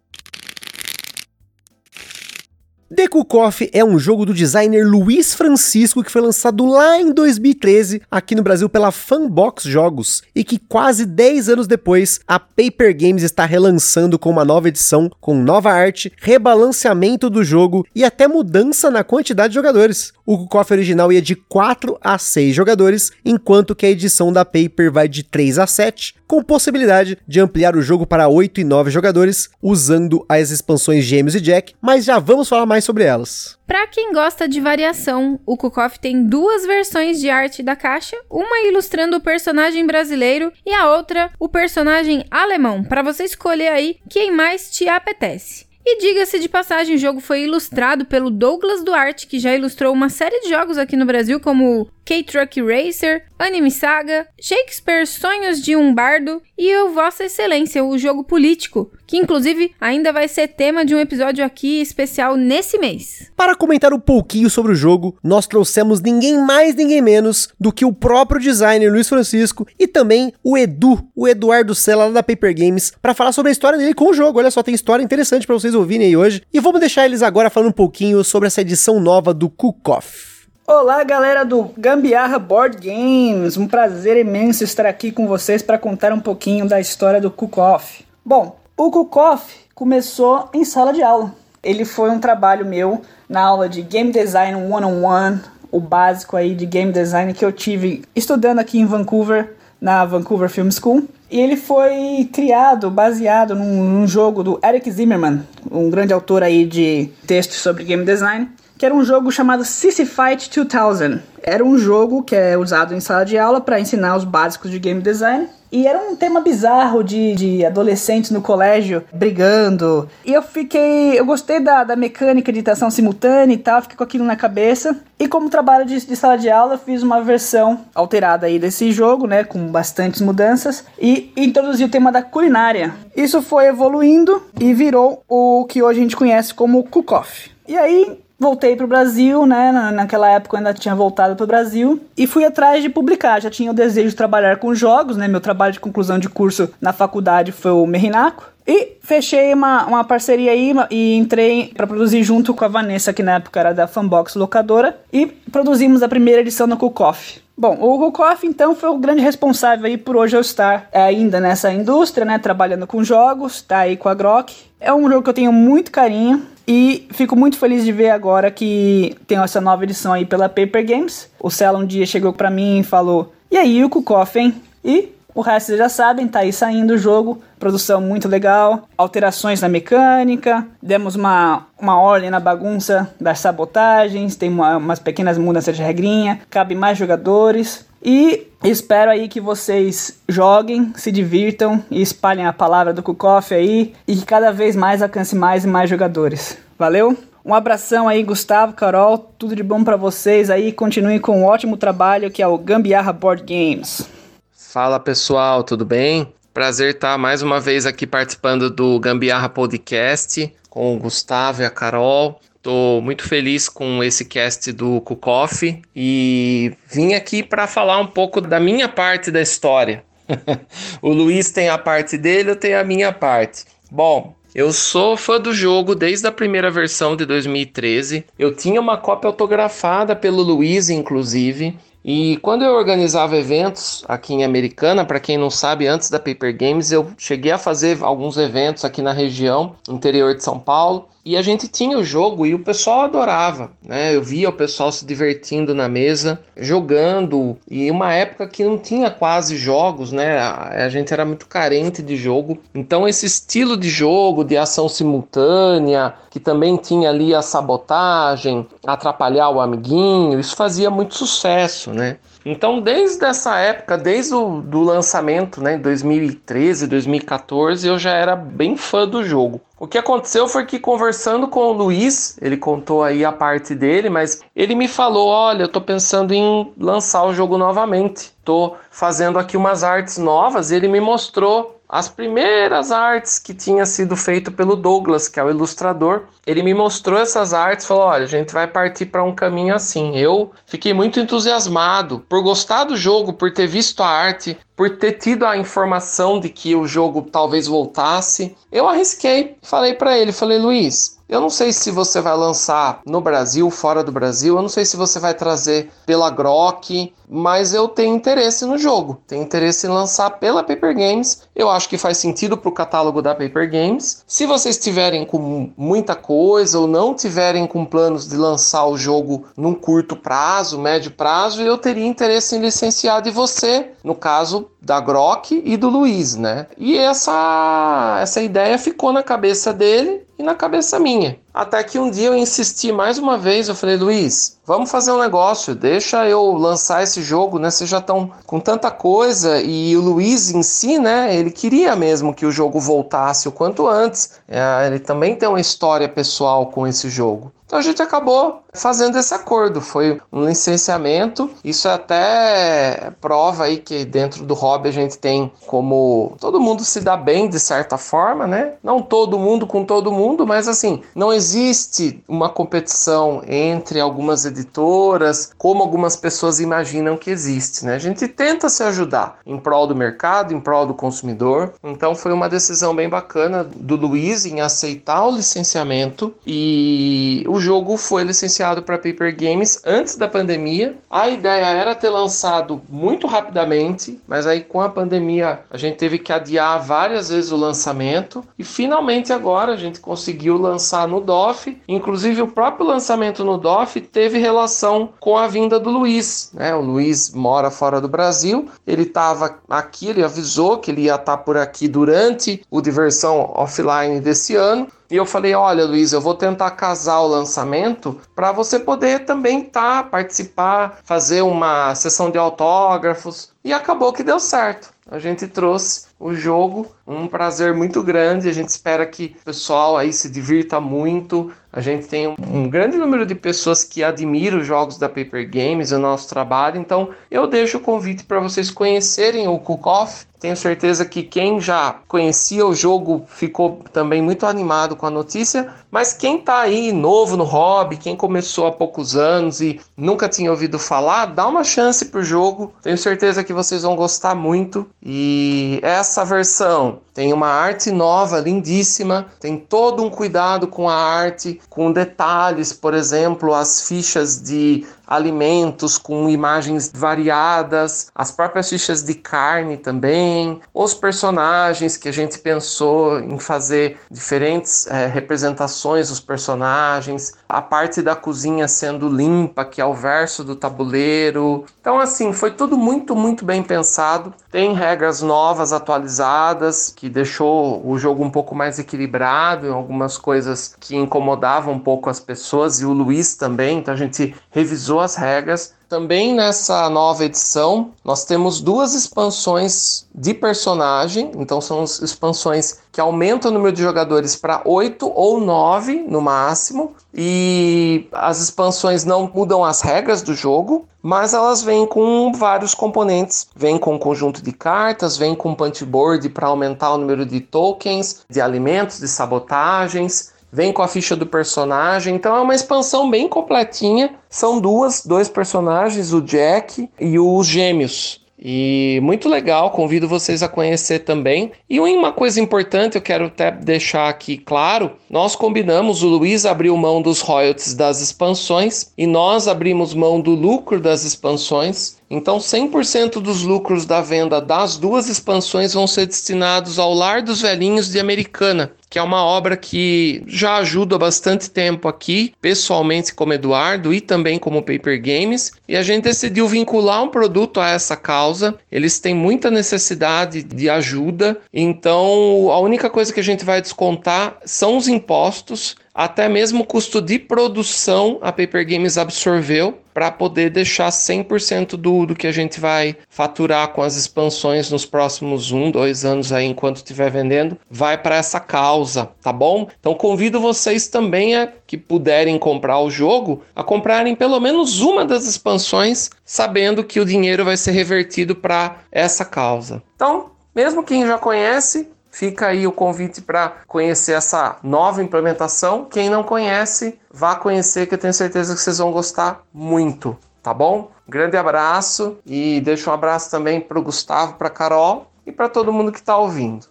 The 2.92 3.06
Cook 3.06 3.34
Off 3.36 3.70
é 3.72 3.84
um 3.84 4.00
jogo 4.00 4.26
do 4.26 4.34
designer 4.34 4.84
Luiz 4.84 5.32
Francisco 5.32 6.02
que 6.02 6.10
foi 6.10 6.20
lançado 6.20 6.66
lá 6.66 7.00
em 7.00 7.12
2013 7.12 8.02
aqui 8.10 8.34
no 8.34 8.42
Brasil 8.42 8.68
pela 8.68 8.90
Fanbox 8.90 9.62
Jogos 9.62 10.24
e 10.34 10.42
que 10.42 10.58
quase 10.58 11.06
10 11.06 11.50
anos 11.50 11.66
depois 11.68 12.18
a 12.26 12.40
Paper 12.40 12.92
Games 12.98 13.22
está 13.22 13.44
relançando 13.44 14.18
com 14.18 14.28
uma 14.28 14.44
nova 14.44 14.66
edição, 14.66 15.08
com 15.20 15.40
nova 15.40 15.70
arte, 15.70 16.12
rebalanceamento 16.20 17.30
do 17.30 17.44
jogo 17.44 17.86
e 17.94 18.02
até 18.02 18.26
mudança 18.26 18.90
na 18.90 19.04
quantidade 19.04 19.52
de 19.52 19.54
jogadores. 19.54 20.12
O 20.26 20.36
Cook 20.38 20.54
Off 20.56 20.72
original 20.72 21.12
ia 21.12 21.22
de 21.22 21.36
4 21.36 21.96
a 22.00 22.18
6 22.18 22.54
jogadores, 22.54 23.12
enquanto 23.24 23.74
que 23.74 23.86
a 23.86 23.90
edição 23.90 24.32
da 24.32 24.44
Paper 24.44 24.90
vai 24.90 25.08
de 25.08 25.22
3 25.22 25.60
a 25.60 25.66
7, 25.66 26.16
com 26.26 26.40
possibilidade 26.40 27.18
de 27.26 27.40
ampliar 27.40 27.74
o 27.74 27.82
jogo 27.82 28.06
para 28.06 28.28
8 28.28 28.60
e 28.60 28.64
9 28.64 28.88
jogadores 28.88 29.50
usando 29.60 30.24
as 30.28 30.50
expansões 30.50 31.04
Gêmeos 31.04 31.34
e 31.34 31.40
Jack, 31.40 31.74
mas 31.82 32.04
já 32.04 32.20
vamos 32.20 32.48
falar 32.48 32.64
mais 32.80 32.84
sobre 32.84 33.04
elas. 33.04 33.58
Para 33.66 33.86
quem 33.86 34.12
gosta 34.12 34.48
de 34.48 34.60
variação, 34.60 35.38
o 35.46 35.56
Kukoff 35.56 36.00
tem 36.00 36.24
duas 36.24 36.66
versões 36.66 37.20
de 37.20 37.28
arte 37.28 37.62
da 37.62 37.76
caixa, 37.76 38.16
uma 38.28 38.66
ilustrando 38.66 39.18
o 39.18 39.20
personagem 39.20 39.86
brasileiro 39.86 40.52
e 40.66 40.72
a 40.72 40.90
outra 40.90 41.30
o 41.38 41.48
personagem 41.48 42.24
alemão, 42.30 42.82
para 42.82 43.02
você 43.02 43.24
escolher 43.24 43.68
aí 43.68 43.98
quem 44.08 44.32
mais 44.32 44.70
te 44.70 44.88
apetece. 44.88 45.69
E 45.84 45.98
diga-se 45.98 46.38
de 46.38 46.48
passagem, 46.48 46.94
o 46.94 46.98
jogo 46.98 47.20
foi 47.20 47.44
ilustrado 47.44 48.04
pelo 48.04 48.30
Douglas 48.30 48.84
Duarte, 48.84 49.26
que 49.26 49.38
já 49.38 49.54
ilustrou 49.54 49.92
uma 49.92 50.08
série 50.08 50.40
de 50.40 50.48
jogos 50.48 50.76
aqui 50.76 50.96
no 50.96 51.06
Brasil, 51.06 51.40
como 51.40 51.88
K-Truck 52.04 52.60
Racer, 52.60 53.24
Anime 53.38 53.70
Saga, 53.70 54.26
Shakespeare 54.40 55.06
Sonhos 55.06 55.62
de 55.62 55.76
um 55.76 55.94
Bardo 55.94 56.42
e 56.58 56.76
o 56.78 56.90
Vossa 56.90 57.24
Excelência, 57.24 57.84
o 57.84 57.96
jogo 57.96 58.24
político, 58.24 58.90
que 59.06 59.16
inclusive 59.16 59.72
ainda 59.80 60.12
vai 60.12 60.26
ser 60.26 60.48
tema 60.48 60.84
de 60.84 60.94
um 60.94 60.98
episódio 60.98 61.44
aqui 61.44 61.80
especial 61.80 62.36
nesse 62.36 62.78
mês. 62.78 63.30
Para 63.36 63.54
comentar 63.54 63.92
um 63.94 64.00
pouquinho 64.00 64.50
sobre 64.50 64.72
o 64.72 64.74
jogo, 64.74 65.16
nós 65.22 65.46
trouxemos 65.46 66.00
ninguém 66.00 66.38
mais, 66.38 66.74
ninguém 66.74 67.00
menos 67.00 67.48
do 67.58 67.72
que 67.72 67.84
o 67.84 67.92
próprio 67.92 68.40
designer 68.40 68.90
Luiz 68.90 69.08
Francisco 69.08 69.66
e 69.78 69.86
também 69.86 70.32
o 70.42 70.58
Edu, 70.58 71.08
o 71.14 71.28
Eduardo 71.28 71.74
Sela 71.74 72.06
lá 72.06 72.12
da 72.12 72.22
Paper 72.22 72.54
Games, 72.54 72.92
para 73.00 73.14
falar 73.14 73.32
sobre 73.32 73.50
a 73.50 73.52
história 73.52 73.78
dele 73.78 73.94
com 73.94 74.10
o 74.10 74.14
jogo. 74.14 74.38
Olha 74.40 74.50
só, 74.50 74.62
tem 74.62 74.74
história 74.74 75.02
interessante 75.02 75.46
para 75.46 75.54
vocês 75.54 75.69
ouvirem 75.74 76.06
aí 76.06 76.16
hoje. 76.16 76.42
E 76.52 76.60
vamos 76.60 76.80
deixar 76.80 77.04
eles 77.04 77.22
agora 77.22 77.50
falando 77.50 77.70
um 77.70 77.72
pouquinho 77.72 78.22
sobre 78.24 78.46
essa 78.46 78.60
edição 78.60 79.00
nova 79.00 79.32
do 79.32 79.48
Cook 79.48 79.88
Off. 79.88 80.30
Olá, 80.66 81.02
galera 81.02 81.44
do 81.44 81.70
Gambiarra 81.76 82.38
Board 82.38 82.76
Games. 82.78 83.56
Um 83.56 83.66
prazer 83.66 84.16
imenso 84.16 84.62
estar 84.62 84.86
aqui 84.86 85.10
com 85.10 85.26
vocês 85.26 85.62
para 85.62 85.78
contar 85.78 86.12
um 86.12 86.20
pouquinho 86.20 86.68
da 86.68 86.78
história 86.78 87.20
do 87.20 87.30
Cook 87.30 87.58
Off. 87.58 88.04
Bom, 88.24 88.56
o 88.76 88.90
Cook 88.90 89.16
Off 89.16 89.56
começou 89.74 90.48
em 90.54 90.64
sala 90.64 90.92
de 90.92 91.02
aula. 91.02 91.34
Ele 91.62 91.84
foi 91.84 92.10
um 92.10 92.20
trabalho 92.20 92.64
meu 92.64 93.02
na 93.28 93.40
aula 93.40 93.68
de 93.68 93.82
Game 93.82 94.12
Design 94.12 94.54
One 94.72 94.86
on 94.86 95.02
One, 95.04 95.40
o 95.70 95.80
básico 95.80 96.36
aí 96.36 96.54
de 96.54 96.66
game 96.66 96.92
design 96.92 97.32
que 97.32 97.44
eu 97.44 97.52
tive 97.52 98.02
estudando 98.14 98.58
aqui 98.58 98.78
em 98.78 98.86
Vancouver, 98.86 99.54
na 99.80 100.04
Vancouver 100.04 100.48
Film 100.48 100.70
School. 100.70 101.04
E 101.30 101.40
ele 101.40 101.56
foi 101.56 102.28
criado, 102.32 102.90
baseado 102.90 103.54
num, 103.54 103.84
num 103.84 104.06
jogo 104.06 104.42
do 104.42 104.60
Eric 104.64 104.90
Zimmerman, 104.90 105.42
um 105.70 105.88
grande 105.88 106.12
autor 106.12 106.42
aí 106.42 106.66
de 106.66 107.08
textos 107.26 107.58
sobre 107.58 107.84
game 107.84 108.04
design 108.04 108.48
que 108.80 108.86
era 108.86 108.94
um 108.94 109.04
jogo 109.04 109.30
chamado 109.30 109.62
Sissy 109.62 110.06
Fight 110.06 110.50
2000. 110.50 111.20
Era 111.42 111.62
um 111.62 111.76
jogo 111.76 112.22
que 112.22 112.34
é 112.34 112.56
usado 112.56 112.94
em 112.94 113.00
sala 113.00 113.26
de 113.26 113.36
aula 113.36 113.60
para 113.60 113.78
ensinar 113.78 114.16
os 114.16 114.24
básicos 114.24 114.70
de 114.70 114.78
game 114.78 115.02
design. 115.02 115.48
E 115.72 115.86
era 115.86 115.98
um 115.98 116.16
tema 116.16 116.40
bizarro 116.40 117.02
de, 117.02 117.34
de 117.34 117.64
adolescentes 117.64 118.30
no 118.30 118.42
colégio 118.42 119.04
brigando. 119.12 120.08
E 120.24 120.32
eu 120.32 120.42
fiquei. 120.42 121.18
Eu 121.18 121.24
gostei 121.24 121.60
da, 121.60 121.84
da 121.84 121.96
mecânica 121.96 122.52
de 122.52 122.68
ação 122.70 122.90
simultânea 122.90 123.54
e 123.54 123.58
tal, 123.58 123.82
fiquei 123.82 123.96
com 123.96 124.04
aquilo 124.04 124.24
na 124.24 124.36
cabeça. 124.36 124.96
E 125.18 125.28
como 125.28 125.50
trabalho 125.50 125.84
de, 125.84 126.04
de 126.04 126.16
sala 126.16 126.36
de 126.36 126.50
aula, 126.50 126.78
fiz 126.78 127.02
uma 127.02 127.22
versão 127.22 127.80
alterada 127.94 128.46
aí 128.46 128.58
desse 128.58 128.90
jogo, 128.90 129.26
né? 129.26 129.44
Com 129.44 129.66
bastantes 129.66 130.20
mudanças. 130.20 130.84
E 130.98 131.32
introduzi 131.36 131.84
o 131.84 131.88
tema 131.88 132.10
da 132.10 132.22
culinária. 132.22 132.94
Isso 133.14 133.42
foi 133.42 133.66
evoluindo 133.66 134.42
e 134.58 134.72
virou 134.74 135.22
o 135.28 135.66
que 135.68 135.82
hoje 135.82 136.00
a 136.00 136.02
gente 136.02 136.16
conhece 136.16 136.54
como 136.54 136.82
cook-off. 136.84 137.50
E 137.68 137.76
aí, 137.76 138.18
voltei 138.40 138.74
para 138.74 138.86
o 138.86 138.88
Brasil, 138.88 139.44
né? 139.44 139.70
naquela 139.92 140.30
época 140.30 140.56
eu 140.56 140.58
ainda 140.58 140.72
tinha 140.72 140.94
voltado 140.94 141.36
para 141.36 141.44
o 141.44 141.46
Brasil 141.46 142.00
e 142.16 142.26
fui 142.26 142.42
atrás 142.42 142.82
de 142.82 142.88
publicar. 142.88 143.40
Já 143.40 143.50
tinha 143.50 143.70
o 143.70 143.74
desejo 143.74 144.08
de 144.08 144.16
trabalhar 144.16 144.56
com 144.56 144.74
jogos, 144.74 145.18
né? 145.18 145.28
Meu 145.28 145.40
trabalho 145.40 145.74
de 145.74 145.80
conclusão 145.80 146.18
de 146.18 146.28
curso 146.28 146.70
na 146.80 146.94
faculdade 146.94 147.52
foi 147.52 147.70
o 147.70 147.86
Merinaco. 147.86 148.50
E 148.66 148.96
fechei 149.02 149.52
uma, 149.52 149.84
uma 149.86 150.04
parceria 150.04 150.52
aí 150.52 150.72
e 150.90 151.16
entrei 151.16 151.72
para 151.76 151.86
produzir 151.86 152.22
junto 152.22 152.54
com 152.54 152.64
a 152.64 152.68
Vanessa, 152.68 153.12
que 153.12 153.22
na 153.22 153.34
época 153.34 153.60
era 153.60 153.74
da 153.74 153.86
Fanbox 153.86 154.36
Locadora, 154.36 154.98
e 155.12 155.26
produzimos 155.26 156.02
a 156.02 156.08
primeira 156.08 156.40
edição 156.40 156.66
no 156.66 156.76
Cook 156.76 157.00
Off. 157.00 157.42
Bom, 157.60 157.76
o 157.78 157.96
Rukoff 157.96 158.46
então 158.46 158.74
foi 158.74 158.88
o 158.88 158.96
grande 158.96 159.20
responsável 159.20 159.84
aí 159.84 159.98
por 159.98 160.16
hoje 160.16 160.34
eu 160.34 160.40
estar 160.40 160.88
ainda 160.94 161.40
nessa 161.40 161.70
indústria, 161.70 162.24
né, 162.24 162.38
trabalhando 162.38 162.86
com 162.86 163.04
jogos, 163.04 163.60
tá 163.60 163.80
aí 163.80 163.98
com 163.98 164.08
a 164.08 164.14
Grok. 164.14 164.54
É 164.80 164.90
um 164.94 165.10
jogo 165.10 165.22
que 165.22 165.28
eu 165.28 165.34
tenho 165.34 165.52
muito 165.52 165.90
carinho 165.90 166.46
e 166.72 167.08
fico 167.10 167.34
muito 167.34 167.58
feliz 167.58 167.84
de 167.84 167.90
ver 167.90 168.10
agora 168.10 168.48
que 168.48 169.16
tem 169.26 169.36
essa 169.38 169.60
nova 169.60 169.82
edição 169.82 170.12
aí 170.12 170.24
pela 170.24 170.48
Paper 170.48 170.86
Games. 170.86 171.28
O 171.40 171.50
Celo 171.50 171.78
um 171.78 171.84
dia 171.84 172.06
chegou 172.06 172.32
para 172.32 172.48
mim 172.48 172.78
e 172.78 172.84
falou: 172.84 173.32
"E 173.50 173.56
aí, 173.56 173.82
o 173.82 173.90
Kukoff, 173.90 174.38
hein?" 174.38 174.54
E 174.84 175.08
o 175.34 175.40
resto 175.40 175.66
vocês 175.66 175.78
já 175.78 175.88
sabem, 175.88 176.28
tá 176.28 176.38
aí 176.38 176.52
saindo 176.52 176.94
o 176.94 176.98
jogo, 176.98 177.42
produção 177.58 178.00
muito 178.00 178.28
legal, 178.28 178.88
alterações 178.96 179.60
na 179.60 179.68
mecânica, 179.68 180.64
demos 180.80 181.16
uma, 181.16 181.66
uma 181.76 182.00
ordem 182.00 182.30
na 182.30 182.38
bagunça 182.38 183.12
das 183.20 183.40
sabotagens, 183.40 184.36
tem 184.36 184.48
uma, 184.48 184.76
umas 184.76 185.00
pequenas 185.00 185.38
mudanças 185.38 185.76
de 185.76 185.82
regrinha, 185.82 186.40
cabe 186.48 186.76
mais 186.76 186.96
jogadores. 186.96 187.84
E 188.02 188.48
espero 188.64 189.10
aí 189.10 189.28
que 189.28 189.40
vocês 189.40 190.18
joguem, 190.28 190.92
se 190.96 191.12
divirtam 191.12 191.84
e 191.90 192.00
espalhem 192.00 192.46
a 192.46 192.52
palavra 192.52 192.92
do 192.92 193.02
Kukoff 193.02 193.54
aí 193.54 193.94
e 194.08 194.16
que 194.16 194.24
cada 194.24 194.50
vez 194.52 194.74
mais 194.74 195.02
alcance 195.02 195.36
mais 195.36 195.64
e 195.64 195.68
mais 195.68 195.90
jogadores. 195.90 196.56
Valeu? 196.78 197.16
Um 197.44 197.54
abração 197.54 198.08
aí, 198.08 198.22
Gustavo, 198.22 198.74
Carol, 198.74 199.18
tudo 199.18 199.56
de 199.56 199.62
bom 199.62 199.82
para 199.82 199.96
vocês 199.96 200.50
aí. 200.50 200.72
Continuem 200.72 201.18
com 201.18 201.40
um 201.40 201.44
ótimo 201.44 201.76
trabalho 201.76 202.30
que 202.30 202.42
é 202.42 202.46
o 202.46 202.58
Gambiarra 202.58 203.12
Board 203.12 203.42
Games. 203.42 204.08
Fala 204.52 205.00
pessoal, 205.00 205.62
tudo 205.62 205.84
bem? 205.84 206.32
Prazer 206.54 206.94
estar 206.94 207.16
mais 207.18 207.42
uma 207.42 207.60
vez 207.60 207.86
aqui 207.86 208.06
participando 208.06 208.70
do 208.70 208.98
Gambiarra 208.98 209.48
Podcast 209.48 210.52
com 210.68 210.94
o 210.94 210.98
Gustavo 210.98 211.62
e 211.62 211.64
a 211.64 211.70
Carol. 211.70 212.40
Estou 212.60 213.00
muito 213.00 213.26
feliz 213.26 213.70
com 213.70 214.04
esse 214.04 214.22
cast 214.22 214.70
do 214.70 215.00
Kukoff 215.00 215.80
e 215.96 216.70
vim 216.92 217.14
aqui 217.14 217.42
para 217.42 217.66
falar 217.66 217.98
um 217.98 218.06
pouco 218.06 218.38
da 218.38 218.60
minha 218.60 218.86
parte 218.86 219.30
da 219.30 219.40
história. 219.40 220.04
o 221.00 221.08
Luiz 221.08 221.50
tem 221.50 221.70
a 221.70 221.78
parte 221.78 222.18
dele, 222.18 222.50
eu 222.50 222.56
tenho 222.56 222.78
a 222.78 222.84
minha 222.84 223.14
parte. 223.14 223.64
Bom, 223.90 224.34
eu 224.54 224.74
sou 224.74 225.16
fã 225.16 225.40
do 225.40 225.54
jogo 225.54 225.94
desde 225.94 226.26
a 226.26 226.32
primeira 226.32 226.70
versão 226.70 227.16
de 227.16 227.24
2013. 227.24 228.26
Eu 228.38 228.54
tinha 228.54 228.78
uma 228.78 228.98
cópia 228.98 229.28
autografada 229.28 230.14
pelo 230.14 230.42
Luiz, 230.42 230.90
inclusive. 230.90 231.78
E 232.04 232.36
quando 232.42 232.62
eu 232.62 232.74
organizava 232.74 233.38
eventos 233.38 234.04
aqui 234.06 234.34
em 234.34 234.44
Americana, 234.44 235.02
para 235.04 235.18
quem 235.18 235.38
não 235.38 235.48
sabe, 235.48 235.86
antes 235.86 236.10
da 236.10 236.18
Paper 236.18 236.54
Games, 236.54 236.92
eu 236.92 237.10
cheguei 237.16 237.52
a 237.52 237.58
fazer 237.58 237.96
alguns 238.02 238.36
eventos 238.36 238.84
aqui 238.84 239.00
na 239.00 239.12
região 239.12 239.76
interior 239.88 240.34
de 240.34 240.44
São 240.44 240.58
Paulo. 240.58 241.08
E 241.30 241.36
a 241.36 241.42
gente 241.42 241.68
tinha 241.68 241.96
o 241.96 242.02
jogo 242.02 242.44
e 242.44 242.56
o 242.56 242.58
pessoal 242.58 243.02
adorava, 243.02 243.70
né? 243.86 244.16
Eu 244.16 244.20
via 244.20 244.48
o 244.48 244.52
pessoal 244.52 244.90
se 244.90 245.06
divertindo 245.06 245.72
na 245.72 245.88
mesa, 245.88 246.40
jogando, 246.56 247.56
e 247.70 247.88
uma 247.88 248.12
época 248.12 248.48
que 248.48 248.64
não 248.64 248.76
tinha 248.76 249.12
quase 249.12 249.56
jogos, 249.56 250.10
né? 250.10 250.40
A 250.40 250.88
gente 250.88 251.12
era 251.12 251.24
muito 251.24 251.46
carente 251.46 252.02
de 252.02 252.16
jogo. 252.16 252.58
Então 252.74 253.06
esse 253.06 253.26
estilo 253.26 253.76
de 253.76 253.88
jogo, 253.88 254.42
de 254.42 254.56
ação 254.56 254.88
simultânea, 254.88 256.14
que 256.30 256.40
também 256.40 256.76
tinha 256.76 257.10
ali 257.10 257.32
a 257.32 257.42
sabotagem, 257.42 258.66
atrapalhar 258.84 259.50
o 259.50 259.60
amiguinho, 259.60 260.40
isso 260.40 260.56
fazia 260.56 260.90
muito 260.90 261.14
sucesso, 261.14 261.92
né? 261.92 262.16
Então, 262.44 262.80
desde 262.80 263.24
essa 263.24 263.58
época, 263.58 263.98
desde 263.98 264.34
o 264.34 264.60
do 264.60 264.80
lançamento, 264.80 265.62
né, 265.62 265.74
em 265.74 265.80
2013, 265.80 266.86
2014, 266.86 267.86
eu 267.86 267.98
já 267.98 268.12
era 268.12 268.34
bem 268.34 268.76
fã 268.76 269.06
do 269.06 269.22
jogo. 269.22 269.60
O 269.78 269.86
que 269.86 269.98
aconteceu 269.98 270.46
foi 270.46 270.66
que 270.66 270.78
conversando 270.78 271.48
com 271.48 271.60
o 271.60 271.72
Luiz, 271.72 272.38
ele 272.40 272.56
contou 272.56 273.02
aí 273.02 273.24
a 273.24 273.32
parte 273.32 273.74
dele, 273.74 274.10
mas 274.10 274.42
ele 274.54 274.74
me 274.74 274.88
falou: 274.88 275.28
"Olha, 275.28 275.62
eu 275.62 275.68
tô 275.68 275.80
pensando 275.80 276.32
em 276.34 276.72
lançar 276.78 277.24
o 277.24 277.34
jogo 277.34 277.56
novamente. 277.56 278.32
Tô 278.44 278.74
fazendo 278.90 279.38
aqui 279.38 279.56
umas 279.56 279.82
artes 279.82 280.18
novas". 280.18 280.70
Ele 280.70 280.88
me 280.88 281.00
mostrou 281.00 281.79
as 281.92 282.08
primeiras 282.08 282.92
artes 282.92 283.38
que 283.40 283.52
tinha 283.52 283.84
sido 283.84 284.16
feito 284.16 284.52
pelo 284.52 284.76
Douglas, 284.76 285.26
que 285.28 285.40
é 285.40 285.44
o 285.44 285.50
ilustrador, 285.50 286.22
ele 286.46 286.62
me 286.62 286.72
mostrou 286.72 287.18
essas 287.18 287.52
artes, 287.52 287.84
falou: 287.84 288.04
"Olha, 288.04 288.24
a 288.24 288.28
gente 288.28 288.52
vai 288.52 288.68
partir 288.68 289.06
para 289.06 289.24
um 289.24 289.34
caminho 289.34 289.74
assim". 289.74 290.16
Eu 290.16 290.52
fiquei 290.66 290.94
muito 290.94 291.18
entusiasmado 291.18 292.24
por 292.28 292.42
gostar 292.42 292.84
do 292.84 292.96
jogo, 292.96 293.32
por 293.32 293.52
ter 293.52 293.66
visto 293.66 294.02
a 294.02 294.08
arte, 294.08 294.56
por 294.76 294.98
ter 294.98 295.14
tido 295.14 295.44
a 295.44 295.56
informação 295.56 296.38
de 296.38 296.48
que 296.48 296.76
o 296.76 296.86
jogo 296.86 297.22
talvez 297.22 297.66
voltasse. 297.66 298.56
Eu 298.70 298.88
arrisquei, 298.88 299.56
falei 299.60 299.94
para 299.94 300.16
ele, 300.16 300.30
falei: 300.30 300.58
"Luiz, 300.58 301.20
eu 301.30 301.40
não 301.40 301.48
sei 301.48 301.72
se 301.72 301.92
você 301.92 302.20
vai 302.20 302.36
lançar 302.36 303.02
no 303.06 303.20
Brasil, 303.20 303.70
fora 303.70 304.02
do 304.02 304.10
Brasil, 304.10 304.56
eu 304.56 304.62
não 304.62 304.68
sei 304.68 304.84
se 304.84 304.96
você 304.96 305.20
vai 305.20 305.32
trazer 305.32 305.88
pela 306.04 306.28
Grok, 306.28 307.14
mas 307.28 307.72
eu 307.72 307.86
tenho 307.86 308.16
interesse 308.16 308.66
no 308.66 308.76
jogo, 308.76 309.22
tenho 309.28 309.44
interesse 309.44 309.86
em 309.86 309.90
lançar 309.90 310.28
pela 310.40 310.64
Paper 310.64 310.92
Games. 310.92 311.42
Eu 311.60 311.68
acho 311.68 311.90
que 311.90 311.98
faz 311.98 312.16
sentido 312.16 312.56
para 312.56 312.70
o 312.70 312.72
catálogo 312.72 313.20
da 313.20 313.34
Paper 313.34 313.70
Games. 313.70 314.24
Se 314.26 314.46
vocês 314.46 314.78
tiverem 314.78 315.26
com 315.26 315.70
muita 315.76 316.14
coisa 316.14 316.78
ou 316.78 316.86
não 316.86 317.14
tiverem 317.14 317.66
com 317.66 317.84
planos 317.84 318.26
de 318.26 318.34
lançar 318.34 318.86
o 318.86 318.96
jogo 318.96 319.44
num 319.54 319.74
curto 319.74 320.16
prazo, 320.16 320.78
médio 320.78 321.10
prazo, 321.10 321.60
eu 321.60 321.76
teria 321.76 322.06
interesse 322.06 322.56
em 322.56 322.60
licenciar 322.60 323.20
de 323.20 323.30
você, 323.30 323.90
no 324.02 324.14
caso 324.14 324.70
da 324.80 324.98
Grok 325.00 325.62
e 325.62 325.76
do 325.76 325.90
Luiz, 325.90 326.34
né? 326.34 326.66
E 326.78 326.96
essa 326.96 328.18
essa 328.22 328.40
ideia 328.40 328.78
ficou 328.78 329.12
na 329.12 329.22
cabeça 329.22 329.70
dele 329.70 330.22
e 330.38 330.42
na 330.42 330.54
cabeça 330.54 330.98
minha. 330.98 331.38
Até 331.52 331.84
que 331.84 331.98
um 331.98 332.10
dia 332.10 332.28
eu 332.28 332.36
insisti 332.36 332.90
mais 332.90 333.18
uma 333.18 333.36
vez, 333.36 333.68
eu 333.68 333.74
falei, 333.74 333.96
Luiz, 333.96 334.58
vamos 334.70 334.88
fazer 334.88 335.10
um 335.10 335.18
negócio, 335.18 335.74
deixa 335.74 336.28
eu 336.28 336.52
lançar 336.52 337.02
esse 337.02 337.24
jogo, 337.24 337.58
né? 337.58 337.72
Vocês 337.72 337.90
já 337.90 337.98
estão 337.98 338.30
com 338.46 338.60
tanta 338.60 338.88
coisa 338.88 339.60
e 339.60 339.96
o 339.96 340.00
Luiz 340.00 340.52
em 340.52 340.62
si, 340.62 340.96
né? 340.96 341.34
Ele 341.34 341.50
queria 341.50 341.96
mesmo 341.96 342.32
que 342.32 342.46
o 342.46 342.52
jogo 342.52 342.78
voltasse 342.78 343.48
o 343.48 343.52
quanto 343.52 343.88
antes. 343.88 344.38
É, 344.46 344.86
ele 344.86 345.00
também 345.00 345.34
tem 345.34 345.48
uma 345.48 345.60
história 345.60 346.08
pessoal 346.08 346.66
com 346.66 346.86
esse 346.86 347.10
jogo. 347.10 347.50
Então 347.70 347.78
a 347.78 347.82
gente 347.82 348.02
acabou 348.02 348.64
fazendo 348.74 349.16
esse 349.16 349.32
acordo. 349.32 349.80
Foi 349.80 350.20
um 350.32 350.44
licenciamento. 350.44 351.48
Isso 351.62 351.86
é 351.86 351.92
até 351.92 353.12
prova 353.20 353.66
aí 353.66 353.76
que 353.76 354.04
dentro 354.04 354.44
do 354.44 354.54
hobby 354.54 354.88
a 354.88 354.92
gente 354.92 355.16
tem 355.16 355.52
como 355.68 356.34
todo 356.40 356.58
mundo 356.58 356.82
se 356.82 357.00
dá 357.00 357.16
bem 357.16 357.48
de 357.48 357.60
certa 357.60 357.96
forma, 357.96 358.44
né? 358.44 358.72
Não 358.82 359.00
todo 359.00 359.38
mundo 359.38 359.68
com 359.68 359.84
todo 359.84 360.10
mundo, 360.10 360.44
mas 360.44 360.66
assim, 360.66 361.00
não 361.14 361.32
existe 361.32 362.20
uma 362.26 362.48
competição 362.48 363.40
entre 363.46 364.00
algumas 364.00 364.44
editoras 364.44 365.52
como 365.56 365.80
algumas 365.80 366.16
pessoas 366.16 366.58
imaginam 366.58 367.16
que 367.16 367.30
existe, 367.30 367.84
né? 367.84 367.94
A 367.94 367.98
gente 368.00 368.26
tenta 368.26 368.68
se 368.68 368.82
ajudar 368.82 369.38
em 369.46 369.56
prol 369.56 369.86
do 369.86 369.94
mercado, 369.94 370.52
em 370.52 370.58
prol 370.58 370.86
do 370.86 370.94
consumidor. 370.94 371.72
Então 371.84 372.16
foi 372.16 372.32
uma 372.32 372.48
decisão 372.48 372.96
bem 372.96 373.08
bacana 373.08 373.62
do 373.62 373.94
Luiz 373.94 374.44
em 374.44 374.60
aceitar 374.60 375.24
o 375.24 375.36
licenciamento 375.36 376.34
e 376.44 377.44
o 377.46 377.59
jogo 377.60 377.96
foi 377.96 378.24
licenciado 378.24 378.82
para 378.82 378.98
Paper 378.98 379.34
Games 379.36 379.80
antes 379.84 380.16
da 380.16 380.26
pandemia. 380.26 380.96
A 381.10 381.28
ideia 381.28 381.66
era 381.66 381.94
ter 381.94 382.08
lançado 382.08 382.80
muito 382.88 383.26
rapidamente, 383.26 384.20
mas 384.26 384.46
aí 384.46 384.62
com 384.62 384.80
a 384.80 384.88
pandemia 384.88 385.60
a 385.70 385.76
gente 385.76 385.96
teve 385.96 386.18
que 386.18 386.32
adiar 386.32 386.82
várias 386.82 387.28
vezes 387.28 387.52
o 387.52 387.56
lançamento 387.56 388.42
e 388.58 388.64
finalmente 388.64 389.32
agora 389.32 389.72
a 389.72 389.76
gente 389.76 390.00
conseguiu 390.00 390.56
lançar 390.56 391.06
no 391.06 391.20
DOF. 391.20 391.80
Inclusive 391.86 392.42
o 392.42 392.48
próprio 392.48 392.86
lançamento 392.86 393.44
no 393.44 393.58
DOF 393.58 394.00
teve 394.00 394.38
relação 394.38 395.10
com 395.20 395.36
a 395.36 395.46
vinda 395.46 395.78
do 395.78 395.90
Luiz, 395.90 396.50
né? 396.54 396.74
O 396.74 396.80
Luiz 396.80 397.30
mora 397.30 397.70
fora 397.70 398.00
do 398.00 398.08
Brasil, 398.08 398.68
ele 398.86 399.02
estava 399.02 399.58
aqui, 399.68 400.08
ele 400.08 400.24
avisou 400.24 400.78
que 400.78 400.90
ele 400.90 401.02
ia 401.02 401.14
estar 401.14 401.36
tá 401.36 401.42
por 401.42 401.56
aqui 401.56 401.88
durante 401.88 402.64
o 402.70 402.80
diversão 402.80 403.52
offline 403.54 404.20
desse 404.20 404.56
ano. 404.56 404.88
E 405.10 405.16
eu 405.16 405.26
falei: 405.26 405.54
olha, 405.54 405.84
Luiz, 405.84 406.12
eu 406.12 406.20
vou 406.20 406.34
tentar 406.34 406.70
casar 406.72 407.20
o 407.20 407.26
lançamento 407.26 408.20
para 408.34 408.52
você 408.52 408.78
poder 408.78 409.24
também 409.24 409.62
tá, 409.62 410.02
participar, 410.02 411.00
fazer 411.04 411.42
uma 411.42 411.94
sessão 411.94 412.30
de 412.30 412.38
autógrafos. 412.38 413.52
E 413.64 413.72
acabou 413.72 414.12
que 414.12 414.22
deu 414.22 414.38
certo. 414.38 414.92
A 415.10 415.18
gente 415.18 415.48
trouxe 415.48 416.06
o 416.20 416.32
jogo, 416.32 416.86
um 417.10 417.26
prazer 417.26 417.74
muito 417.74 418.02
grande. 418.02 418.48
A 418.48 418.52
gente 418.52 418.68
espera 418.68 419.04
que 419.04 419.36
o 419.40 419.44
pessoal 419.44 419.96
aí 419.96 420.12
se 420.12 420.30
divirta 420.30 420.80
muito. 420.80 421.50
A 421.72 421.80
gente 421.80 422.06
tem 422.06 422.26
um 422.26 422.68
grande 422.68 422.96
número 422.96 423.24
de 423.24 423.34
pessoas 423.34 423.84
que 423.84 424.02
admiram 424.02 424.58
os 424.58 424.66
jogos 424.66 424.98
da 424.98 425.08
Paper 425.08 425.48
Games, 425.48 425.92
o 425.92 425.98
nosso 425.98 426.28
trabalho. 426.28 426.80
Então, 426.80 427.10
eu 427.30 427.46
deixo 427.46 427.78
o 427.78 427.80
convite 427.80 428.24
para 428.24 428.40
vocês 428.40 428.70
conhecerem 428.70 429.46
o 429.46 429.58
Cook 429.58 429.86
Off. 429.86 430.26
Tenho 430.40 430.56
certeza 430.56 431.04
que 431.04 431.22
quem 431.22 431.60
já 431.60 431.96
conhecia 432.08 432.66
o 432.66 432.74
jogo 432.74 433.26
ficou 433.28 433.84
também 433.92 434.22
muito 434.22 434.46
animado 434.46 434.96
com 434.96 435.04
a 435.04 435.10
notícia, 435.10 435.70
mas 435.90 436.14
quem 436.14 436.38
está 436.38 436.60
aí 436.60 436.92
novo 436.92 437.36
no 437.36 437.44
hobby, 437.44 437.98
quem 437.98 438.16
começou 438.16 438.66
há 438.66 438.72
poucos 438.72 439.14
anos 439.14 439.60
e 439.60 439.78
nunca 439.94 440.30
tinha 440.30 440.50
ouvido 440.50 440.78
falar, 440.78 441.26
dá 441.26 441.46
uma 441.46 441.62
chance 441.62 442.06
pro 442.06 442.24
jogo. 442.24 442.72
Tenho 442.82 442.96
certeza 442.96 443.44
que 443.44 443.52
vocês 443.52 443.82
vão 443.82 443.94
gostar 443.94 444.34
muito. 444.34 444.88
E 445.02 445.78
essa 445.82 446.24
versão 446.24 446.99
tem 447.12 447.32
uma 447.32 447.48
arte 447.48 447.90
nova, 447.90 448.38
lindíssima, 448.38 449.26
tem 449.40 449.56
todo 449.56 450.02
um 450.02 450.10
cuidado 450.10 450.66
com 450.68 450.88
a 450.88 450.94
arte, 450.94 451.60
com 451.68 451.92
detalhes, 451.92 452.72
por 452.72 452.94
exemplo, 452.94 453.54
as 453.54 453.82
fichas 453.88 454.40
de 454.40 454.86
alimentos 455.10 455.98
com 455.98 456.30
imagens 456.30 456.88
variadas, 456.94 458.12
as 458.14 458.30
próprias 458.30 458.68
fichas 458.68 459.02
de 459.02 459.14
carne 459.14 459.76
também, 459.76 460.60
os 460.72 460.94
personagens 460.94 461.96
que 461.96 462.08
a 462.08 462.12
gente 462.12 462.38
pensou 462.38 463.18
em 463.18 463.36
fazer 463.40 463.98
diferentes 464.08 464.86
é, 464.86 465.06
representações 465.06 466.10
dos 466.10 466.20
personagens, 466.20 467.34
a 467.48 467.60
parte 467.60 468.00
da 468.00 468.14
cozinha 468.14 468.68
sendo 468.68 469.08
limpa, 469.08 469.64
que 469.64 469.80
é 469.80 469.84
o 469.84 469.92
verso 469.92 470.44
do 470.44 470.54
tabuleiro. 470.54 471.64
Então, 471.80 471.98
assim, 471.98 472.32
foi 472.32 472.52
tudo 472.52 472.78
muito, 472.78 473.16
muito 473.16 473.44
bem 473.44 473.62
pensado. 473.62 474.32
Tem 474.50 474.72
regras 474.72 475.20
novas, 475.20 475.72
atualizadas, 475.72 476.92
que 476.94 477.08
deixou 477.08 477.84
o 477.84 477.98
jogo 477.98 478.22
um 478.22 478.30
pouco 478.30 478.54
mais 478.54 478.78
equilibrado 478.78 479.66
em 479.66 479.72
algumas 479.72 480.16
coisas 480.16 480.76
que 480.78 480.94
incomodavam 480.94 481.74
um 481.74 481.78
pouco 481.80 482.08
as 482.08 482.20
pessoas 482.20 482.80
e 482.80 482.86
o 482.86 482.92
Luiz 482.92 483.34
também. 483.34 483.78
Então, 483.78 483.92
a 483.92 483.96
gente 483.96 484.34
revisou 484.50 484.99
as 485.00 485.16
regras. 485.16 485.74
Também 485.88 486.32
nessa 486.34 486.88
nova 486.88 487.24
edição, 487.24 487.90
nós 488.04 488.24
temos 488.24 488.60
duas 488.60 488.94
expansões 488.94 490.06
de 490.14 490.32
personagem, 490.32 491.32
então 491.36 491.60
são 491.60 491.82
expansões 491.82 492.78
que 492.92 493.00
aumentam 493.00 493.50
o 493.50 493.54
número 493.54 493.74
de 493.74 493.82
jogadores 493.82 494.36
para 494.36 494.62
8 494.64 495.10
ou 495.12 495.40
9 495.40 496.04
no 496.08 496.20
máximo, 496.20 496.94
e 497.12 498.08
as 498.12 498.40
expansões 498.40 499.04
não 499.04 499.28
mudam 499.34 499.64
as 499.64 499.80
regras 499.80 500.22
do 500.22 500.32
jogo, 500.32 500.86
mas 501.02 501.34
elas 501.34 501.62
vêm 501.62 501.84
com 501.86 502.32
vários 502.32 502.72
componentes. 502.72 503.48
Vem 503.56 503.76
com 503.76 503.94
um 503.94 503.98
conjunto 503.98 504.42
de 504.42 504.52
cartas, 504.52 505.16
vem 505.16 505.34
com 505.34 505.54
punch 505.54 505.84
board 505.84 506.28
para 506.28 506.46
aumentar 506.46 506.92
o 506.92 506.98
número 506.98 507.26
de 507.26 507.40
tokens, 507.40 508.20
de 508.30 508.40
alimentos, 508.40 509.00
de 509.00 509.08
sabotagens 509.08 510.32
vem 510.52 510.72
com 510.72 510.82
a 510.82 510.88
ficha 510.88 511.16
do 511.16 511.26
personagem. 511.26 512.14
Então 512.14 512.36
é 512.36 512.40
uma 512.40 512.54
expansão 512.54 513.10
bem 513.10 513.28
completinha. 513.28 514.14
São 514.28 514.60
duas, 514.60 515.04
dois 515.04 515.28
personagens, 515.28 516.12
o 516.12 516.20
Jack 516.20 516.88
e 516.98 517.18
os 517.18 517.46
Gêmeos. 517.46 518.20
E 518.42 518.98
muito 519.02 519.28
legal, 519.28 519.70
convido 519.70 520.08
vocês 520.08 520.42
a 520.42 520.48
conhecer 520.48 521.00
também. 521.00 521.52
E 521.68 521.78
uma 521.78 522.10
coisa 522.10 522.40
importante, 522.40 522.94
eu 522.94 523.02
quero 523.02 523.26
até 523.26 523.50
deixar 523.50 524.08
aqui 524.08 524.38
claro: 524.38 524.92
nós 525.10 525.36
combinamos, 525.36 526.02
o 526.02 526.08
Luiz 526.08 526.46
abriu 526.46 526.74
mão 526.74 527.02
dos 527.02 527.20
royalties 527.20 527.74
das 527.74 528.00
expansões 528.00 528.92
e 528.96 529.06
nós 529.06 529.46
abrimos 529.46 529.92
mão 529.92 530.18
do 530.18 530.30
lucro 530.30 530.80
das 530.80 531.04
expansões. 531.04 532.00
Então, 532.08 532.38
100% 532.38 533.20
dos 533.20 533.42
lucros 533.42 533.84
da 533.84 534.00
venda 534.00 534.40
das 534.40 534.78
duas 534.78 535.08
expansões 535.08 535.74
vão 535.74 535.86
ser 535.86 536.06
destinados 536.06 536.78
ao 536.78 536.94
Lar 536.94 537.22
dos 537.22 537.42
Velhinhos 537.42 537.90
de 537.90 538.00
Americana, 538.00 538.72
que 538.90 538.98
é 538.98 539.02
uma 539.02 539.24
obra 539.24 539.56
que 539.56 540.24
já 540.26 540.56
ajuda 540.56 540.98
bastante 540.98 541.48
tempo 541.48 541.86
aqui, 541.86 542.34
pessoalmente 542.40 543.14
como 543.14 543.32
Eduardo 543.32 543.94
e 543.94 544.00
também 544.00 544.36
como 544.36 544.62
Paper 544.62 545.00
Games, 545.00 545.52
e 545.68 545.76
a 545.76 545.82
gente 545.82 546.02
decidiu 546.02 546.48
vincular 546.48 547.00
um 547.00 547.08
produto 547.08 547.60
a 547.60 547.70
essa 547.70 547.96
causa. 547.96 548.56
Eles 548.70 548.98
têm 548.98 549.14
muita 549.14 549.48
necessidade 549.48 550.42
de 550.42 550.68
ajuda, 550.68 551.40
então 551.54 552.50
a 552.50 552.58
única 552.58 552.90
coisa 552.90 553.12
que 553.12 553.20
a 553.20 553.24
gente 553.24 553.44
vai 553.44 553.62
descontar 553.62 554.38
são 554.44 554.76
os 554.76 554.88
impostos. 554.88 555.76
Até 555.94 556.28
mesmo 556.28 556.62
o 556.62 556.66
custo 556.66 557.00
de 557.00 557.18
produção 557.18 558.18
a 558.22 558.32
Paper 558.32 558.66
Games 558.66 558.96
absorveu 558.96 559.78
para 559.92 560.10
poder 560.10 560.50
deixar 560.50 560.88
100% 560.88 561.76
do, 561.76 562.06
do 562.06 562.14
que 562.14 562.26
a 562.26 562.32
gente 562.32 562.60
vai 562.60 562.96
faturar 563.08 563.68
com 563.68 563.82
as 563.82 563.96
expansões 563.96 564.70
nos 564.70 564.86
próximos 564.86 565.52
um, 565.52 565.70
dois 565.70 566.04
anos 566.04 566.32
aí, 566.32 566.46
enquanto 566.46 566.76
estiver 566.76 567.10
vendendo, 567.10 567.58
vai 567.70 567.98
para 567.98 568.16
essa 568.16 568.40
causa, 568.40 568.79
tá 569.22 569.32
bom? 569.32 569.68
Então 569.78 569.94
convido 569.94 570.40
vocês 570.40 570.88
também 570.88 571.36
a 571.36 571.48
que 571.66 571.76
puderem 571.76 572.38
comprar 572.38 572.80
o 572.80 572.90
jogo, 572.90 573.42
a 573.54 573.62
comprarem 573.62 574.14
pelo 574.14 574.40
menos 574.40 574.80
uma 574.80 575.04
das 575.04 575.26
expansões, 575.26 576.10
sabendo 576.24 576.84
que 576.84 577.00
o 577.00 577.04
dinheiro 577.04 577.44
vai 577.44 577.56
ser 577.56 577.72
revertido 577.72 578.34
para 578.34 578.78
essa 578.90 579.24
causa. 579.24 579.82
Então, 579.94 580.30
mesmo 580.54 580.82
quem 580.82 581.06
já 581.06 581.18
conhece, 581.18 581.88
Fica 582.10 582.48
aí 582.48 582.66
o 582.66 582.72
convite 582.72 583.20
para 583.20 583.52
conhecer 583.68 584.12
essa 584.12 584.56
nova 584.62 585.02
implementação. 585.02 585.84
Quem 585.84 586.10
não 586.10 586.24
conhece, 586.24 586.98
vá 587.10 587.36
conhecer 587.36 587.86
que 587.86 587.94
eu 587.94 587.98
tenho 587.98 588.12
certeza 588.12 588.54
que 588.54 588.60
vocês 588.60 588.78
vão 588.78 588.90
gostar 588.90 589.42
muito, 589.54 590.18
tá 590.42 590.52
bom? 590.52 590.90
Grande 591.08 591.36
abraço 591.36 592.18
e 592.26 592.60
deixo 592.60 592.90
um 592.90 592.92
abraço 592.92 593.30
também 593.30 593.60
para 593.60 593.78
o 593.78 593.82
Gustavo, 593.82 594.34
para 594.34 594.50
Carol 594.50 595.06
e 595.24 595.30
para 595.30 595.48
todo 595.48 595.72
mundo 595.72 595.92
que 595.92 596.00
está 596.00 596.16
ouvindo. 596.16 596.66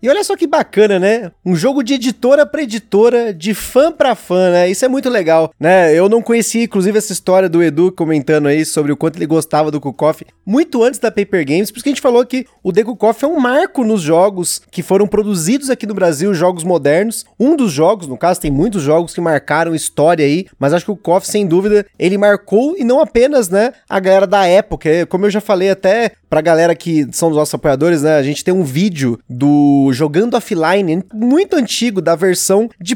E 0.00 0.08
olha 0.08 0.22
só 0.22 0.36
que 0.36 0.46
bacana, 0.46 0.98
né? 0.98 1.32
Um 1.44 1.56
jogo 1.56 1.82
de 1.82 1.94
editora 1.94 2.46
para 2.46 2.62
editora, 2.62 3.34
de 3.34 3.52
fã 3.52 3.90
para 3.90 4.14
fã, 4.14 4.52
né? 4.52 4.70
Isso 4.70 4.84
é 4.84 4.88
muito 4.88 5.08
legal, 5.08 5.52
né? 5.58 5.92
Eu 5.92 6.08
não 6.08 6.22
conhecia, 6.22 6.62
inclusive, 6.62 6.96
essa 6.96 7.12
história 7.12 7.48
do 7.48 7.62
Edu 7.62 7.90
comentando 7.90 8.46
aí 8.46 8.64
sobre 8.64 8.92
o 8.92 8.96
quanto 8.96 9.16
ele 9.16 9.26
gostava 9.26 9.70
do 9.70 9.80
Kukoff 9.80 10.24
muito 10.46 10.82
antes 10.84 11.00
da 11.00 11.10
Paper 11.10 11.44
Games, 11.44 11.70
porque 11.70 11.88
a 11.88 11.92
gente 11.92 12.00
falou 12.00 12.24
que 12.24 12.46
o 12.62 12.72
The 12.72 12.84
Kukoff 12.84 13.24
é 13.24 13.28
um 13.28 13.40
marco 13.40 13.84
nos 13.84 14.00
jogos 14.00 14.62
que 14.70 14.82
foram 14.82 15.06
produzidos 15.06 15.68
aqui 15.68 15.86
no 15.86 15.94
Brasil, 15.94 16.32
jogos 16.32 16.62
modernos. 16.62 17.24
Um 17.38 17.56
dos 17.56 17.72
jogos, 17.72 18.06
no 18.06 18.16
caso, 18.16 18.40
tem 18.40 18.50
muitos 18.50 18.82
jogos 18.82 19.12
que 19.12 19.20
marcaram 19.20 19.74
história 19.74 20.24
aí, 20.24 20.46
mas 20.58 20.72
acho 20.72 20.84
que 20.84 20.90
o 20.90 20.96
Kukoff, 20.96 21.26
sem 21.26 21.46
dúvida, 21.46 21.84
ele 21.98 22.16
marcou 22.16 22.76
e 22.78 22.84
não 22.84 23.00
apenas, 23.00 23.48
né, 23.48 23.72
a 23.88 23.98
galera 23.98 24.26
da 24.26 24.46
época. 24.46 25.06
Como 25.06 25.26
eu 25.26 25.30
já 25.30 25.40
falei 25.40 25.70
até 25.70 26.12
pra 26.28 26.40
galera 26.40 26.74
que 26.74 27.06
são 27.12 27.30
os 27.30 27.36
nossos 27.36 27.54
apoiadores, 27.54 28.02
né, 28.02 28.16
a 28.16 28.22
gente 28.22 28.44
tem 28.44 28.52
um 28.52 28.64
vídeo 28.64 29.18
do 29.28 29.90
Jogando 29.92 30.34
Offline, 30.34 31.02
muito 31.12 31.56
antigo, 31.56 32.00
da 32.00 32.14
versão 32.14 32.68
de 32.80 32.94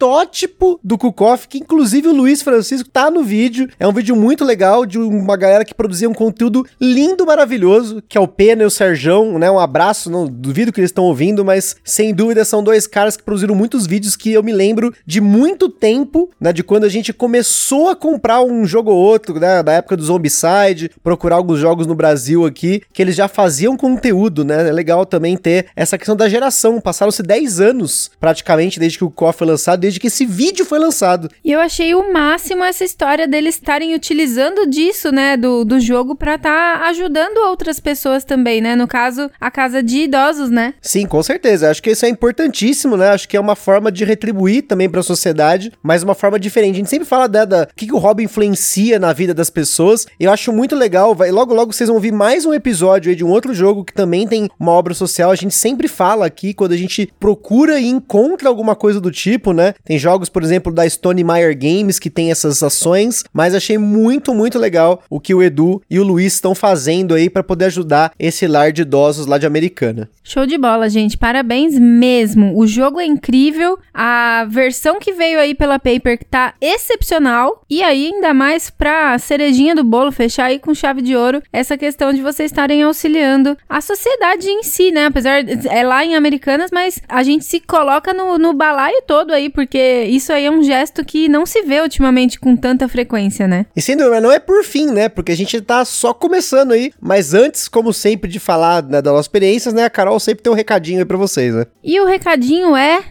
protótipo 0.00 0.80
do 0.82 0.96
Kukoff, 0.96 1.46
que 1.46 1.58
inclusive 1.58 2.08
o 2.08 2.14
Luiz 2.14 2.40
Francisco 2.40 2.88
tá 2.88 3.10
no 3.10 3.22
vídeo. 3.22 3.68
É 3.78 3.86
um 3.86 3.92
vídeo 3.92 4.16
muito 4.16 4.46
legal 4.46 4.86
de 4.86 4.98
uma 4.98 5.36
galera 5.36 5.62
que 5.62 5.74
produzia 5.74 6.08
um 6.08 6.14
conteúdo 6.14 6.66
lindo, 6.80 7.26
maravilhoso, 7.26 8.02
que 8.08 8.16
é 8.16 8.20
o 8.20 8.26
Pena 8.26 8.62
e 8.62 8.66
o 8.66 8.70
Serjão, 8.70 9.38
né? 9.38 9.50
Um 9.50 9.58
abraço, 9.58 10.08
não 10.08 10.26
duvido 10.26 10.72
que 10.72 10.80
eles 10.80 10.88
estão 10.88 11.04
ouvindo, 11.04 11.44
mas 11.44 11.76
sem 11.84 12.14
dúvida 12.14 12.46
são 12.46 12.64
dois 12.64 12.86
caras 12.86 13.14
que 13.14 13.22
produziram 13.22 13.54
muitos 13.54 13.86
vídeos 13.86 14.16
que 14.16 14.32
eu 14.32 14.42
me 14.42 14.52
lembro 14.52 14.90
de 15.04 15.20
muito 15.20 15.68
tempo, 15.68 16.30
né? 16.40 16.50
De 16.50 16.64
quando 16.64 16.84
a 16.84 16.88
gente 16.88 17.12
começou 17.12 17.90
a 17.90 17.94
comprar 17.94 18.40
um 18.40 18.64
jogo 18.64 18.90
ou 18.90 18.96
outro, 18.96 19.38
né? 19.38 19.62
Da 19.62 19.74
época 19.74 19.98
do 19.98 20.02
Zombicide, 20.02 20.90
procurar 21.02 21.36
alguns 21.36 21.58
jogos 21.58 21.86
no 21.86 21.94
Brasil 21.94 22.46
aqui, 22.46 22.80
que 22.90 23.02
eles 23.02 23.14
já 23.14 23.28
faziam 23.28 23.76
conteúdo, 23.76 24.46
né? 24.46 24.66
É 24.66 24.72
legal 24.72 25.04
também 25.04 25.36
ter 25.36 25.66
essa 25.76 25.98
questão 25.98 26.16
da 26.16 26.26
geração. 26.26 26.80
Passaram-se 26.80 27.22
10 27.22 27.60
anos, 27.60 28.10
praticamente, 28.18 28.80
desde 28.80 28.96
que 28.96 29.04
o 29.04 29.10
KOF 29.10 29.40
foi 29.40 29.46
lançado, 29.46 29.89
desde 29.90 30.00
que 30.00 30.06
esse 30.06 30.24
vídeo 30.24 30.64
foi 30.64 30.78
lançado. 30.78 31.28
E 31.44 31.50
eu 31.50 31.60
achei 31.60 31.94
o 31.94 32.12
máximo 32.12 32.62
essa 32.62 32.84
história 32.84 33.26
deles 33.26 33.56
estarem 33.56 33.94
utilizando 33.94 34.68
disso, 34.68 35.10
né, 35.10 35.36
do, 35.36 35.64
do 35.64 35.80
jogo 35.80 36.14
pra 36.14 36.36
estar 36.36 36.78
tá 36.78 36.86
ajudando 36.88 37.38
outras 37.48 37.80
pessoas 37.80 38.24
também, 38.24 38.60
né? 38.60 38.76
No 38.76 38.86
caso, 38.86 39.30
a 39.40 39.50
casa 39.50 39.82
de 39.82 40.02
idosos, 40.02 40.50
né? 40.50 40.74
Sim, 40.80 41.06
com 41.06 41.22
certeza. 41.22 41.70
Acho 41.70 41.82
que 41.82 41.90
isso 41.90 42.06
é 42.06 42.08
importantíssimo, 42.08 42.96
né? 42.96 43.08
Acho 43.08 43.28
que 43.28 43.36
é 43.36 43.40
uma 43.40 43.56
forma 43.56 43.90
de 43.90 44.04
retribuir 44.04 44.62
também 44.62 44.88
pra 44.88 45.02
sociedade, 45.02 45.72
mas 45.82 46.02
uma 46.02 46.14
forma 46.14 46.38
diferente. 46.38 46.74
A 46.74 46.78
gente 46.78 46.90
sempre 46.90 47.08
fala 47.08 47.26
né, 47.26 47.44
da 47.44 47.62
o 47.64 47.74
que, 47.74 47.86
que 47.86 47.92
o 47.92 47.98
hobby 47.98 48.24
influencia 48.24 48.98
na 48.98 49.12
vida 49.12 49.34
das 49.34 49.50
pessoas. 49.50 50.06
Eu 50.18 50.30
acho 50.30 50.52
muito 50.52 50.76
legal. 50.76 51.14
Vai, 51.14 51.30
logo, 51.30 51.52
logo 51.52 51.72
vocês 51.72 51.88
vão 51.88 51.96
ouvir 51.96 52.12
mais 52.12 52.46
um 52.46 52.54
episódio 52.54 53.10
aí 53.10 53.16
de 53.16 53.24
um 53.24 53.30
outro 53.30 53.52
jogo 53.52 53.84
que 53.84 53.92
também 53.92 54.26
tem 54.26 54.48
uma 54.58 54.72
obra 54.72 54.94
social. 54.94 55.30
A 55.30 55.36
gente 55.36 55.54
sempre 55.54 55.88
fala 55.88 56.26
aqui 56.26 56.54
quando 56.54 56.72
a 56.72 56.76
gente 56.76 57.12
procura 57.18 57.80
e 57.80 57.86
encontra 57.86 58.48
alguma 58.48 58.76
coisa 58.76 59.00
do 59.00 59.10
tipo, 59.10 59.52
né? 59.52 59.74
Tem 59.84 59.98
jogos, 59.98 60.28
por 60.28 60.42
exemplo, 60.42 60.72
da 60.72 60.88
Stone 60.88 61.24
Meyer 61.24 61.56
Games 61.56 61.98
que 61.98 62.10
tem 62.10 62.30
essas 62.30 62.62
ações, 62.62 63.24
mas 63.32 63.54
achei 63.54 63.78
muito, 63.78 64.34
muito 64.34 64.58
legal 64.58 65.02
o 65.08 65.20
que 65.20 65.34
o 65.34 65.42
Edu 65.42 65.82
e 65.90 65.98
o 65.98 66.04
Luiz 66.04 66.34
estão 66.34 66.54
fazendo 66.54 67.14
aí 67.14 67.28
para 67.30 67.42
poder 67.42 67.66
ajudar 67.66 68.12
esse 68.18 68.46
lar 68.46 68.72
de 68.72 68.82
idosos 68.82 69.26
lá 69.26 69.38
de 69.38 69.46
Americana. 69.46 70.08
Show 70.22 70.46
de 70.46 70.56
bola, 70.56 70.88
gente. 70.88 71.16
Parabéns 71.16 71.78
mesmo. 71.78 72.56
O 72.56 72.66
jogo 72.66 73.00
é 73.00 73.06
incrível. 73.06 73.78
A 73.92 74.46
versão 74.48 75.00
que 75.00 75.12
veio 75.12 75.40
aí 75.40 75.54
pela 75.54 75.78
Paper 75.78 76.20
tá 76.30 76.54
excepcional. 76.60 77.64
E 77.68 77.82
aí, 77.82 78.12
ainda 78.12 78.32
mais 78.32 78.70
pra 78.70 79.18
cerejinha 79.18 79.74
do 79.74 79.82
bolo, 79.82 80.12
fechar 80.12 80.44
aí 80.46 80.58
com 80.58 80.74
chave 80.74 81.02
de 81.02 81.16
ouro, 81.16 81.42
essa 81.52 81.76
questão 81.76 82.12
de 82.12 82.22
vocês 82.22 82.50
estarem 82.50 82.82
auxiliando 82.82 83.56
a 83.68 83.80
sociedade 83.80 84.48
em 84.48 84.62
si, 84.62 84.90
né? 84.90 85.06
Apesar, 85.06 85.42
é 85.48 85.82
lá 85.82 86.04
em 86.04 86.14
Americanas, 86.14 86.70
mas 86.72 87.00
a 87.08 87.22
gente 87.22 87.44
se 87.44 87.60
coloca 87.60 88.12
no, 88.12 88.38
no 88.38 88.52
balaio 88.52 89.02
todo 89.06 89.32
aí, 89.32 89.48
porque 89.48 89.69
isso 89.78 90.32
aí 90.32 90.46
é 90.46 90.50
um 90.50 90.62
gesto 90.62 91.04
que 91.04 91.28
não 91.28 91.46
se 91.46 91.62
vê 91.62 91.80
ultimamente 91.80 92.38
com 92.38 92.56
tanta 92.56 92.88
frequência, 92.88 93.46
né? 93.46 93.66
E 93.74 93.82
sem 93.82 93.96
dúvida, 93.96 94.20
não 94.20 94.32
é 94.32 94.38
por 94.38 94.64
fim, 94.64 94.86
né? 94.86 95.08
Porque 95.08 95.32
a 95.32 95.36
gente 95.36 95.60
tá 95.60 95.84
só 95.84 96.12
começando 96.12 96.72
aí. 96.72 96.92
Mas 97.00 97.34
antes, 97.34 97.68
como 97.68 97.92
sempre, 97.92 98.30
de 98.30 98.38
falar 98.38 98.82
né, 98.82 99.02
das 99.02 99.12
nossas 99.12 99.26
experiências, 99.26 99.74
né? 99.74 99.84
A 99.84 99.90
Carol 99.90 100.18
sempre 100.20 100.42
tem 100.42 100.52
um 100.52 100.56
recadinho 100.56 100.98
aí 100.98 101.04
pra 101.04 101.16
vocês, 101.16 101.54
né? 101.54 101.66
E 101.82 102.00
o 102.00 102.06
recadinho 102.06 102.76
é: 102.76 103.02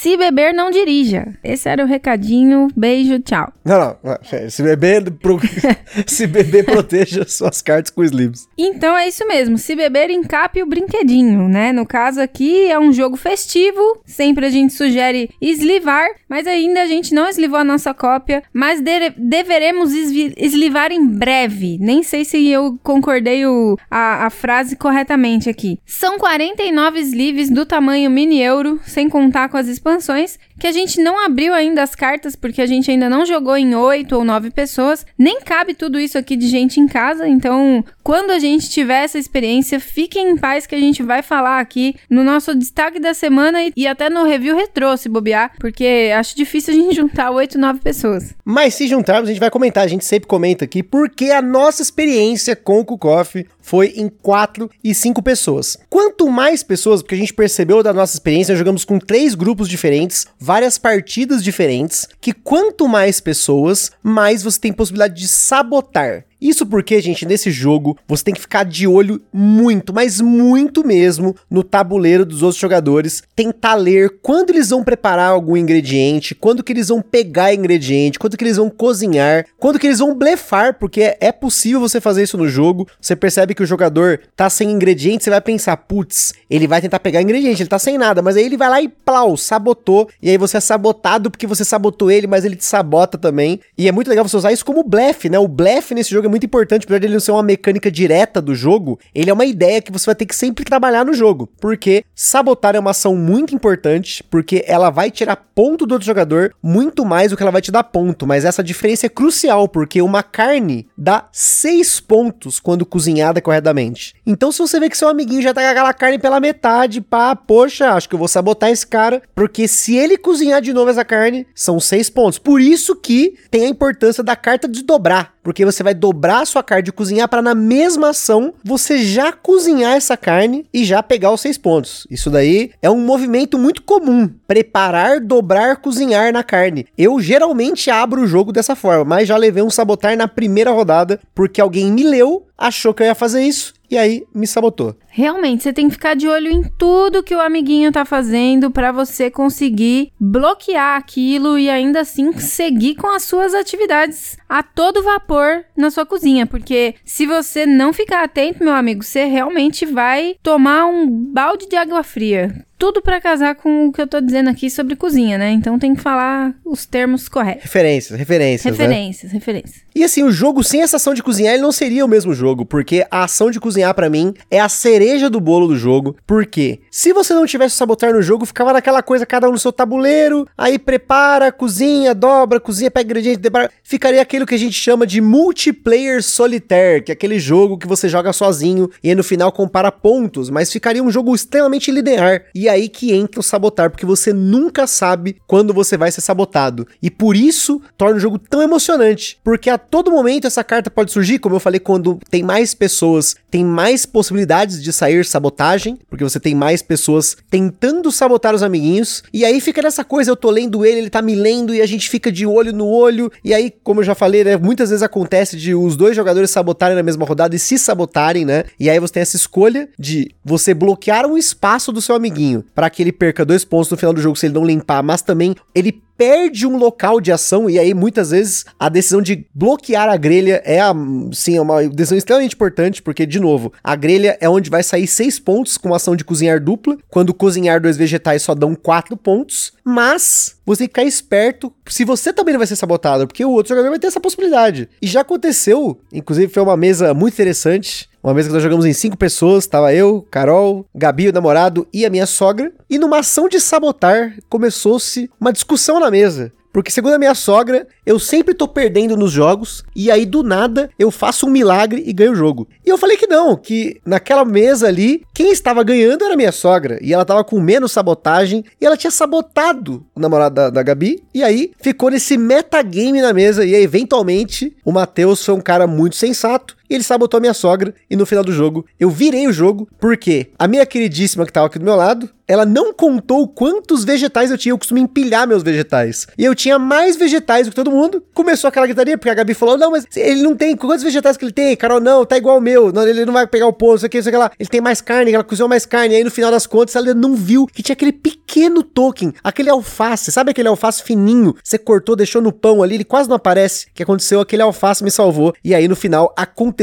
se 0.00 0.16
beber, 0.16 0.54
não 0.54 0.70
dirija. 0.70 1.26
Esse 1.44 1.68
era 1.68 1.84
o 1.84 1.86
recadinho. 1.86 2.68
Beijo, 2.74 3.18
tchau. 3.20 3.52
Não, 3.62 3.96
não. 4.02 4.18
Se 4.48 4.62
beber, 4.62 5.10
pro... 5.10 5.38
se 6.06 6.26
beber, 6.26 6.64
proteja 6.64 7.26
suas 7.28 7.60
cartas 7.60 7.90
com 7.90 8.02
slims. 8.02 8.48
Então 8.56 8.96
é 8.96 9.08
isso 9.08 9.26
mesmo. 9.26 9.58
Se 9.58 9.76
beber, 9.76 10.08
encape 10.08 10.62
o 10.62 10.66
brinquedinho, 10.66 11.48
né? 11.48 11.70
No 11.70 11.84
caso 11.84 12.18
aqui 12.18 12.70
é 12.70 12.78
um 12.78 12.94
jogo 12.94 13.16
festivo. 13.16 14.00
Sempre 14.06 14.46
a 14.46 14.50
gente 14.50 14.72
sugere 14.72 15.28
eslivar, 15.38 15.99
mas 16.28 16.46
ainda 16.46 16.82
a 16.82 16.86
gente 16.86 17.14
não 17.14 17.28
eslivou 17.28 17.58
a 17.58 17.64
nossa 17.64 17.92
cópia. 17.92 18.42
Mas 18.52 18.80
de 18.80 19.10
deveremos 19.16 19.92
eslivar 19.92 20.92
em 20.92 21.06
breve. 21.06 21.78
Nem 21.80 22.02
sei 22.02 22.24
se 22.24 22.48
eu 22.48 22.78
concordei 22.82 23.46
o, 23.46 23.76
a, 23.90 24.26
a 24.26 24.30
frase 24.30 24.76
corretamente 24.76 25.48
aqui. 25.48 25.78
São 25.86 26.18
49 26.18 27.00
sleeves 27.00 27.50
do 27.50 27.66
tamanho 27.66 28.10
mini 28.10 28.40
euro, 28.40 28.80
sem 28.84 29.08
contar 29.08 29.48
com 29.48 29.56
as 29.56 29.68
expansões, 29.68 30.38
que 30.58 30.66
a 30.66 30.72
gente 30.72 31.00
não 31.00 31.24
abriu 31.24 31.54
ainda 31.54 31.82
as 31.82 31.94
cartas 31.94 32.36
porque 32.36 32.60
a 32.60 32.66
gente 32.66 32.90
ainda 32.90 33.08
não 33.08 33.24
jogou 33.24 33.56
em 33.56 33.74
8 33.74 34.14
ou 34.14 34.24
9 34.24 34.50
pessoas. 34.50 35.06
Nem 35.18 35.40
cabe 35.40 35.74
tudo 35.74 35.98
isso 35.98 36.18
aqui 36.18 36.36
de 36.36 36.46
gente 36.46 36.80
em 36.80 36.86
casa, 36.86 37.26
então 37.26 37.84
quando 38.02 38.30
a 38.30 38.38
gente 38.38 38.68
tiver 38.68 39.04
essa 39.04 39.18
experiência, 39.18 39.80
fiquem 39.80 40.30
em 40.30 40.36
paz 40.36 40.66
que 40.66 40.74
a 40.74 40.78
gente 40.78 41.02
vai 41.02 41.22
falar 41.22 41.60
aqui 41.60 41.94
no 42.08 42.22
nosso 42.22 42.54
destaque 42.54 43.00
da 43.00 43.14
semana 43.14 43.62
e, 43.62 43.72
e 43.76 43.86
até 43.86 44.10
no 44.10 44.24
review 44.24 44.56
retrô, 44.56 44.96
se 44.96 45.08
bobear, 45.08 45.52
porque 45.58 45.79
acho 46.16 46.36
difícil 46.36 46.74
a 46.74 46.76
gente 46.76 46.94
juntar 46.96 47.30
8, 47.30 47.58
9 47.58 47.80
pessoas. 47.80 48.34
Mas 48.44 48.74
se 48.74 48.86
juntarmos, 48.86 49.28
a 49.28 49.32
gente 49.32 49.40
vai 49.40 49.50
comentar, 49.50 49.84
a 49.84 49.88
gente 49.88 50.04
sempre 50.04 50.28
comenta 50.28 50.64
aqui, 50.64 50.82
porque 50.82 51.26
a 51.26 51.42
nossa 51.42 51.82
experiência 51.82 52.54
com 52.56 52.80
o 52.80 52.84
Kukoff 52.84 53.46
foi 53.70 53.92
em 53.94 54.08
4 54.08 54.68
e 54.82 54.92
5 54.92 55.22
pessoas. 55.22 55.76
Quanto 55.88 56.28
mais 56.28 56.60
pessoas, 56.60 57.02
porque 57.02 57.14
a 57.14 57.18
gente 57.18 57.32
percebeu 57.32 57.84
da 57.84 57.92
nossa 57.92 58.14
experiência, 58.14 58.56
jogamos 58.56 58.84
com 58.84 58.98
três 58.98 59.36
grupos 59.36 59.68
diferentes, 59.68 60.26
várias 60.40 60.76
partidas 60.76 61.40
diferentes, 61.40 62.08
que 62.20 62.32
quanto 62.32 62.88
mais 62.88 63.20
pessoas, 63.20 63.92
mais 64.02 64.42
você 64.42 64.58
tem 64.58 64.72
possibilidade 64.72 65.14
de 65.14 65.28
sabotar. 65.28 66.24
Isso 66.40 66.64
porque, 66.64 67.00
gente, 67.02 67.26
nesse 67.26 67.50
jogo 67.50 67.98
você 68.08 68.24
tem 68.24 68.34
que 68.34 68.40
ficar 68.40 68.64
de 68.64 68.86
olho 68.86 69.20
muito, 69.30 69.92
mas 69.92 70.20
muito 70.20 70.84
mesmo 70.84 71.36
no 71.50 71.62
tabuleiro 71.62 72.24
dos 72.24 72.42
outros 72.42 72.60
jogadores, 72.60 73.22
tentar 73.36 73.74
ler 73.74 74.18
quando 74.22 74.50
eles 74.50 74.70
vão 74.70 74.82
preparar 74.82 75.30
algum 75.30 75.56
ingrediente, 75.56 76.34
quando 76.34 76.64
que 76.64 76.72
eles 76.72 76.88
vão 76.88 77.02
pegar 77.02 77.52
ingrediente, 77.52 78.18
quando 78.18 78.38
que 78.38 78.44
eles 78.44 78.56
vão 78.56 78.70
cozinhar, 78.70 79.44
quando 79.58 79.78
que 79.78 79.86
eles 79.86 79.98
vão 79.98 80.14
blefar, 80.14 80.78
porque 80.78 81.16
é 81.20 81.30
possível 81.30 81.78
você 81.78 82.00
fazer 82.00 82.22
isso 82.22 82.38
no 82.38 82.48
jogo. 82.48 82.88
Você 82.98 83.14
percebe 83.14 83.54
que 83.54 83.59
o 83.62 83.66
jogador 83.66 84.20
tá 84.36 84.48
sem 84.50 84.70
ingrediente, 84.70 85.24
você 85.24 85.30
vai 85.30 85.40
pensar, 85.40 85.76
putz, 85.76 86.34
ele 86.48 86.66
vai 86.66 86.80
tentar 86.80 87.00
pegar 87.00 87.22
ingrediente, 87.22 87.62
ele 87.62 87.68
tá 87.68 87.78
sem 87.78 87.98
nada, 87.98 88.22
mas 88.22 88.36
aí 88.36 88.44
ele 88.44 88.56
vai 88.56 88.68
lá 88.68 88.80
e 88.80 88.88
plau, 88.88 89.36
sabotou, 89.36 90.08
e 90.22 90.30
aí 90.30 90.38
você 90.38 90.56
é 90.56 90.60
sabotado 90.60 91.30
porque 91.30 91.46
você 91.46 91.64
sabotou 91.64 92.10
ele, 92.10 92.26
mas 92.26 92.44
ele 92.44 92.56
te 92.56 92.64
sabota 92.64 93.18
também. 93.18 93.60
E 93.76 93.88
é 93.88 93.92
muito 93.92 94.08
legal 94.08 94.26
você 94.26 94.36
usar 94.36 94.52
isso 94.52 94.64
como 94.64 94.82
blefe, 94.82 95.28
né? 95.28 95.38
O 95.38 95.48
blefe 95.48 95.94
nesse 95.94 96.10
jogo 96.10 96.26
é 96.26 96.30
muito 96.30 96.46
importante, 96.46 96.84
apesar 96.84 97.00
dele 97.00 97.14
não 97.14 97.20
ser 97.20 97.32
uma 97.32 97.42
mecânica 97.42 97.90
direta 97.90 98.40
do 98.40 98.54
jogo, 98.54 98.98
ele 99.14 99.30
é 99.30 99.32
uma 99.32 99.44
ideia 99.44 99.82
que 99.82 99.92
você 99.92 100.06
vai 100.06 100.14
ter 100.14 100.26
que 100.26 100.36
sempre 100.36 100.64
trabalhar 100.64 101.04
no 101.04 101.14
jogo, 101.14 101.48
porque 101.60 102.04
sabotar 102.14 102.74
é 102.74 102.78
uma 102.78 102.90
ação 102.90 103.14
muito 103.14 103.54
importante, 103.54 104.22
porque 104.24 104.64
ela 104.66 104.90
vai 104.90 105.10
tirar 105.10 105.36
ponto 105.36 105.86
do 105.86 105.92
outro 105.92 106.06
jogador 106.06 106.54
muito 106.62 107.04
mais 107.04 107.30
do 107.30 107.36
que 107.36 107.42
ela 107.42 107.52
vai 107.52 107.62
te 107.62 107.70
dar 107.70 107.84
ponto, 107.84 108.26
mas 108.26 108.44
essa 108.44 108.62
diferença 108.62 109.06
é 109.06 109.08
crucial, 109.08 109.68
porque 109.68 110.02
uma 110.02 110.22
carne 110.22 110.86
dá 110.96 111.28
6 111.32 112.00
pontos 112.00 112.58
quando 112.60 112.86
cozinhada 112.86 113.40
com 113.40 113.49
corretamente. 113.50 114.14
Então, 114.24 114.52
se 114.52 114.60
você 114.60 114.78
vê 114.78 114.88
que 114.88 114.96
seu 114.96 115.08
amiguinho 115.08 115.42
já 115.42 115.52
tá 115.52 115.60
com 115.60 115.68
aquela 115.68 115.92
carne 115.92 116.18
pela 116.20 116.38
metade, 116.38 117.00
pá, 117.00 117.34
poxa, 117.34 117.94
acho 117.94 118.08
que 118.08 118.14
eu 118.14 118.18
vou 118.18 118.28
sabotar 118.28 118.70
esse 118.70 118.86
cara, 118.86 119.20
porque 119.34 119.66
se 119.66 119.96
ele 119.96 120.16
cozinhar 120.16 120.62
de 120.62 120.72
novo 120.72 120.88
essa 120.88 121.04
carne, 121.04 121.46
são 121.52 121.80
seis 121.80 122.08
pontos. 122.08 122.38
Por 122.38 122.60
isso 122.60 122.94
que 122.94 123.34
tem 123.50 123.66
a 123.66 123.68
importância 123.68 124.22
da 124.22 124.36
carta 124.36 124.68
de 124.68 124.84
dobrar, 124.84 125.34
porque 125.42 125.64
você 125.64 125.82
vai 125.82 125.94
dobrar 125.94 126.40
a 126.40 126.46
sua 126.46 126.62
carne 126.62 126.84
de 126.84 126.92
cozinhar 126.92 127.28
para 127.28 127.42
na 127.42 127.54
mesma 127.54 128.10
ação 128.10 128.54
você 128.62 128.98
já 128.98 129.32
cozinhar 129.32 129.96
essa 129.96 130.16
carne 130.16 130.66
e 130.72 130.84
já 130.84 131.02
pegar 131.02 131.32
os 131.32 131.40
seis 131.40 131.58
pontos. 131.58 132.06
Isso 132.10 132.30
daí 132.30 132.70
é 132.82 132.90
um 132.90 133.00
movimento 133.00 133.58
muito 133.58 133.82
comum, 133.82 134.28
preparar, 134.46 135.20
dobrar, 135.20 135.76
cozinhar 135.76 136.32
na 136.32 136.42
carne. 136.42 136.86
Eu 136.96 137.20
geralmente 137.20 137.90
abro 137.90 138.22
o 138.22 138.26
jogo 138.26 138.52
dessa 138.52 138.76
forma, 138.76 139.04
mas 139.04 139.28
já 139.28 139.36
levei 139.36 139.62
um 139.62 139.70
sabotar 139.70 140.16
na 140.16 140.28
primeira 140.28 140.70
rodada 140.70 141.20
porque 141.34 141.60
alguém 141.60 141.90
me 141.90 142.02
leu, 142.02 142.46
achou 142.56 142.92
que 142.92 143.02
eu 143.02 143.06
ia 143.06 143.14
fazer 143.14 143.42
isso 143.42 143.79
e 143.90 143.98
aí 143.98 144.24
me 144.32 144.46
sabotou. 144.46 144.94
Realmente, 145.08 145.62
você 145.62 145.72
tem 145.72 145.88
que 145.88 145.94
ficar 145.94 146.14
de 146.14 146.28
olho 146.28 146.48
em 146.48 146.62
tudo 146.78 147.22
que 147.22 147.34
o 147.34 147.40
amiguinho 147.40 147.90
tá 147.90 148.04
fazendo 148.04 148.70
para 148.70 148.92
você 148.92 149.30
conseguir 149.30 150.12
bloquear 150.18 150.96
aquilo 150.96 151.58
e 151.58 151.68
ainda 151.68 152.00
assim 152.00 152.32
seguir 152.38 152.94
com 152.94 153.08
as 153.08 153.24
suas 153.24 153.52
atividades 153.52 154.38
a 154.48 154.62
todo 154.62 155.02
vapor 155.02 155.64
na 155.76 155.90
sua 155.90 156.06
cozinha, 156.06 156.46
porque 156.46 156.94
se 157.04 157.26
você 157.26 157.66
não 157.66 157.92
ficar 157.92 158.22
atento, 158.22 158.62
meu 158.62 158.72
amigo, 158.72 159.02
você 159.02 159.24
realmente 159.24 159.84
vai 159.84 160.36
tomar 160.42 160.86
um 160.86 161.08
balde 161.08 161.68
de 161.68 161.76
água 161.76 162.02
fria 162.02 162.64
tudo 162.80 163.02
para 163.02 163.20
casar 163.20 163.56
com 163.56 163.88
o 163.88 163.92
que 163.92 164.00
eu 164.00 164.06
tô 164.06 164.22
dizendo 164.22 164.48
aqui 164.48 164.70
sobre 164.70 164.96
cozinha, 164.96 165.36
né? 165.36 165.50
Então 165.50 165.78
tem 165.78 165.94
que 165.94 166.00
falar 166.00 166.54
os 166.64 166.86
termos 166.86 167.28
corretos. 167.28 167.64
Referências, 167.64 168.18
referências. 168.18 168.72
Referências, 168.74 169.30
né? 169.30 169.38
referências. 169.38 169.82
E 169.94 170.02
assim, 170.02 170.22
o 170.22 170.32
jogo 170.32 170.64
sem 170.64 170.80
essa 170.80 170.96
ação 170.96 171.12
de 171.12 171.22
cozinhar, 171.22 171.52
ele 171.52 171.62
não 171.62 171.72
seria 171.72 172.02
o 172.02 172.08
mesmo 172.08 172.32
jogo, 172.32 172.64
porque 172.64 173.06
a 173.10 173.24
ação 173.24 173.50
de 173.50 173.60
cozinhar 173.60 173.94
para 173.94 174.08
mim 174.08 174.32
é 174.50 174.58
a 174.58 174.68
cereja 174.68 175.28
do 175.28 175.38
bolo 175.38 175.68
do 175.68 175.76
jogo. 175.76 176.16
Porque 176.26 176.80
se 176.90 177.12
você 177.12 177.34
não 177.34 177.44
tivesse 177.44 177.76
sabotar 177.76 178.14
no 178.14 178.22
jogo, 178.22 178.46
ficava 178.46 178.72
naquela 178.72 179.02
coisa, 179.02 179.26
cada 179.26 179.46
um 179.46 179.52
no 179.52 179.58
seu 179.58 179.72
tabuleiro, 179.72 180.48
aí 180.56 180.78
prepara, 180.78 181.52
cozinha, 181.52 182.14
dobra, 182.14 182.58
cozinha, 182.58 182.90
pega 182.90 183.10
ingrediente, 183.10 183.40
debara, 183.40 183.70
ficaria 183.82 184.22
aquilo 184.22 184.46
que 184.46 184.54
a 184.54 184.58
gente 184.58 184.72
chama 184.72 185.06
de 185.06 185.20
multiplayer 185.20 186.22
solitaire, 186.22 187.02
que 187.02 187.12
é 187.12 187.14
aquele 187.14 187.38
jogo 187.38 187.76
que 187.76 187.86
você 187.86 188.08
joga 188.08 188.32
sozinho 188.32 188.88
e 189.04 189.10
aí 189.10 189.14
no 189.14 189.22
final 189.22 189.52
compara 189.52 189.92
pontos, 189.92 190.48
mas 190.48 190.72
ficaria 190.72 191.02
um 191.02 191.10
jogo 191.10 191.34
extremamente 191.34 191.90
linear. 191.90 192.44
E 192.54 192.69
aí 192.70 192.88
que 192.88 193.12
entra 193.12 193.40
o 193.40 193.42
sabotar, 193.42 193.90
porque 193.90 194.06
você 194.06 194.32
nunca 194.32 194.86
sabe 194.86 195.36
quando 195.46 195.74
você 195.74 195.96
vai 195.96 196.10
ser 196.10 196.20
sabotado. 196.20 196.86
E 197.02 197.10
por 197.10 197.36
isso 197.36 197.80
torna 197.96 198.16
o 198.16 198.20
jogo 198.20 198.38
tão 198.38 198.62
emocionante, 198.62 199.38
porque 199.44 199.68
a 199.68 199.78
todo 199.78 200.10
momento 200.10 200.46
essa 200.46 200.64
carta 200.64 200.90
pode 200.90 201.12
surgir, 201.12 201.38
como 201.38 201.56
eu 201.56 201.60
falei, 201.60 201.80
quando 201.80 202.18
tem 202.30 202.42
mais 202.42 202.74
pessoas, 202.74 203.36
tem 203.50 203.64
mais 203.64 204.06
possibilidades 204.06 204.82
de 204.82 204.92
sair 204.92 205.24
sabotagem, 205.24 205.98
porque 206.08 206.24
você 206.24 206.40
tem 206.40 206.54
mais 206.54 206.82
pessoas 206.82 207.36
tentando 207.50 208.10
sabotar 208.10 208.54
os 208.54 208.62
amiguinhos. 208.62 209.22
E 209.32 209.44
aí 209.44 209.60
fica 209.60 209.82
nessa 209.82 210.04
coisa, 210.04 210.30
eu 210.30 210.36
tô 210.36 210.50
lendo 210.50 210.84
ele, 210.84 211.00
ele 211.00 211.10
tá 211.10 211.20
me 211.20 211.34
lendo 211.34 211.74
e 211.74 211.80
a 211.80 211.86
gente 211.86 212.08
fica 212.08 212.30
de 212.30 212.46
olho 212.46 212.72
no 212.72 212.86
olho. 212.86 213.30
E 213.44 213.52
aí, 213.52 213.72
como 213.82 214.00
eu 214.00 214.04
já 214.04 214.14
falei, 214.14 214.44
né, 214.44 214.56
muitas 214.56 214.90
vezes 214.90 215.02
acontece 215.02 215.56
de 215.56 215.74
os 215.74 215.96
dois 215.96 216.14
jogadores 216.16 216.50
sabotarem 216.50 216.96
na 216.96 217.02
mesma 217.02 217.24
rodada 217.24 217.54
e 217.54 217.58
se 217.58 217.78
sabotarem, 217.78 218.44
né? 218.44 218.64
E 218.78 218.88
aí 218.88 218.98
você 218.98 219.14
tem 219.14 219.20
essa 219.22 219.36
escolha 219.36 219.88
de 219.98 220.30
você 220.44 220.74
bloquear 220.74 221.26
um 221.26 221.36
espaço 221.36 221.92
do 221.92 222.00
seu 222.00 222.14
amiguinho 222.14 222.59
para 222.74 222.90
que 222.90 223.02
ele 223.02 223.12
perca 223.12 223.44
dois 223.44 223.64
pontos 223.64 223.90
no 223.90 223.96
final 223.96 224.12
do 224.12 224.20
jogo 224.20 224.36
se 224.36 224.46
ele 224.46 224.54
não 224.54 224.64
limpar, 224.64 225.02
mas 225.02 225.22
também 225.22 225.54
ele 225.74 226.00
perde 226.20 226.66
um 226.66 226.76
local 226.76 227.18
de 227.18 227.32
ação 227.32 227.70
e 227.70 227.78
aí 227.78 227.94
muitas 227.94 228.30
vezes 228.30 228.66
a 228.78 228.90
decisão 228.90 229.22
de 229.22 229.46
bloquear 229.54 230.06
a 230.06 230.18
grelha 230.18 230.60
é 230.66 230.78
a, 230.78 230.92
sim, 231.32 231.56
é 231.56 231.62
uma 231.62 231.82
decisão 231.88 232.18
extremamente 232.18 232.54
importante, 232.54 233.00
porque 233.00 233.24
de 233.24 233.40
novo, 233.40 233.72
a 233.82 233.96
grelha 233.96 234.36
é 234.38 234.46
onde 234.46 234.68
vai 234.68 234.82
sair 234.82 235.06
seis 235.06 235.38
pontos 235.38 235.78
com 235.78 235.94
ação 235.94 236.14
de 236.14 236.22
cozinhar 236.22 236.62
dupla, 236.62 236.98
quando 237.08 237.32
cozinhar 237.32 237.80
dois 237.80 237.96
vegetais 237.96 238.42
só 238.42 238.54
dão 238.54 238.74
quatro 238.74 239.16
pontos, 239.16 239.72
mas 239.82 240.56
você 240.66 240.82
ficar 240.82 241.04
esperto 241.04 241.72
se 241.86 242.04
você 242.04 242.34
também 242.34 242.52
não 242.52 242.58
vai 242.58 242.66
ser 242.66 242.76
sabotado, 242.76 243.26
porque 243.26 243.42
o 243.42 243.52
outro 243.52 243.70
jogador 243.70 243.88
vai 243.88 243.98
ter 243.98 244.08
essa 244.08 244.20
possibilidade. 244.20 244.90
E 245.00 245.06
já 245.06 245.22
aconteceu, 245.22 245.98
inclusive 246.12 246.52
foi 246.52 246.62
uma 246.62 246.76
mesa 246.76 247.14
muito 247.14 247.32
interessante, 247.32 248.09
uma 248.22 248.34
mesa 248.34 248.48
que 248.48 248.54
nós 248.54 248.62
jogamos 248.62 248.84
em 248.84 248.92
cinco 248.92 249.16
pessoas, 249.16 249.66
tava 249.66 249.94
eu, 249.94 250.26
Carol, 250.30 250.86
Gabi, 250.94 251.28
o 251.28 251.32
namorado 251.32 251.86
e 251.92 252.04
a 252.04 252.10
minha 252.10 252.26
sogra. 252.26 252.72
E 252.88 252.98
numa 252.98 253.20
ação 253.20 253.48
de 253.48 253.58
sabotar, 253.58 254.34
começou-se 254.48 255.30
uma 255.40 255.52
discussão 255.52 255.98
na 255.98 256.10
mesa. 256.10 256.52
Porque, 256.72 256.90
segundo 256.90 257.14
a 257.14 257.18
minha 257.18 257.34
sogra, 257.34 257.86
eu 258.06 258.18
sempre 258.18 258.54
tô 258.54 258.68
perdendo 258.68 259.16
nos 259.16 259.32
jogos 259.32 259.82
e 259.94 260.10
aí 260.10 260.24
do 260.24 260.42
nada 260.42 260.88
eu 260.98 261.10
faço 261.10 261.46
um 261.46 261.50
milagre 261.50 262.04
e 262.06 262.12
ganho 262.12 262.32
o 262.32 262.36
jogo. 262.36 262.68
E 262.86 262.88
eu 262.88 262.96
falei 262.96 263.16
que 263.16 263.26
não, 263.26 263.56
que 263.56 264.00
naquela 264.06 264.44
mesa 264.44 264.86
ali, 264.86 265.24
quem 265.34 265.50
estava 265.50 265.82
ganhando 265.82 266.24
era 266.24 266.36
minha 266.36 266.52
sogra 266.52 266.98
e 267.02 267.12
ela 267.12 267.24
tava 267.24 267.42
com 267.42 267.60
menos 267.60 267.90
sabotagem 267.90 268.64
e 268.80 268.86
ela 268.86 268.96
tinha 268.96 269.10
sabotado 269.10 270.06
o 270.14 270.20
namorado 270.20 270.54
da, 270.54 270.70
da 270.70 270.82
Gabi. 270.82 271.22
E 271.34 271.42
aí 271.42 271.72
ficou 271.80 272.10
nesse 272.10 272.36
metagame 272.36 273.20
na 273.20 273.32
mesa 273.32 273.64
e 273.64 273.74
aí, 273.74 273.82
eventualmente 273.82 274.76
o 274.84 274.92
Matheus 274.92 275.44
foi 275.44 275.54
um 275.54 275.60
cara 275.60 275.88
muito 275.88 276.14
sensato 276.14 276.78
ele 276.94 277.04
sabotou 277.04 277.38
a 277.38 277.40
minha 277.40 277.54
sogra. 277.54 277.94
E 278.10 278.16
no 278.16 278.26
final 278.26 278.44
do 278.44 278.52
jogo, 278.52 278.84
eu 278.98 279.08
virei 279.08 279.46
o 279.46 279.52
jogo, 279.52 279.88
porque 279.98 280.48
a 280.58 280.66
minha 280.66 280.84
queridíssima 280.84 281.46
que 281.46 281.52
tava 281.52 281.66
aqui 281.66 281.78
do 281.78 281.84
meu 281.84 281.96
lado, 281.96 282.28
ela 282.50 282.66
não 282.66 282.92
contou 282.92 283.46
quantos 283.46 284.02
vegetais 284.02 284.50
eu 284.50 284.58
tinha. 284.58 284.72
Eu 284.72 284.78
costumo 284.78 284.98
empilhar 284.98 285.46
meus 285.46 285.62
vegetais. 285.62 286.26
E 286.36 286.44
eu 286.44 286.52
tinha 286.52 286.80
mais 286.80 287.16
vegetais 287.16 287.66
do 287.66 287.70
que 287.70 287.76
todo 287.76 287.92
mundo. 287.92 288.24
Começou 288.34 288.66
aquela 288.66 288.86
gritaria, 288.86 289.16
porque 289.16 289.30
a 289.30 289.34
Gabi 289.34 289.54
falou: 289.54 289.78
Não, 289.78 289.92
mas 289.92 290.04
ele 290.16 290.42
não 290.42 290.56
tem. 290.56 290.76
Quantos 290.76 291.04
vegetais 291.04 291.36
que 291.36 291.44
ele 291.44 291.52
tem? 291.52 291.76
Carol, 291.76 292.00
não, 292.00 292.26
tá 292.26 292.36
igual 292.36 292.58
o 292.58 292.60
meu. 292.60 292.92
Não, 292.92 293.06
ele 293.06 293.24
não 293.24 293.32
vai 293.32 293.46
pegar 293.46 293.68
o 293.68 293.72
ponto, 293.72 293.98
isso 293.98 294.06
aqui, 294.06 294.18
isso 294.18 294.28
aqui 294.28 294.36
lá. 294.36 294.50
Ele 294.58 294.68
tem 294.68 294.80
mais 294.80 295.00
carne, 295.00 295.32
ela 295.32 295.44
cozinhou 295.44 295.68
mais 295.68 295.86
carne. 295.86 296.14
E 296.14 296.16
aí 296.16 296.24
no 296.24 296.30
final 296.30 296.50
das 296.50 296.66
contas, 296.66 296.96
ela 296.96 297.14
não 297.14 297.36
viu 297.36 297.68
que 297.68 297.84
tinha 297.84 297.92
aquele 297.92 298.12
pequeno 298.12 298.82
token, 298.82 299.32
aquele 299.44 299.70
alface. 299.70 300.32
Sabe 300.32 300.50
aquele 300.50 300.66
alface 300.66 301.04
fininho? 301.04 301.54
Você 301.62 301.78
cortou, 301.78 302.16
deixou 302.16 302.42
no 302.42 302.52
pão 302.52 302.82
ali, 302.82 302.96
ele 302.96 303.04
quase 303.04 303.28
não 303.28 303.36
aparece. 303.36 303.86
O 303.86 303.94
que 303.94 304.02
aconteceu? 304.02 304.40
Aquele 304.40 304.62
alface 304.62 305.04
me 305.04 305.10
salvou. 305.12 305.54
E 305.64 305.72
aí 305.72 305.86
no 305.86 305.94
final 305.94 306.34
aconteceu 306.36 306.79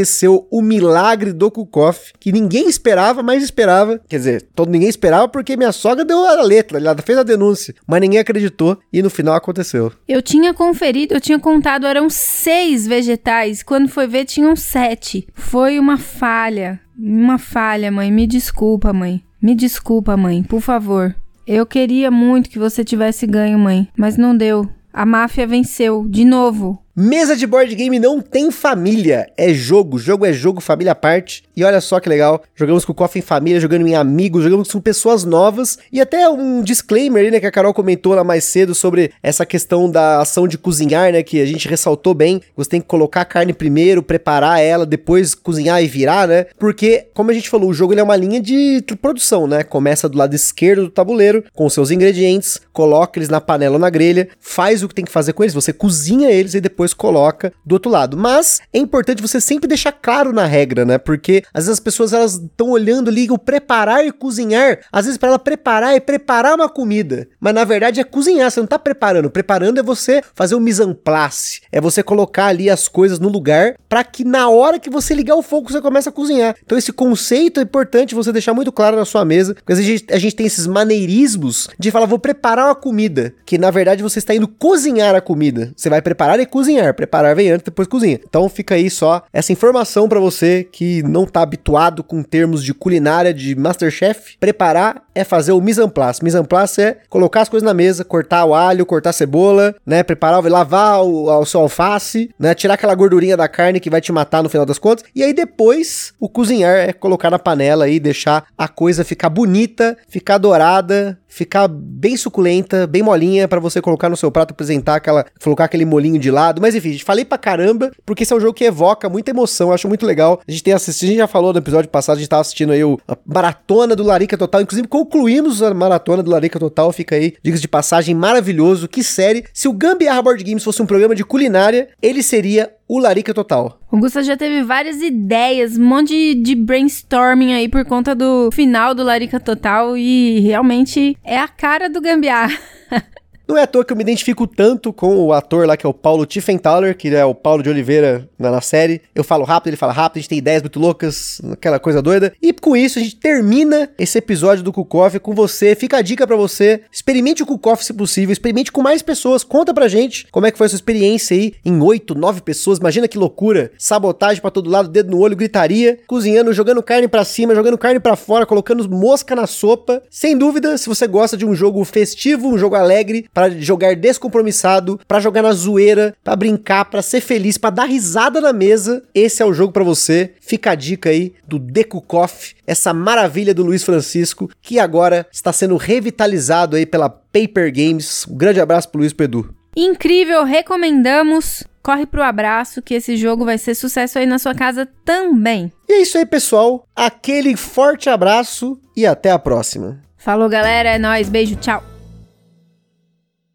o 0.52 0.62
milagre 0.62 1.34
do 1.34 1.50
Kukoff, 1.50 2.14
que 2.20 2.32
ninguém 2.32 2.68
esperava, 2.68 3.24
mas 3.24 3.44
esperava. 3.44 4.00
Quer 4.08 4.18
dizer, 4.18 4.42
todo 4.54 4.70
ninguém 4.70 4.90
esperava 4.90 5.28
porque 5.28 5.58
minha 5.58 5.72
sogra 5.72 6.04
deu 6.04 6.26
a 6.26 6.42
letra, 6.42 6.78
ela 6.78 6.96
fez 6.98 7.18
a 7.18 7.24
denúncia, 7.24 7.74
mas 7.86 8.02
ninguém 8.02 8.20
acreditou 8.20 8.78
e 8.92 9.02
no 9.02 9.10
final 9.10 9.36
aconteceu. 9.36 9.92
Eu 10.08 10.22
tinha 10.22 10.54
conferido, 10.54 11.14
eu 11.14 11.22
tinha 11.22 11.40
contado, 11.40 11.86
eram 11.86 12.10
seis 12.10 12.88
vegetais. 12.88 13.64
Quando 13.64 13.90
foi 13.90 14.08
ver, 14.08 14.26
tinham 14.26 14.56
sete. 14.56 15.28
Foi 15.34 15.80
uma 15.80 15.98
falha. 15.98 16.80
Uma 16.98 17.38
falha, 17.38 17.92
mãe. 17.92 18.12
Me 18.12 18.26
desculpa, 18.26 18.92
mãe. 18.92 19.24
Me 19.42 19.56
desculpa, 19.56 20.18
mãe. 20.18 20.44
Por 20.44 20.62
favor. 20.62 21.16
Eu 21.46 21.66
queria 21.66 22.12
muito 22.12 22.50
que 22.50 22.60
você 22.60 22.84
tivesse 22.84 23.26
ganho, 23.26 23.58
mãe, 23.58 23.88
mas 23.98 24.18
não 24.18 24.36
deu. 24.36 24.70
A 24.92 25.06
máfia 25.06 25.48
venceu, 25.48 26.06
de 26.10 26.26
novo. 26.26 26.84
Mesa 27.00 27.36
de 27.36 27.46
board 27.46 27.76
game 27.76 28.00
não 28.00 28.20
tem 28.20 28.50
família, 28.50 29.32
é 29.38 29.54
jogo. 29.54 30.00
Jogo 30.00 30.26
é 30.26 30.34
jogo, 30.34 30.60
família 30.60 30.94
à 30.94 30.96
parte. 30.96 31.44
E 31.56 31.64
olha 31.64 31.80
só 31.80 32.00
que 32.00 32.10
legal, 32.10 32.42
jogamos 32.56 32.86
com 32.86 32.92
o 32.92 32.96
Coffee 32.96 33.20
em 33.20 33.24
família, 33.24 33.60
jogando 33.60 33.86
em 33.86 33.94
amigos, 33.94 34.44
jogamos 34.44 34.72
com 34.72 34.82
pessoas 34.82 35.24
novas. 35.24 35.78
E 35.92 36.02
até 36.02 36.28
um 36.28 36.64
disclaimer 36.64 37.24
aí, 37.24 37.30
né, 37.30 37.40
que 37.40 37.46
a 37.46 37.52
Carol 37.52 37.72
comentou 37.72 38.16
lá 38.16 38.24
mais 38.24 38.46
cedo 38.46 38.74
sobre 38.74 39.12
essa 39.22 39.46
questão 39.46 39.88
da 39.88 40.22
ação 40.22 40.48
de 40.48 40.58
cozinhar, 40.58 41.12
né, 41.12 41.22
que 41.22 41.40
a 41.40 41.46
gente 41.46 41.68
ressaltou 41.68 42.16
bem. 42.16 42.42
Você 42.56 42.72
tem 42.72 42.82
que 42.82 42.88
colocar 42.88 43.22
a 43.22 43.26
carne 43.26 43.54
primeiro, 43.54 44.02
preparar 44.02 44.60
ela, 44.60 44.84
depois 44.84 45.36
cozinhar 45.36 45.84
e 45.84 45.88
virar, 45.88 46.28
né? 46.28 46.48
Porque, 46.58 47.10
como 47.14 47.30
a 47.30 47.34
gente 47.36 47.48
falou, 47.48 47.70
o 47.70 47.74
jogo 47.76 47.94
ele 47.94 48.02
é 48.02 48.04
uma 48.04 48.16
linha 48.16 48.42
de 48.42 48.84
produção, 49.00 49.46
né? 49.46 49.62
Começa 49.62 50.10
do 50.10 50.18
lado 50.18 50.36
esquerdo 50.36 50.86
do 50.86 50.90
tabuleiro, 50.90 51.44
com 51.54 51.70
seus 51.70 51.92
ingredientes, 51.92 52.60
coloca 52.74 53.20
eles 53.20 53.30
na 53.30 53.40
panela 53.40 53.76
ou 53.76 53.80
na 53.80 53.92
grelha, 53.92 54.30
faz 54.40 54.82
o 54.82 54.88
que 54.88 54.96
tem 54.96 55.06
que 55.06 55.12
fazer 55.12 55.34
com 55.34 55.44
eles, 55.44 55.54
você 55.54 55.72
cozinha 55.72 56.32
eles 56.32 56.56
e 56.56 56.60
depois 56.60 56.87
depois 56.88 56.94
coloca 56.94 57.54
do 57.66 57.74
outro 57.74 57.92
lado. 57.92 58.18
Mas 58.18 58.62
é 58.74 58.78
importante 58.78 59.22
você 59.22 59.42
sempre 59.42 59.68
deixar 59.68 59.92
claro 59.92 60.32
na 60.32 60.46
regra, 60.46 60.86
né? 60.86 60.98
Porque 60.98 61.44
às 61.54 61.66
vezes 61.66 61.72
as 61.72 61.80
pessoas 61.80 62.14
elas 62.14 62.36
estão 62.36 62.70
olhando 62.70 63.10
ali 63.10 63.28
o 63.30 63.38
preparar 63.38 64.06
e 64.06 64.12
cozinhar. 64.12 64.80
Às 64.92 65.06
vezes 65.06 65.18
para 65.18 65.30
ela 65.30 65.40
preparar 65.40 65.96
é 65.96 66.00
preparar 66.00 66.56
uma 66.56 66.70
comida, 66.70 67.28
mas 67.40 67.54
na 67.54 67.64
verdade 67.64 68.00
é 68.00 68.04
cozinhar, 68.04 68.50
você 68.50 68.60
não 68.60 68.68
tá 68.68 68.80
preparando. 68.80 69.30
Preparando 69.30 69.80
é 69.80 69.84
você 69.84 70.22
fazer 70.34 70.56
o 70.56 70.60
mise 70.60 70.84
en 70.84 70.94
place, 70.94 71.62
é 71.72 71.82
você 71.82 72.02
colocar 72.02 72.48
ali 72.48 72.70
as 72.70 72.88
coisas 72.88 73.20
no 73.20 73.30
lugar 73.30 73.76
para 73.90 74.04
que 74.04 74.24
na 74.24 74.50
hora 74.50 74.80
que 74.80 74.90
você 74.90 75.14
ligar 75.14 75.36
o 75.36 75.42
fogo 75.42 75.72
você 75.72 75.82
comece 75.82 76.10
a 76.10 76.12
cozinhar. 76.12 76.56
Então 76.64 76.78
esse 76.78 76.94
conceito 76.94 77.60
é 77.60 77.64
importante 77.64 78.16
você 78.16 78.32
deixar 78.32 78.54
muito 78.54 78.72
claro 78.72 78.96
na 78.96 79.06
sua 79.06 79.26
mesa, 79.26 79.56
porque 79.56 79.74
às 79.74 79.80
vezes 79.80 80.06
a 80.12 80.18
gente 80.18 80.36
tem 80.36 80.46
esses 80.46 80.68
maneirismos 80.68 81.68
de 81.78 81.92
falar 81.92 82.06
vou 82.06 82.20
preparar 82.20 82.68
uma 82.68 82.76
comida, 82.76 83.34
que 83.46 83.58
na 83.58 83.72
verdade 83.72 84.04
você 84.04 84.20
está 84.20 84.34
indo 84.34 84.48
cozinhar 84.48 85.16
a 85.16 85.22
comida. 85.22 85.72
Você 85.76 85.90
vai 85.90 86.02
preparar 86.02 86.40
e 86.40 86.46
cozinhar 86.46 86.77
cozinhar. 86.78 86.94
Preparar 86.94 87.36
vem 87.36 87.50
antes, 87.50 87.64
depois 87.64 87.88
cozinha. 87.88 88.20
Então 88.28 88.48
fica 88.50 88.76
aí 88.76 88.90
só 88.90 89.24
essa 89.34 89.52
informação 89.52 90.08
para 90.08 90.20
você 90.20 90.68
que 90.72 91.02
não 91.04 91.26
tá 91.26 91.42
habituado 91.42 92.04
com 92.04 92.24
termos 92.24 92.64
de 92.64 92.74
culinária 92.74 93.34
de 93.34 93.56
Masterchef. 93.56 94.38
Preparar 94.40 95.04
é 95.16 95.24
fazer 95.24 95.52
o 95.52 95.62
mise 95.62 95.82
en 95.82 95.90
place. 95.90 96.24
Mise 96.24 96.38
en 96.38 96.44
place 96.44 96.82
é 96.82 96.98
colocar 97.10 97.42
as 97.42 97.50
coisas 97.50 97.66
na 97.66 97.74
mesa, 97.74 98.06
cortar 98.06 98.46
o 98.46 98.54
alho, 98.54 98.86
cortar 98.86 99.10
a 99.10 99.14
cebola, 99.14 99.76
né, 99.86 100.04
preparar, 100.04 100.44
lavar 100.44 101.04
o, 101.04 101.26
o 101.40 101.46
seu 101.46 101.62
alface, 101.62 102.30
né, 102.40 102.54
tirar 102.54 102.76
aquela 102.76 102.94
gordurinha 102.94 103.36
da 103.36 103.48
carne 103.48 103.80
que 103.80 103.90
vai 103.90 104.02
te 104.02 104.12
matar 104.12 104.44
no 104.44 104.50
final 104.50 104.66
das 104.66 104.78
contas. 104.78 105.04
E 105.16 105.24
aí 105.24 105.34
depois 105.34 106.14
o 106.20 106.30
cozinhar 106.30 106.76
é 106.76 106.94
colocar 106.94 107.30
na 107.30 107.40
panela 107.40 107.90
e 107.90 108.00
deixar 108.00 108.46
a 108.58 108.68
coisa 108.68 109.04
ficar 109.04 109.30
bonita, 109.30 109.98
ficar 110.08 110.38
dourada, 110.38 111.18
ficar 111.28 111.68
bem 111.68 112.16
suculenta, 112.16 112.88
bem 112.88 113.04
molinha 113.04 113.48
para 113.48 113.60
você 113.60 113.82
colocar 113.82 114.10
no 114.10 114.18
seu 114.18 114.32
prato, 114.32 114.52
apresentar 114.52 114.96
aquela, 114.96 115.26
colocar 115.44 115.66
aquele 115.66 115.86
molinho 115.86 116.20
de 116.20 116.32
lado. 116.32 116.62
Mas 116.62 116.76
enfim, 116.76 116.98
falei 117.00 117.26
pra 117.26 117.38
caramba, 117.38 117.92
porque 118.06 118.24
esse 118.24 118.34
é 118.34 118.36
um 118.36 118.40
jogo 118.40 118.54
que 118.54 118.64
evoca 118.64 119.10
muita 119.10 119.32
emoção, 119.32 119.72
acho 119.72 119.88
muito 119.88 120.06
legal. 120.06 120.42
A 120.48 120.52
gente 120.52 120.64
tem 120.64 120.74
assistido, 120.74 121.10
a 121.10 121.12
gente 121.12 121.20
já 121.20 121.28
falou 121.28 121.54
no 121.54 121.60
episódio 121.60 121.90
passado, 121.90 122.18
a 122.18 122.20
gente 122.20 122.30
tava 122.30 122.42
assistindo 122.42 122.72
aí 122.72 122.84
o, 122.84 123.00
a 123.08 123.18
maratona 123.26 123.96
do 123.96 124.04
Larica 124.04 124.38
Total, 124.38 124.62
inclusive 124.62 124.88
concluímos 124.88 125.62
a 125.62 125.74
maratona 125.74 126.24
do 126.24 126.32
Larica 126.32 126.60
Total, 126.60 126.92
fica 126.92 127.16
aí, 127.16 127.36
dicas 127.44 127.62
de 127.62 127.68
passagem 127.68 128.16
maravilhoso, 128.16 128.88
que 128.88 129.04
série. 129.04 129.46
Se 129.54 129.68
o 129.68 129.74
Gambiarra 129.74 130.22
Board 130.22 130.44
Games 130.44 130.64
fosse 130.64 130.82
um 130.82 130.86
programa 130.86 131.16
de 131.16 131.24
culinária, 131.24 131.90
ele 132.02 132.24
seria 132.24 132.72
o 132.88 133.00
Larica 133.00 133.34
Total. 133.34 133.80
O 133.92 133.98
Gusta 133.98 134.24
já 134.24 134.38
teve 134.38 134.64
várias 134.64 135.02
ideias, 135.02 135.78
um 135.78 135.86
monte 135.86 136.34
de, 136.36 136.56
brainstorming 136.56 137.54
aí 137.54 137.68
por 137.68 137.84
conta 137.86 138.16
do 138.16 138.50
final 138.52 138.96
do 138.96 139.04
Larica 139.04 139.40
Total 139.40 139.98
e 139.98 140.40
realmente 140.40 141.18
é 141.24 141.38
a 141.38 141.48
cara 141.48 141.90
do 141.90 142.00
gambiarra. 142.00 142.58
Não 143.48 143.58
é 143.58 143.62
à 143.62 143.68
toa 143.68 143.86
que 143.86 143.94
eu 143.94 143.98
me 143.98 144.04
identifico 144.04 144.46
tanto 144.46 144.92
com 144.92 145.16
o 145.18 145.32
ator 145.32 145.66
lá 145.66 145.78
que 145.78 145.86
é 145.86 145.90
o 145.90 145.94
Paulo 145.94 146.26
Tiffenthaler, 146.26 146.98
que 146.98 147.16
é 147.16 147.24
o 147.24 147.34
Paulo 147.34 147.64
de 147.64 147.70
Oliveira 147.70 148.30
na, 148.38 148.52
na, 148.52 148.60
série. 148.60 149.02
Eu 149.16 149.24
falo 149.24 149.46
rápido, 149.46 149.70
ele 149.70 149.78
fala 149.78 149.94
rápido, 149.94 150.18
a 150.18 150.20
gente 150.20 150.30
tem 150.30 150.38
ideias 150.38 150.62
muito 150.62 150.78
loucas, 150.80 151.42
aquela 151.54 151.80
coisa 151.80 152.02
doida. 152.02 152.34
E 152.42 152.52
com 152.52 152.76
isso 152.76 153.00
a 153.00 153.02
gente 153.02 153.16
termina 153.16 153.90
esse 153.98 154.18
episódio 154.18 154.64
do 154.66 154.74
Kukoff 154.74 155.18
com 155.20 155.34
você. 155.34 155.76
Fica 155.76 155.98
a 155.98 156.02
dica 156.02 156.28
para 156.28 156.36
você, 156.36 156.82
experimente 156.92 157.42
o 157.42 157.46
Kukoff 157.46 157.86
se 157.86 157.94
possível, 157.94 158.34
experimente 158.34 158.70
com 158.70 158.82
mais 158.82 159.02
pessoas. 159.02 159.46
Conta 159.46 159.74
pra 159.74 159.88
gente 159.88 160.28
como 160.30 160.46
é 160.46 160.52
que 160.52 160.58
foi 160.58 160.66
a 160.66 160.70
sua 160.70 160.76
experiência 160.78 161.36
aí 161.38 161.54
em 161.64 161.82
oito, 161.82 162.14
nove 162.14 162.42
pessoas. 162.42 162.80
Imagina 162.80 163.08
que 163.08 163.18
loucura. 163.18 163.72
Sabotagem 163.78 164.42
para 164.42 164.52
todo 164.52 164.70
lado, 164.70 164.90
dedo 164.90 165.12
no 165.12 165.20
olho, 165.20 165.38
gritaria, 165.38 165.98
cozinhando, 166.06 166.52
jogando 166.52 166.84
carne 166.84 167.08
para 167.08 167.24
cima, 167.24 167.56
jogando 167.56 167.78
carne 167.78 168.00
para 168.02 168.18
fora, 168.18 168.46
colocando 168.46 168.88
mosca 168.90 169.34
na 169.34 169.48
sopa. 169.48 170.04
Sem 170.10 170.38
dúvida, 170.38 170.78
se 170.78 170.90
você 170.90 171.08
gosta 171.08 171.38
de 171.38 171.46
um 171.46 171.56
jogo 171.56 171.84
festivo, 171.86 172.50
um 172.50 172.58
jogo 172.58 172.76
alegre, 172.76 173.30
para 173.38 173.52
jogar 173.52 173.96
descompromissado, 173.96 175.00
para 175.08 175.20
jogar 175.20 175.44
na 175.44 175.52
zoeira, 175.52 176.16
para 176.24 176.36
brincar, 176.36 176.86
para 176.86 177.04
ser 177.04 177.22
feliz, 177.22 177.56
para 177.56 177.70
dar 177.70 177.86
risada 177.86 178.42
na 178.42 178.52
mesa, 178.52 179.04
esse 179.14 179.44
é 179.44 179.46
o 179.46 179.54
jogo 179.54 179.72
para 179.72 179.84
você. 179.84 180.34
Fica 180.42 180.72
a 180.72 180.76
dica 180.76 181.12
aí 181.12 181.36
do 181.48 181.60
Decucoff, 181.60 182.56
essa 182.66 182.96
maravilha 182.96 183.54
do 183.54 183.64
Luiz 183.64 183.84
Francisco, 183.84 184.50
que 184.60 184.80
agora 184.80 185.28
está 185.32 185.54
sendo 185.54 185.78
revitalizado 185.78 186.76
aí 186.76 186.84
pela 186.84 187.12
Paper 187.12 187.72
Games. 187.72 188.26
Um 188.28 188.36
grande 188.36 188.60
abraço 188.60 188.90
pro 188.90 189.02
Luiz 189.02 189.14
Pedu. 189.14 189.54
Incrível, 189.76 190.44
recomendamos. 190.44 191.64
Corre 191.84 192.08
pro 192.08 192.24
abraço 192.24 192.82
que 192.82 192.96
esse 192.96 193.16
jogo 193.16 193.46
vai 193.46 193.60
ser 193.60 193.76
sucesso 193.76 194.18
aí 194.18 194.26
na 194.26 194.40
sua 194.40 194.56
casa 194.56 194.88
também. 195.06 195.72
E 195.88 195.94
é 195.94 196.02
isso 196.02 196.18
aí, 196.18 196.26
pessoal. 196.26 196.88
Aquele 196.96 197.56
forte 197.56 198.10
abraço 198.10 198.82
e 198.96 199.06
até 199.06 199.30
a 199.30 199.38
próxima. 199.38 200.02
Falou, 200.18 200.50
galera. 200.50 200.90
É 200.90 200.98
nóis. 200.98 201.30
Beijo, 201.30 201.56
tchau. 201.58 201.84